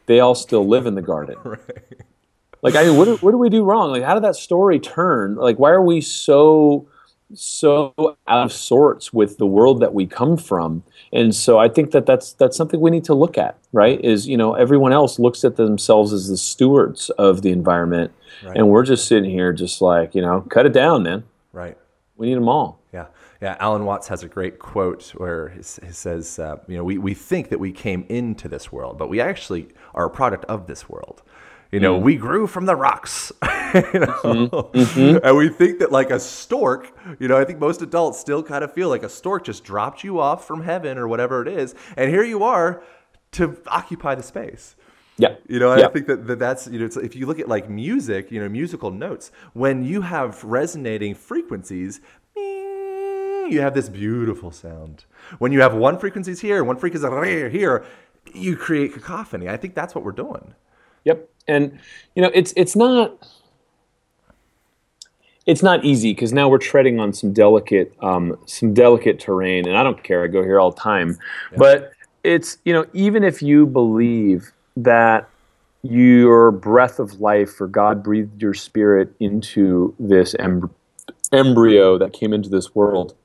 they 0.06 0.20
all 0.20 0.36
still 0.36 0.68
live 0.68 0.86
in 0.86 0.94
the 0.96 1.02
garden 1.02 1.38
right 1.44 2.06
like, 2.66 2.76
I 2.76 2.86
mean, 2.86 2.98
what, 2.98 3.22
what 3.22 3.30
do 3.30 3.38
we 3.38 3.50
do 3.50 3.64
wrong? 3.64 3.92
Like, 3.92 4.02
how 4.02 4.16
did 4.16 4.24
that 4.24 4.36
story 4.36 4.80
turn? 4.80 5.36
Like, 5.36 5.60
why 5.60 5.70
are 5.70 5.84
we 5.84 6.02
so 6.02 6.88
so 7.34 7.94
out 8.28 8.46
of 8.46 8.54
sorts 8.54 9.12
with 9.12 9.38
the 9.38 9.48
world 9.48 9.80
that 9.82 9.94
we 9.94 10.06
come 10.06 10.38
from. 10.38 10.84
And 11.12 11.36
so 11.36 11.58
i 11.58 11.68
think 11.68 11.92
that 11.92 12.06
that's 12.06 12.34
that's 12.34 12.56
something 12.56 12.80
we 12.80 12.92
need 12.92 13.06
to 13.06 13.14
look 13.14 13.38
at 13.38 13.58
right? 13.76 14.04
Is 14.04 14.26
you 14.28 14.38
know 14.38 14.54
everyone 14.54 14.94
else 14.94 15.20
looks 15.20 15.44
at 15.44 15.58
themselves 15.58 16.14
as 16.14 16.30
the 16.30 16.38
stewards 16.38 17.12
of 17.12 17.42
the 17.44 17.52
environment. 17.52 18.12
Right. 18.44 18.58
and 18.58 18.70
we're 18.70 18.84
just 18.84 19.08
sitting 19.08 19.30
here 19.30 19.54
just 19.54 19.82
like 19.82 20.16
you 20.16 20.22
know 20.22 20.42
cut 20.50 20.66
it 20.66 20.74
down 20.74 21.04
man. 21.04 21.26
Right. 21.52 21.78
We 22.16 22.28
need 22.28 22.36
them 22.36 22.48
all. 22.48 22.80
Yeah. 22.94 23.08
Yeah. 23.42 23.58
Alan 23.60 23.84
watts 23.84 24.08
has 24.08 24.24
a 24.24 24.30
great 24.30 24.60
quote 24.60 25.10
where 25.16 25.50
he, 25.50 25.58
he 25.58 25.92
says 25.92 26.40
uh, 26.40 26.58
you 26.68 26.78
know 26.78 26.84
we, 26.84 26.98
we 26.98 27.14
think 27.14 27.50
that 27.50 27.60
we 27.60 27.72
came 27.72 28.06
into 28.08 28.48
this 28.48 28.72
world 28.72 28.98
but 28.98 29.10
we 29.10 29.20
actually 29.20 29.68
are 29.94 30.06
a 30.06 30.10
product 30.10 30.46
of 30.46 30.68
this 30.68 30.90
world 30.90 31.22
you 31.72 31.80
know, 31.80 32.00
mm. 32.00 32.04
we 32.04 32.16
grew 32.16 32.48
from 32.48 32.66
the 32.66 32.76
rocks, 32.76 33.32
you 33.44 33.48
know? 34.00 34.22
mm-hmm. 34.24 34.78
Mm-hmm. 34.78 35.26
and 35.26 35.38
we 35.38 35.50
think 35.50 35.80
that 35.80 35.92
like 35.92 36.10
a 36.10 36.20
stork. 36.20 36.96
You 37.20 37.28
know, 37.28 37.38
I 37.38 37.46
think 37.46 37.60
most 37.60 37.82
adults 37.82 38.20
still 38.20 38.44
kind 38.44 38.64
of 38.64 38.74
feel 38.74 38.90
like 38.90 39.04
a 39.04 39.10
stork 39.10 39.46
just 39.46 39.64
dropped 39.64 40.04
you 40.04 40.20
off 40.20 40.46
from 40.46 40.64
heaven 40.64 40.98
or 40.98 41.08
whatever 41.08 41.42
it 41.42 41.48
is, 41.48 41.76
and 41.98 42.10
here 42.10 42.24
you 42.24 42.44
are 42.44 42.84
to 43.34 43.58
occupy 43.68 44.16
the 44.16 44.24
space. 44.24 44.76
Yeah. 45.18 45.36
You 45.48 45.60
know, 45.60 45.76
yeah. 45.76 45.86
I 45.86 45.90
think 45.90 46.08
that, 46.08 46.28
that 46.28 46.40
that's, 46.40 46.68
you 46.68 46.80
know, 46.80 46.90
if 47.02 47.16
you 47.16 47.26
look 47.26 47.40
at 47.40 47.48
like 47.48 47.70
music, 47.70 48.32
you 48.32 48.42
know, 48.42 48.50
musical 48.50 48.92
notes, 48.92 49.32
when 49.54 49.84
you 49.84 50.02
have 50.02 50.44
resonating 50.44 51.16
frequencies, 51.16 52.02
you 52.36 53.62
have 53.62 53.74
this 53.74 53.90
beautiful 53.90 54.52
sound. 54.52 55.06
When 55.40 55.52
you 55.52 55.62
have 55.62 55.74
one 55.74 55.98
frequencies 56.00 56.42
here, 56.42 56.64
one 56.64 56.78
frequency 56.78 57.50
here, 57.50 57.86
you 58.34 58.58
create 58.58 58.94
cacophony. 58.94 59.48
I 59.48 59.58
think 59.58 59.76
that's 59.76 59.96
what 59.96 60.04
we're 60.04 60.12
doing. 60.12 60.56
Yep. 61.06 61.30
And 61.48 61.80
you 62.16 62.22
know, 62.22 62.32
it's 62.34 62.54
it's 62.56 62.76
not 62.76 63.26
it's 65.46 65.62
not 65.62 65.86
easy 65.86 66.12
because 66.12 66.34
now 66.34 66.50
we're 66.50 66.58
treading 66.58 67.00
on 67.00 67.14
some 67.14 67.32
delicate 67.32 67.96
um, 68.02 68.38
some 68.46 68.74
delicate 68.74 69.20
terrain, 69.20 69.68
and 69.68 69.78
I 69.78 69.84
don't 69.84 70.04
care. 70.04 70.24
I 70.24 70.28
go 70.28 70.44
here 70.44 70.60
all 70.60 70.72
the 70.72 70.82
time, 70.82 71.18
yeah. 71.52 71.58
but 71.58 71.92
it's 72.24 72.58
you 72.66 72.74
know 72.74 72.86
even 72.94 73.24
if 73.24 73.42
you 73.42 73.66
believe 73.66 74.52
that 74.76 75.30
your 75.84 76.52
breath 76.52 76.98
of 76.98 77.22
life 77.22 77.62
or 77.62 77.68
God 77.68 78.04
breathed 78.04 78.42
your 78.42 78.56
spirit 78.56 79.14
into 79.20 79.94
this 80.00 80.36
em- 80.40 80.72
embryo 81.32 82.00
that 82.00 82.12
came 82.12 82.34
into 82.34 82.50
this 82.50 82.74
world, 82.74 83.16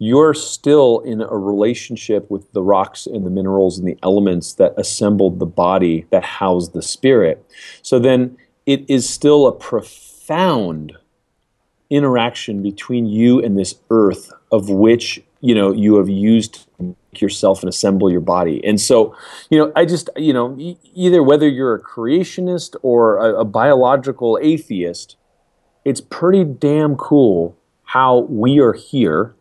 you're 0.00 0.32
still 0.32 1.00
in 1.00 1.20
a 1.20 1.36
relationship 1.36 2.28
with 2.30 2.50
the 2.52 2.62
rocks 2.62 3.06
and 3.06 3.24
the 3.24 3.30
minerals 3.30 3.78
and 3.78 3.86
the 3.86 3.98
elements 4.02 4.54
that 4.54 4.72
assembled 4.78 5.38
the 5.38 5.46
body 5.46 6.06
that 6.10 6.24
housed 6.24 6.72
the 6.72 6.80
spirit. 6.80 7.44
So 7.82 7.98
then 7.98 8.38
it 8.64 8.88
is 8.88 9.06
still 9.06 9.46
a 9.46 9.52
profound 9.52 10.94
interaction 11.90 12.62
between 12.62 13.04
you 13.04 13.42
and 13.42 13.58
this 13.58 13.74
earth 13.90 14.32
of 14.50 14.70
which 14.70 15.22
you 15.42 15.54
know 15.54 15.70
you 15.72 15.96
have 15.96 16.08
used 16.08 16.66
yourself 17.12 17.62
and 17.62 17.68
assemble 17.68 18.08
your 18.08 18.20
body 18.20 18.64
and 18.64 18.80
so 18.80 19.14
you 19.50 19.58
know 19.58 19.72
i 19.74 19.84
just 19.84 20.08
you 20.14 20.32
know 20.32 20.54
e- 20.56 20.78
either 20.94 21.20
whether 21.22 21.48
you're 21.48 21.74
a 21.74 21.82
creationist 21.82 22.76
or 22.82 23.18
a, 23.18 23.40
a 23.40 23.44
biological 23.44 24.38
atheist 24.40 25.16
it's 25.84 26.00
pretty 26.00 26.44
damn 26.44 26.94
cool 26.94 27.56
how 27.82 28.20
we 28.28 28.60
are 28.60 28.74
here 28.74 29.34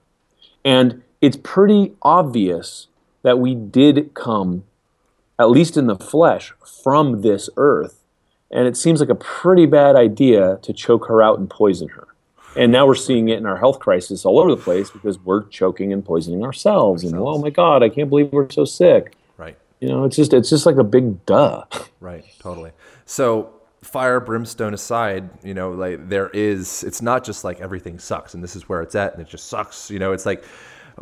and 0.64 1.02
it's 1.22 1.38
pretty 1.38 1.94
obvious 2.02 2.88
that 3.24 3.40
we 3.40 3.56
did 3.56 4.14
come, 4.14 4.64
at 5.38 5.50
least 5.50 5.78
in 5.78 5.88
the 5.88 5.96
flesh, 5.96 6.54
from 6.84 7.22
this 7.22 7.50
earth. 7.58 8.04
And 8.52 8.68
it 8.68 8.76
seems 8.78 9.00
like 9.00 9.10
a 9.10 9.16
pretty 9.16 9.66
bad 9.66 9.96
idea 9.96 10.60
to 10.62 10.74
choke 10.74 11.08
her 11.08 11.22
out 11.22 11.38
and 11.40 11.50
poison 11.50 11.90
her. 11.90 12.08
And 12.56 12.72
now 12.72 12.88
we're 12.88 12.96
seeing 12.96 13.30
it 13.30 13.38
in 13.38 13.46
our 13.46 13.58
health 13.58 13.80
crisis 13.80 14.26
all 14.26 14.40
over 14.40 14.50
the 14.50 14.62
place 14.62 14.90
because 14.90 15.20
we're 15.20 15.44
choking 15.50 15.94
and 15.94 16.04
poisoning 16.04 16.44
ourselves. 16.44 17.04
ourselves. 17.04 17.14
And 17.14 17.22
oh 17.22 17.38
my 17.38 17.52
God, 17.52 17.84
I 17.84 17.90
can't 17.90 18.10
believe 18.10 18.32
we're 18.32 18.50
so 18.50 18.66
sick. 18.66 19.14
Right. 19.38 19.56
You 19.80 19.88
know, 19.88 20.06
it's 20.06 20.16
just 20.16 20.34
it's 20.34 20.50
just 20.50 20.66
like 20.66 20.78
a 20.78 20.84
big 20.84 21.26
duh. 21.26 21.66
Right. 22.00 22.26
Totally. 22.40 22.72
So 23.06 23.52
fire 23.82 24.20
brimstone 24.20 24.74
aside 24.74 25.30
you 25.44 25.54
know 25.54 25.72
like 25.72 26.10
there 26.10 26.30
is 26.30 26.84
it's 26.84 27.02
not 27.02 27.24
just 27.24 27.44
like 27.44 27.62
everything 27.62 27.98
sucks 27.98 28.34
and 28.34 28.44
this 28.44 28.56
is 28.56 28.68
where 28.68 28.82
it's 28.82 28.96
at 28.96 29.14
and 29.14 29.22
it 29.22 29.28
just 29.28 29.48
sucks 29.48 29.90
you 29.90 30.00
know 30.00 30.12
it's 30.12 30.26
like 30.26 30.44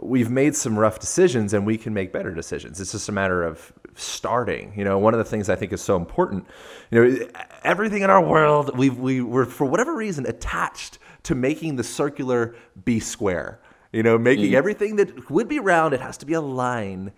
we've 0.02 0.30
made 0.30 0.56
some 0.56 0.78
rough 0.78 1.00
decisions 1.00 1.54
and 1.54 1.66
we 1.66 1.76
can 1.76 1.92
make 1.92 2.14
better 2.14 2.32
decisions 2.32 2.80
it's 2.80 2.92
just 2.92 3.10
a 3.10 3.12
matter 3.12 3.44
of 3.44 3.74
starting 3.96 4.72
you 4.76 4.84
know 4.84 5.00
one 5.00 5.14
of 5.14 5.18
the 5.18 5.24
things 5.24 5.50
i 5.50 5.56
think 5.56 5.74
is 5.74 5.82
so 5.82 5.96
important 5.96 6.46
you 6.92 7.04
know 7.04 7.28
everything 7.64 8.04
in 8.04 8.12
our 8.12 8.24
world 8.24 8.78
we've 8.78 9.00
we 9.00 9.22
were 9.22 9.46
for 9.46 9.66
whatever 9.66 9.96
reason 9.96 10.28
attached 10.28 11.00
to 11.24 11.34
making 11.34 11.78
the 11.78 11.84
circular 11.84 12.56
be 12.86 13.00
square 13.00 13.60
you 13.92 14.04
know 14.04 14.20
making 14.20 14.52
mm. 14.52 14.56
everything 14.56 14.98
that 14.98 15.32
would 15.32 15.48
be 15.48 15.58
round 15.58 15.96
it 15.96 16.00
has 16.00 16.16
to 16.16 16.28
be 16.28 16.34
a 16.34 16.42
line 16.42 17.12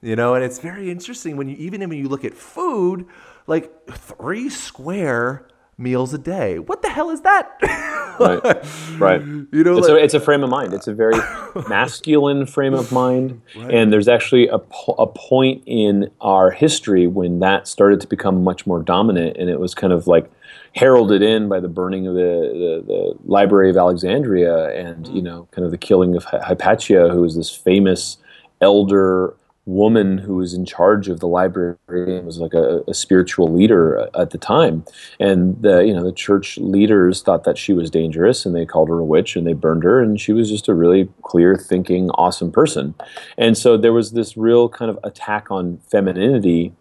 you 0.00 0.16
know 0.16 0.34
and 0.34 0.42
it's 0.42 0.58
very 0.58 0.90
interesting 0.90 1.36
when 1.36 1.48
you 1.48 1.56
even 1.56 1.86
when 1.86 1.98
you 1.98 2.08
look 2.08 2.24
at 2.24 2.32
food 2.32 3.06
like 3.46 3.70
three 3.90 4.48
square 4.48 5.48
meals 5.78 6.14
a 6.14 6.18
day. 6.18 6.58
What 6.58 6.82
the 6.82 6.88
hell 6.88 7.10
is 7.10 7.22
that? 7.22 7.56
right, 8.20 8.40
right. 9.00 9.20
You 9.20 9.64
know, 9.64 9.78
it's, 9.78 9.88
like, 9.88 10.00
a, 10.00 10.04
it's 10.04 10.14
a 10.14 10.20
frame 10.20 10.42
of 10.42 10.50
mind. 10.50 10.72
It's 10.74 10.86
a 10.86 10.94
very 10.94 11.16
masculine 11.68 12.46
frame 12.46 12.74
of 12.74 12.92
mind, 12.92 13.40
right. 13.56 13.72
and 13.72 13.92
there's 13.92 14.08
actually 14.08 14.48
a, 14.48 14.60
a 14.98 15.06
point 15.06 15.62
in 15.66 16.10
our 16.20 16.50
history 16.50 17.06
when 17.06 17.40
that 17.40 17.68
started 17.68 18.00
to 18.02 18.06
become 18.06 18.44
much 18.44 18.66
more 18.66 18.82
dominant, 18.82 19.36
and 19.36 19.50
it 19.50 19.58
was 19.58 19.74
kind 19.74 19.92
of 19.92 20.06
like 20.06 20.30
heralded 20.74 21.22
in 21.22 21.48
by 21.48 21.60
the 21.60 21.68
burning 21.68 22.06
of 22.06 22.14
the, 22.14 22.20
the, 22.20 22.84
the 22.86 23.14
Library 23.24 23.70
of 23.70 23.76
Alexandria, 23.76 24.68
and 24.70 25.06
you 25.08 25.20
mm. 25.20 25.24
know, 25.24 25.48
kind 25.50 25.64
of 25.64 25.70
the 25.70 25.78
killing 25.78 26.16
of 26.16 26.24
Hypatia, 26.24 27.08
who 27.10 27.22
was 27.22 27.36
this 27.36 27.50
famous 27.50 28.18
elder 28.60 29.34
woman 29.64 30.18
who 30.18 30.36
was 30.36 30.54
in 30.54 30.64
charge 30.64 31.08
of 31.08 31.20
the 31.20 31.28
library 31.28 31.76
and 31.88 32.26
was 32.26 32.38
like 32.38 32.52
a, 32.52 32.82
a, 32.88 32.94
spiritual 32.94 33.52
leader 33.52 34.08
at 34.14 34.30
the 34.30 34.38
time. 34.38 34.84
And 35.20 35.60
the 35.62 35.84
you 35.84 35.94
know 35.94 36.02
the 36.02 36.12
church 36.12 36.58
leaders 36.58 37.22
thought 37.22 37.44
that 37.44 37.58
she 37.58 37.72
was 37.72 37.88
dangerous 37.88 38.44
and 38.44 38.56
they 38.56 38.66
called 38.66 38.88
her 38.88 38.98
a 38.98 39.04
witch 39.04 39.36
and 39.36 39.46
they 39.46 39.52
burned 39.52 39.84
her 39.84 40.00
and 40.00 40.20
she 40.20 40.32
was 40.32 40.50
just 40.50 40.68
a 40.68 40.74
really 40.74 41.08
clear 41.22 41.56
thinking 41.56 42.10
awesome 42.10 42.50
person. 42.50 42.94
And 43.38 43.56
so 43.56 43.76
there 43.76 43.92
was 43.92 44.12
this 44.12 44.36
real 44.36 44.68
kind 44.68 44.90
of 44.90 44.98
attack 45.04 45.50
on 45.50 45.78
femininity 45.90 46.72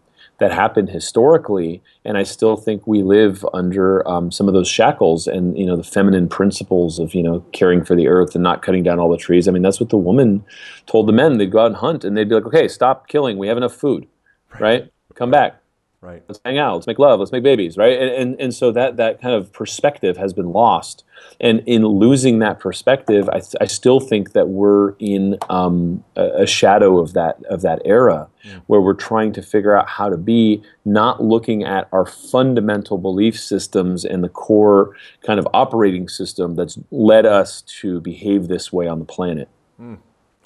that 0.42 0.52
happened 0.52 0.90
historically, 0.90 1.84
and 2.04 2.18
I 2.18 2.24
still 2.24 2.58
think 2.58 2.88
we 2.88 3.04
live 3.04 3.46
under 3.54 4.06
um, 4.08 4.32
some 4.32 4.48
of 4.48 4.56
those 4.56 4.68
shackles 4.68 5.28
and 5.28 5.56
you 5.56 5.68
know 5.68 5.76
the 5.76 5.84
feminine 5.84 6.28
principles 6.28 6.98
of 6.98 7.14
you 7.14 7.22
know 7.22 7.46
caring 7.52 7.86
for 7.86 7.96
the 7.96 8.08
earth 8.08 8.34
and 8.34 8.44
not 8.44 8.64
cutting 8.64 8.82
down 8.82 9.00
all 9.00 9.12
the 9.12 9.18
trees. 9.18 9.48
I 9.48 9.52
mean, 9.52 9.62
that's 9.62 9.80
what 9.80 9.90
the 9.90 9.98
woman 9.98 10.44
told 10.88 11.08
the 11.08 11.14
men. 11.14 11.38
They'd 11.38 11.52
go 11.52 11.60
out 11.60 11.68
and 11.68 11.76
hunt, 11.76 12.04
and 12.04 12.18
they'd 12.18 12.28
be 12.28 12.34
like, 12.34 12.48
"Okay, 12.48 12.68
stop 12.68 13.08
killing. 13.08 13.38
We 13.38 13.50
have 13.50 13.58
enough 13.58 13.76
food, 13.76 14.08
right? 14.54 14.62
right? 14.62 14.94
Come 15.14 15.30
back." 15.30 15.61
Right. 16.02 16.24
Let's 16.28 16.40
hang 16.44 16.58
out. 16.58 16.74
Let's 16.74 16.88
make 16.88 16.98
love. 16.98 17.20
Let's 17.20 17.32
make 17.32 17.44
babies. 17.44 17.78
Right. 17.78 18.00
And, 18.00 18.10
and 18.10 18.42
and 18.42 18.54
so 18.56 18.72
that 18.72 18.98
that 18.98 19.22
kind 19.22 19.36
of 19.36 19.54
perspective 19.54 20.18
has 20.18 20.34
been 20.34 20.52
lost. 20.52 21.04
And 21.40 21.62
in 21.68 21.86
losing 21.86 22.40
that 22.40 22.60
perspective, 22.60 23.30
I, 23.30 23.42
I 23.62 23.66
still 23.66 24.00
think 24.00 24.32
that 24.32 24.50
we're 24.50 24.94
in 24.98 25.38
um, 25.52 26.04
a, 26.16 26.42
a, 26.42 26.48
shadow 26.48 26.98
of 26.98 27.14
that 27.14 27.44
of 27.46 27.62
that 27.62 27.84
era, 27.86 28.28
yeah. 28.44 28.62
where 28.66 28.82
we're 28.82 28.96
trying 28.96 29.32
to 29.34 29.44
figure 29.44 29.78
out 29.78 29.88
how 29.88 30.10
to 30.10 30.18
be, 30.18 30.64
not 30.86 31.24
looking 31.24 31.64
at 31.64 31.88
our 31.92 32.08
fundamental 32.08 32.98
belief 32.98 33.40
systems 33.40 34.04
and 34.04 34.24
the 34.24 34.30
core 34.30 34.96
kind 35.24 35.40
of 35.40 35.48
operating 35.54 36.10
system 36.10 36.56
that's 36.56 36.80
led 36.90 37.28
us 37.28 37.62
to 37.62 38.02
behave 38.02 38.48
this 38.48 38.74
way 38.74 38.88
on 38.88 38.98
the 38.98 39.06
planet. 39.06 39.50
Mm. 39.80 40.00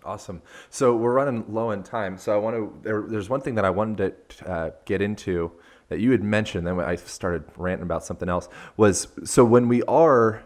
Awesome. 0.05 0.41
So 0.69 0.95
we're 0.95 1.13
running 1.13 1.45
low 1.49 1.71
in 1.71 1.81
time. 1.81 2.17
So 2.17 2.33
I 2.33 2.37
want 2.37 2.55
to. 2.55 2.79
There, 2.83 3.01
there's 3.07 3.27
one 3.27 3.41
thing 3.41 3.55
that 3.55 3.65
I 3.65 3.71
wanted 3.71 4.29
to 4.29 4.49
uh, 4.49 4.71
get 4.85 5.01
into 5.01 5.51
that 5.89 5.99
you 5.99 6.11
had 6.11 6.23
mentioned. 6.23 6.67
Then 6.67 6.79
I 6.79 6.95
started 6.95 7.43
ranting 7.57 7.83
about 7.83 8.05
something 8.05 8.29
else. 8.29 8.47
Was 8.77 9.07
so 9.23 9.43
when 9.43 9.67
we 9.67 9.81
are 9.83 10.43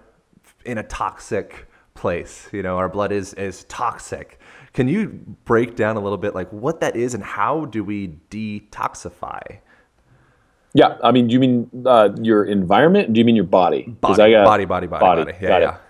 in 0.66 0.78
a 0.78 0.84
toxic 0.84 1.68
place, 1.94 2.48
you 2.54 2.64
know, 2.64 2.78
our 2.78 2.88
blood 2.88 3.12
is 3.12 3.34
is 3.34 3.66
toxic. 3.66 4.40
Can 4.72 4.88
you 4.88 5.08
break 5.46 5.76
down 5.76 5.98
a 5.98 6.00
little 6.00 6.18
bit 6.18 6.34
like 6.34 6.52
what 6.54 6.80
that 6.80 6.96
is 6.96 7.14
and 7.14 7.24
how 7.24 7.66
do 7.66 7.84
we 7.84 8.20
detoxify? 8.30 9.60
Yeah, 10.74 10.98
I 11.04 11.12
mean, 11.12 11.28
do 11.28 11.34
you 11.34 11.40
mean 11.40 11.70
uh, 11.86 12.10
your 12.22 12.46
environment? 12.46 13.12
Do 13.12 13.20
you 13.20 13.26
mean 13.26 13.36
your 13.36 13.46
body? 13.46 13.84
Body, 13.84 14.22
I 14.22 14.32
got, 14.32 14.46
body, 14.46 14.66
body, 14.66 14.88
body, 14.88 15.02
body. 15.02 15.24
body. 15.26 15.38
Yeah, 15.42 15.60
yeah. 15.60 15.76
It. 15.76 15.89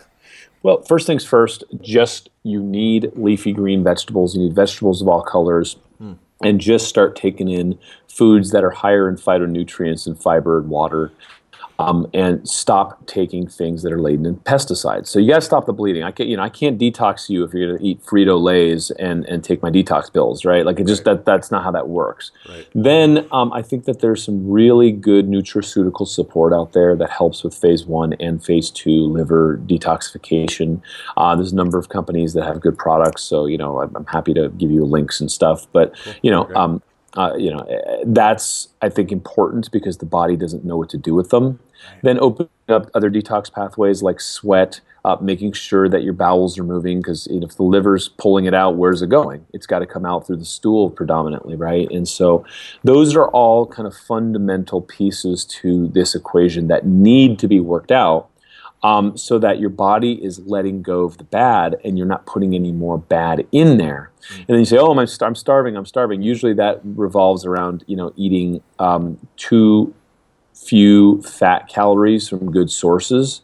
Well, 0.62 0.82
first 0.82 1.08
things 1.08 1.26
first, 1.26 1.64
just 1.82 2.30
you 2.44 2.62
need 2.62 3.12
leafy 3.16 3.54
green 3.54 3.84
vegetables. 3.84 4.36
You 4.36 4.44
need 4.44 4.54
vegetables 4.54 5.02
of 5.02 5.08
all 5.08 5.22
colors. 5.22 5.78
Mm. 6.02 6.18
And 6.44 6.60
just 6.60 6.88
start 6.88 7.16
taking 7.16 7.50
in 7.50 7.78
foods 8.08 8.52
that 8.52 8.64
are 8.64 8.70
higher 8.70 9.10
in 9.10 9.16
phytonutrients 9.16 10.08
and 10.08 10.22
fiber 10.22 10.60
and 10.60 10.70
water. 10.70 11.12
Um, 11.80 12.06
and 12.14 12.48
stop 12.48 13.08
taking 13.08 13.48
things 13.48 13.84
that 13.84 13.94
are 13.94 14.02
laden 14.02 14.26
in 14.26 14.36
pesticides. 14.36 15.08
So 15.08 15.18
you 15.18 15.30
got 15.30 15.36
to 15.36 15.42
stop 15.42 15.66
the 15.66 15.72
bleeding. 15.72 16.04
I 16.04 16.12
can't, 16.12 16.28
you 16.28 16.36
know, 16.36 16.44
I 16.44 16.50
can't 16.50 16.78
detox 16.78 17.30
you 17.30 17.46
if 17.46 17.54
you're 17.54 17.70
going 17.70 17.80
to 17.80 17.86
eat 17.86 18.04
Frito 18.04 18.40
Lay's 18.40 18.92
and 18.92 19.26
and 19.26 19.44
take 19.44 19.64
my 19.64 19.72
detox 19.72 20.12
pills, 20.12 20.44
right? 20.44 20.66
Like 20.66 20.80
it 20.80 20.88
just 20.88 21.06
that 21.06 21.26
that's 21.26 21.52
not 21.52 21.64
how 21.64 21.72
that 21.72 21.88
works. 21.88 22.32
Right. 22.50 22.68
Then 22.76 23.26
um, 23.32 23.54
I 23.54 23.62
think 23.62 23.86
that 23.86 24.02
there's 24.02 24.22
some 24.22 24.50
really 24.50 24.92
good 24.92 25.30
nutraceutical 25.30 26.06
support 26.06 26.52
out 26.52 26.74
there 26.74 26.98
that 26.98 27.10
helps 27.10 27.46
with 27.46 27.56
phase 27.56 27.86
one 27.86 28.12
and 28.20 28.44
phase 28.44 28.70
two 28.70 29.06
liver 29.06 29.62
detoxification. 29.66 30.82
Uh, 31.16 31.34
there's 31.38 31.54
a 31.54 31.56
number 31.56 31.80
of 31.80 31.88
companies 31.88 32.34
that 32.34 32.44
have 32.44 32.60
good 32.60 32.78
products, 32.78 33.24
so 33.24 33.46
you 33.46 33.58
know 33.58 33.82
I'm, 33.82 33.96
I'm 33.96 34.06
happy 34.06 34.34
to 34.34 34.50
give 34.50 34.70
you 34.70 34.84
links 34.84 35.22
and 35.22 35.32
stuff. 35.32 35.66
But 35.72 35.96
you 36.24 36.30
know, 36.30 36.50
um, 36.56 36.82
uh, 37.16 37.34
you 37.38 37.52
know, 37.52 37.60
eh, 37.60 38.04
that's 38.06 38.68
I 38.82 38.90
think 38.90 39.12
important 39.12 39.72
because 39.72 39.98
the 39.98 40.06
body 40.06 40.36
doesn't 40.36 40.66
know 40.66 40.78
what 40.78 40.90
to 40.90 40.98
do 40.98 41.16
with 41.16 41.30
them. 41.30 41.60
Then 42.02 42.20
open 42.20 42.50
up 42.68 42.90
other 42.94 43.10
detox 43.10 43.52
pathways 43.52 44.02
like 44.02 44.22
sweat, 44.22 44.82
uh, 45.06 45.18
making 45.22 45.54
sure 45.54 45.90
that 45.90 46.04
your 46.04 46.14
bowels 46.14 46.58
are 46.58 46.64
moving 46.64 47.00
because 47.00 47.28
you 47.28 47.40
know, 47.40 47.48
if 47.48 47.56
the 47.56 47.64
liver's 47.64 48.10
pulling 48.10 48.46
it 48.46 48.54
out, 48.54 48.76
where's 48.76 49.02
it 49.02 49.10
going? 49.10 49.46
It's 49.54 49.66
got 49.66 49.80
to 49.80 49.86
come 49.86 50.06
out 50.06 50.28
through 50.28 50.38
the 50.38 50.46
stool 50.46 50.90
predominantly, 50.90 51.56
right? 51.56 51.90
And 51.92 52.08
so 52.08 52.46
those 52.84 53.16
are 53.16 53.28
all 53.30 53.66
kind 53.66 53.88
of 53.88 53.96
fundamental 53.96 54.82
pieces 54.82 55.46
to 55.46 55.88
this 55.90 56.16
equation 56.16 56.68
that 56.68 56.86
need 56.86 57.40
to 57.40 57.48
be 57.48 57.60
worked 57.60 57.92
out 57.92 58.30
um, 58.84 59.18
so 59.18 59.40
that 59.40 59.60
your 59.60 59.70
body 59.70 60.24
is 60.24 60.40
letting 60.40 60.82
go 60.82 61.04
of 61.04 61.18
the 61.18 61.24
bad 61.24 61.78
and 61.84 61.98
you're 61.98 62.08
not 62.08 62.26
putting 62.26 62.56
any 62.56 62.72
more 62.72 62.98
bad 62.98 63.46
in 63.52 63.78
there. 63.78 64.12
And 64.38 64.48
then 64.48 64.60
you 64.60 64.66
say, 64.66 64.78
"Oh, 64.78 64.92
I'm, 64.92 65.08
I'm 65.22 65.36
starving. 65.36 65.76
I'm 65.76 65.86
starving." 65.86 66.22
Usually, 66.22 66.54
that 66.54 66.82
revolves 66.84 67.46
around 67.46 67.84
you 67.88 67.96
know 67.96 68.14
eating 68.16 68.62
um, 68.78 69.18
too 69.38 69.94
few 70.60 71.22
fat 71.22 71.68
calories 71.68 72.28
from 72.28 72.52
good 72.52 72.70
sources. 72.70 73.42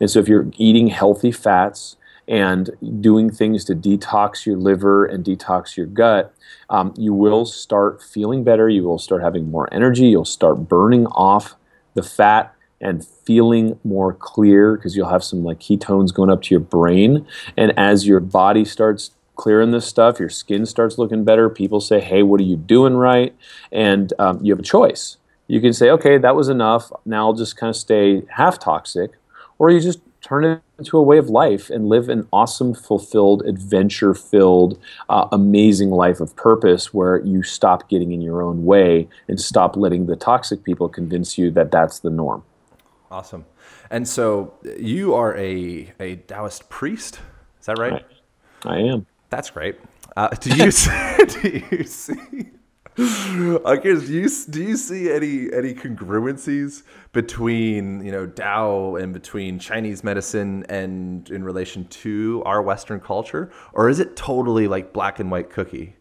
And 0.00 0.10
so, 0.10 0.20
if 0.20 0.28
you're 0.28 0.50
eating 0.56 0.88
healthy 0.88 1.32
fats 1.32 1.96
and 2.28 2.70
doing 3.00 3.30
things 3.30 3.64
to 3.64 3.74
detox 3.74 4.46
your 4.46 4.56
liver 4.56 5.04
and 5.04 5.24
detox 5.24 5.76
your 5.76 5.86
gut, 5.86 6.34
um, 6.70 6.94
you 6.96 7.12
will 7.12 7.44
start 7.44 8.02
feeling 8.02 8.44
better. 8.44 8.68
You 8.68 8.84
will 8.84 8.98
start 8.98 9.22
having 9.22 9.50
more 9.50 9.72
energy. 9.72 10.06
You'll 10.06 10.24
start 10.24 10.68
burning 10.68 11.06
off 11.08 11.56
the 11.94 12.02
fat 12.02 12.54
and 12.80 13.06
feeling 13.06 13.78
more 13.84 14.12
clear 14.12 14.76
because 14.76 14.96
you'll 14.96 15.08
have 15.08 15.24
some 15.24 15.44
like 15.44 15.60
ketones 15.60 16.12
going 16.12 16.30
up 16.30 16.42
to 16.42 16.54
your 16.54 16.60
brain. 16.60 17.26
And 17.56 17.76
as 17.78 18.06
your 18.06 18.20
body 18.20 18.64
starts 18.64 19.12
clearing 19.36 19.70
this 19.70 19.86
stuff, 19.86 20.20
your 20.20 20.28
skin 20.28 20.66
starts 20.66 20.98
looking 20.98 21.24
better. 21.24 21.48
People 21.48 21.80
say, 21.80 22.00
"Hey, 22.00 22.22
what 22.22 22.40
are 22.40 22.44
you 22.44 22.56
doing 22.56 22.94
right?" 22.94 23.34
And 23.70 24.12
um, 24.18 24.38
you 24.42 24.52
have 24.52 24.60
a 24.60 24.64
choice. 24.64 25.16
You 25.52 25.60
can 25.60 25.74
say, 25.74 25.90
"Okay, 25.90 26.16
that 26.16 26.34
was 26.34 26.48
enough. 26.48 26.90
Now 27.04 27.26
I'll 27.26 27.34
just 27.34 27.58
kind 27.58 27.68
of 27.68 27.76
stay 27.76 28.22
half 28.30 28.58
toxic," 28.58 29.10
or 29.58 29.68
you 29.68 29.80
just 29.80 30.00
turn 30.22 30.46
it 30.46 30.62
into 30.78 30.96
a 30.96 31.02
way 31.02 31.18
of 31.18 31.28
life 31.28 31.68
and 31.68 31.90
live 31.90 32.08
an 32.08 32.26
awesome, 32.32 32.72
fulfilled, 32.72 33.42
adventure 33.44 34.14
filled, 34.14 34.78
uh, 35.10 35.28
amazing 35.30 35.90
life 35.90 36.20
of 36.20 36.34
purpose 36.36 36.94
where 36.94 37.18
you 37.18 37.42
stop 37.42 37.86
getting 37.90 38.12
in 38.12 38.22
your 38.22 38.40
own 38.40 38.64
way 38.64 39.06
and 39.28 39.38
stop 39.38 39.76
letting 39.76 40.06
the 40.06 40.16
toxic 40.16 40.64
people 40.64 40.88
convince 40.88 41.36
you 41.36 41.50
that 41.50 41.70
that's 41.70 41.98
the 41.98 42.08
norm. 42.08 42.42
Awesome. 43.10 43.44
And 43.90 44.08
so 44.08 44.54
you 44.78 45.12
are 45.12 45.36
a, 45.36 45.92
a 46.00 46.16
Taoist 46.16 46.70
priest, 46.70 47.20
is 47.60 47.66
that 47.66 47.78
right? 47.78 48.06
I, 48.64 48.76
I 48.76 48.78
am. 48.78 49.04
That's 49.28 49.50
great. 49.50 49.78
Uh, 50.16 50.28
do 50.28 50.56
you 50.56 50.70
see, 50.70 51.16
do 51.28 51.62
you 51.72 51.84
see? 51.84 52.52
I 52.98 53.80
guess 53.82 54.06
do 54.06 54.12
you 54.12 54.28
do 54.50 54.62
you 54.62 54.76
see 54.76 55.10
any 55.10 55.50
any 55.50 55.72
congruencies 55.72 56.82
between 57.12 58.04
you 58.04 58.12
know 58.12 58.26
Tao 58.26 58.96
and 58.96 59.14
between 59.14 59.58
Chinese 59.58 60.04
medicine 60.04 60.66
and 60.68 61.30
in 61.30 61.42
relation 61.42 61.86
to 61.86 62.42
our 62.44 62.60
Western 62.60 63.00
culture, 63.00 63.50
or 63.72 63.88
is 63.88 63.98
it 63.98 64.14
totally 64.14 64.68
like 64.68 64.92
black 64.92 65.20
and 65.20 65.30
white 65.30 65.48
cookie? 65.48 65.96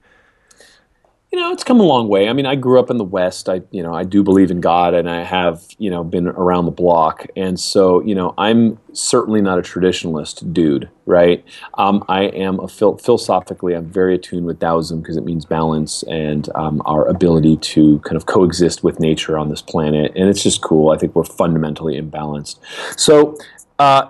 You 1.31 1.39
know, 1.39 1.53
it's 1.53 1.63
come 1.63 1.79
a 1.79 1.83
long 1.83 2.09
way. 2.09 2.27
I 2.27 2.33
mean, 2.33 2.45
I 2.45 2.55
grew 2.55 2.77
up 2.77 2.89
in 2.89 2.97
the 2.97 3.05
West. 3.05 3.47
I, 3.47 3.61
you 3.71 3.81
know, 3.81 3.93
I 3.93 4.03
do 4.03 4.21
believe 4.21 4.51
in 4.51 4.59
God, 4.59 4.93
and 4.93 5.09
I 5.09 5.23
have, 5.23 5.63
you 5.77 5.89
know, 5.89 6.03
been 6.03 6.27
around 6.27 6.65
the 6.65 6.71
block. 6.71 7.25
And 7.37 7.57
so, 7.57 8.01
you 8.01 8.13
know, 8.13 8.33
I'm 8.37 8.77
certainly 8.91 9.41
not 9.41 9.57
a 9.57 9.61
traditionalist 9.61 10.51
dude, 10.51 10.89
right? 11.05 11.41
Um, 11.75 12.03
I 12.09 12.23
am 12.23 12.59
a 12.59 12.67
phil- 12.67 12.97
philosophically, 12.97 13.73
I'm 13.73 13.85
very 13.85 14.15
attuned 14.15 14.45
with 14.45 14.59
Taoism 14.59 14.99
because 15.01 15.15
it 15.15 15.23
means 15.23 15.45
balance 15.45 16.03
and 16.03 16.49
um, 16.55 16.81
our 16.85 17.07
ability 17.07 17.55
to 17.57 17.99
kind 17.99 18.17
of 18.17 18.25
coexist 18.25 18.83
with 18.83 18.99
nature 18.99 19.37
on 19.37 19.47
this 19.47 19.61
planet. 19.61 20.11
And 20.17 20.27
it's 20.27 20.43
just 20.43 20.61
cool. 20.61 20.89
I 20.89 20.97
think 20.97 21.15
we're 21.15 21.23
fundamentally 21.23 21.99
imbalanced. 21.99 22.59
So, 22.99 23.37
uh, 23.79 24.09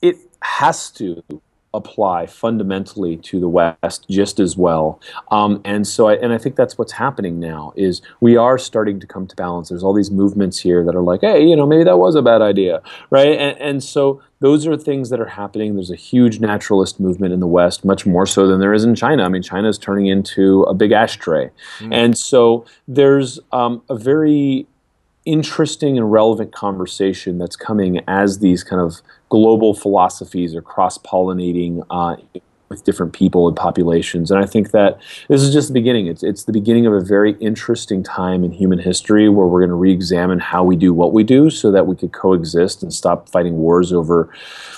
it 0.00 0.16
has 0.40 0.90
to 0.92 1.22
apply 1.74 2.26
fundamentally 2.26 3.16
to 3.18 3.40
the 3.40 3.48
West 3.48 4.06
just 4.08 4.40
as 4.40 4.56
well. 4.56 5.00
Um, 5.30 5.60
and 5.64 5.86
so, 5.86 6.08
I, 6.08 6.14
and 6.14 6.32
I 6.32 6.38
think 6.38 6.56
that's 6.56 6.78
what's 6.78 6.92
happening 6.92 7.40
now 7.40 7.72
is 7.76 8.00
we 8.20 8.36
are 8.36 8.56
starting 8.58 9.00
to 9.00 9.06
come 9.06 9.26
to 9.26 9.36
balance. 9.36 9.68
There's 9.68 9.82
all 9.82 9.92
these 9.92 10.10
movements 10.10 10.58
here 10.58 10.84
that 10.84 10.94
are 10.94 11.02
like, 11.02 11.20
hey, 11.20 11.44
you 11.44 11.56
know, 11.56 11.66
maybe 11.66 11.84
that 11.84 11.98
was 11.98 12.14
a 12.14 12.22
bad 12.22 12.40
idea, 12.40 12.80
right? 13.10 13.36
And, 13.38 13.58
and 13.60 13.84
so 13.84 14.22
those 14.40 14.66
are 14.66 14.76
things 14.76 15.10
that 15.10 15.20
are 15.20 15.26
happening. 15.26 15.74
There's 15.74 15.90
a 15.90 15.96
huge 15.96 16.40
naturalist 16.40 17.00
movement 17.00 17.32
in 17.32 17.40
the 17.40 17.46
West, 17.46 17.84
much 17.84 18.06
more 18.06 18.26
so 18.26 18.46
than 18.46 18.60
there 18.60 18.74
is 18.74 18.84
in 18.84 18.94
China. 18.94 19.24
I 19.24 19.28
mean, 19.28 19.42
China 19.42 19.68
is 19.68 19.78
turning 19.78 20.06
into 20.06 20.62
a 20.64 20.74
big 20.74 20.92
ashtray, 20.92 21.50
mm. 21.78 21.94
and 21.94 22.16
so 22.16 22.64
there's 22.86 23.40
um, 23.52 23.82
a 23.88 23.96
very 23.96 24.66
interesting 25.24 25.96
and 25.96 26.10
relevant 26.10 26.52
conversation 26.52 27.38
that's 27.38 27.56
coming 27.56 28.00
as 28.06 28.40
these 28.40 28.62
kind 28.62 28.80
of 28.80 29.00
global 29.28 29.74
philosophies 29.74 30.54
are 30.54 30.62
cross 30.62 30.98
pollinating 30.98 31.84
uh, 31.90 32.16
with 32.68 32.84
different 32.84 33.12
people 33.12 33.46
and 33.46 33.56
populations. 33.56 34.30
And 34.30 34.42
I 34.42 34.46
think 34.46 34.72
that 34.72 34.98
this 35.28 35.42
is 35.42 35.52
just 35.52 35.68
the 35.68 35.74
beginning. 35.74 36.08
It's, 36.08 36.22
it's 36.22 36.44
the 36.44 36.52
beginning 36.52 36.86
of 36.86 36.92
a 36.92 37.00
very 37.00 37.34
interesting 37.34 38.02
time 38.02 38.42
in 38.42 38.50
human 38.50 38.78
history 38.78 39.28
where 39.28 39.46
we're 39.46 39.60
going 39.60 39.70
to 39.70 39.76
re 39.76 39.92
examine 39.92 40.40
how 40.40 40.64
we 40.64 40.74
do 40.74 40.92
what 40.92 41.12
we 41.12 41.22
do 41.24 41.50
so 41.50 41.70
that 41.70 41.86
we 41.86 41.94
could 41.94 42.12
coexist 42.12 42.82
and 42.82 42.92
stop 42.92 43.28
fighting 43.28 43.58
wars 43.58 43.92
over 43.92 44.28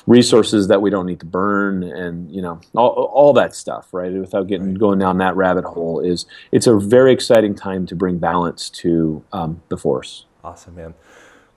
resources 0.06 0.68
that 0.68 0.82
we 0.82 0.90
don't 0.90 1.06
need 1.06 1.20
to 1.20 1.26
burn 1.26 1.82
and, 1.82 2.30
you 2.30 2.42
know, 2.42 2.60
all, 2.74 3.10
all 3.14 3.32
that 3.32 3.54
stuff, 3.54 3.88
right? 3.92 4.12
Without 4.12 4.46
getting 4.46 4.74
going 4.74 4.98
down 4.98 5.18
that 5.18 5.34
rabbit 5.34 5.64
hole, 5.64 6.00
is 6.00 6.26
it's 6.52 6.66
a 6.66 6.76
very 6.76 7.12
exciting 7.12 7.54
time 7.54 7.86
to 7.86 7.96
bring 7.96 8.18
balance 8.18 8.68
to 8.70 9.24
um, 9.32 9.62
the 9.68 9.76
force. 9.76 10.25
Awesome, 10.46 10.76
man. 10.76 10.94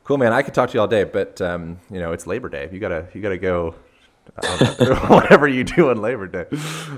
Cool, 0.03 0.17
man. 0.17 0.33
I 0.33 0.41
could 0.41 0.55
talk 0.55 0.71
to 0.71 0.73
you 0.73 0.81
all 0.81 0.87
day, 0.87 1.03
but 1.03 1.39
um, 1.41 1.79
you 1.91 1.99
know 1.99 2.11
it's 2.11 2.25
Labor 2.25 2.49
Day. 2.49 2.67
You 2.71 2.79
gotta 2.79 3.07
you 3.13 3.21
gotta 3.21 3.37
go. 3.37 3.75
whatever 5.07 5.47
you 5.47 5.63
do 5.63 5.89
on 5.89 6.01
Labor 6.01 6.27
Day. 6.27 6.45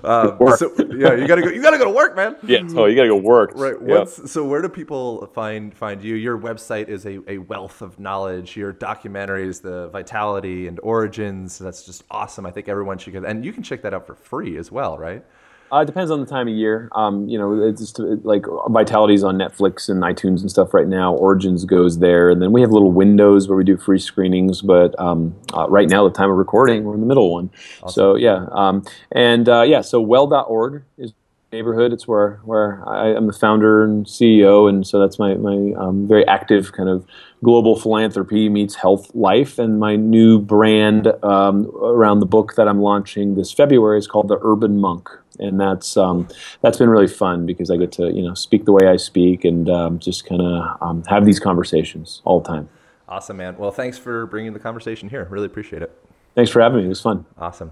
Um, 0.04 0.38
so, 0.58 0.74
yeah, 0.94 1.14
you 1.14 1.28
gotta 1.28 1.42
go. 1.42 1.50
You 1.50 1.62
gotta 1.62 1.78
go 1.78 1.86
to 1.86 1.92
work, 1.92 2.16
man. 2.16 2.36
Yeah. 2.44 2.68
So 2.68 2.86
you 2.86 2.96
gotta 2.96 3.10
go 3.10 3.18
work. 3.18 3.52
Right. 3.56 3.76
Yep. 3.86 4.08
So 4.08 4.46
where 4.46 4.62
do 4.62 4.70
people 4.70 5.26
find 5.34 5.74
find 5.74 6.04
you? 6.04 6.16
Your 6.16 6.38
website 6.38 6.88
is 6.88 7.06
a, 7.06 7.20
a 7.30 7.38
wealth 7.40 7.82
of 7.82 8.00
knowledge. 8.00 8.56
Your 8.56 8.74
documentaries, 8.74 9.62
the 9.62 9.90
vitality 9.90 10.68
and 10.68 10.80
origins. 10.82 11.58
That's 11.58 11.86
just 11.86 12.04
awesome. 12.12 12.46
I 12.46 12.52
think 12.52 12.70
everyone 12.70 12.98
should 12.98 13.14
get. 13.14 13.26
And 13.26 13.44
you 13.46 13.52
can 13.52 13.64
check 13.64 13.82
that 13.84 13.94
out 13.94 14.08
for 14.08 14.16
free 14.16 14.58
as 14.58 14.72
well, 14.72 14.98
right? 14.98 15.26
Uh, 15.72 15.80
it 15.80 15.86
depends 15.86 16.12
on 16.12 16.20
the 16.20 16.26
time 16.26 16.48
of 16.48 16.54
year. 16.54 16.90
Um, 16.94 17.30
you 17.30 17.38
know, 17.38 17.62
it's 17.62 17.80
just 17.80 18.00
like 18.00 18.46
Vitality's 18.68 19.24
on 19.24 19.38
Netflix 19.38 19.88
and 19.88 20.04
iTunes 20.04 20.42
and 20.42 20.52
stuff 20.52 20.74
right 20.74 20.88
now. 20.88 21.14
Origins 21.14 21.64
goes 21.64 22.00
there, 22.00 22.30
and 22.30 22.42
then 22.42 22.52
we 22.52 22.60
have 22.62 22.72
little 22.72 22.92
windows 22.92 23.48
where 23.48 23.58
we 23.58 23.64
do 23.64 23.78
free 23.78 24.00
screenings. 24.00 24.62
But 24.62 25.00
um, 25.00 25.36
uh, 25.56 25.68
right 25.70 25.88
now, 25.88 26.04
the 26.04 26.14
time 26.14 26.30
of 26.30 26.38
recording, 26.38 26.84
we're 26.84 26.96
in 26.96 27.00
the 27.02 27.08
middle 27.08 27.32
one. 27.32 27.50
Awesome. 27.82 27.94
So 27.94 28.16
yeah, 28.16 28.48
um, 28.52 28.84
and 29.14 29.48
uh, 29.48 29.62
yeah, 29.62 29.80
so 29.82 30.02
well.org 30.02 30.84
is 30.98 31.14
neighborhood. 31.52 31.94
It's 31.94 32.08
where 32.08 32.40
where 32.44 32.88
I 32.88 33.10
am 33.10 33.28
the 33.28 33.34
founder 33.34 33.84
and 33.84 34.06
CEO, 34.06 34.70
and 34.70 34.86
so 34.86 35.00
that's 35.00 35.20
my 35.20 35.36
my 35.36 35.74
um, 35.78 36.08
very 36.08 36.28
active 36.28 36.72
kind 36.72 36.90
of 36.90 37.06
global 37.44 37.80
philanthropy 37.80 38.50
meets 38.50 38.76
health 38.76 39.14
life. 39.14 39.60
And 39.60 39.80
my 39.80 39.96
new 39.96 40.40
brand 40.40 41.08
um, 41.24 41.72
around 41.82 42.20
the 42.20 42.26
book 42.26 42.56
that 42.56 42.68
I'm 42.68 42.82
launching 42.82 43.36
this 43.36 43.52
February 43.52 44.00
is 44.00 44.08
called 44.08 44.28
the 44.28 44.40
Urban 44.42 44.80
Monk 44.80 45.10
and 45.40 45.60
that's 45.60 45.98
um, 45.98 46.28
that's 46.62 46.78
been 46.78 46.90
really 46.90 47.08
fun 47.08 47.46
because 47.46 47.70
I 47.70 47.78
get 47.78 47.92
to 47.94 48.14
you 48.14 48.22
know 48.22 48.34
speak 48.34 48.66
the 48.66 48.72
way 48.72 48.88
I 48.88 48.96
speak 48.96 49.44
and 49.44 49.70
um, 49.70 50.00
just 50.00 50.26
kind 50.26 50.42
of 50.42 50.78
um, 50.82 51.04
have 51.06 51.26
these 51.26 51.40
conversations 51.40 52.22
all 52.24 52.40
the 52.40 52.48
time. 52.48 52.70
Awesome, 53.10 53.38
man. 53.38 53.58
Well, 53.58 53.72
thanks 53.72 53.98
for 53.98 54.26
bringing 54.28 54.54
the 54.54 54.60
conversation 54.60 55.10
here. 55.10 55.28
Really 55.30 55.48
appreciate 55.48 55.82
it. 55.82 55.92
Thanks 56.34 56.50
for 56.50 56.62
having 56.62 56.80
me. 56.80 56.86
It 56.86 56.90
was 56.90 57.02
fun. 57.02 57.26
Awesome. 57.38 57.72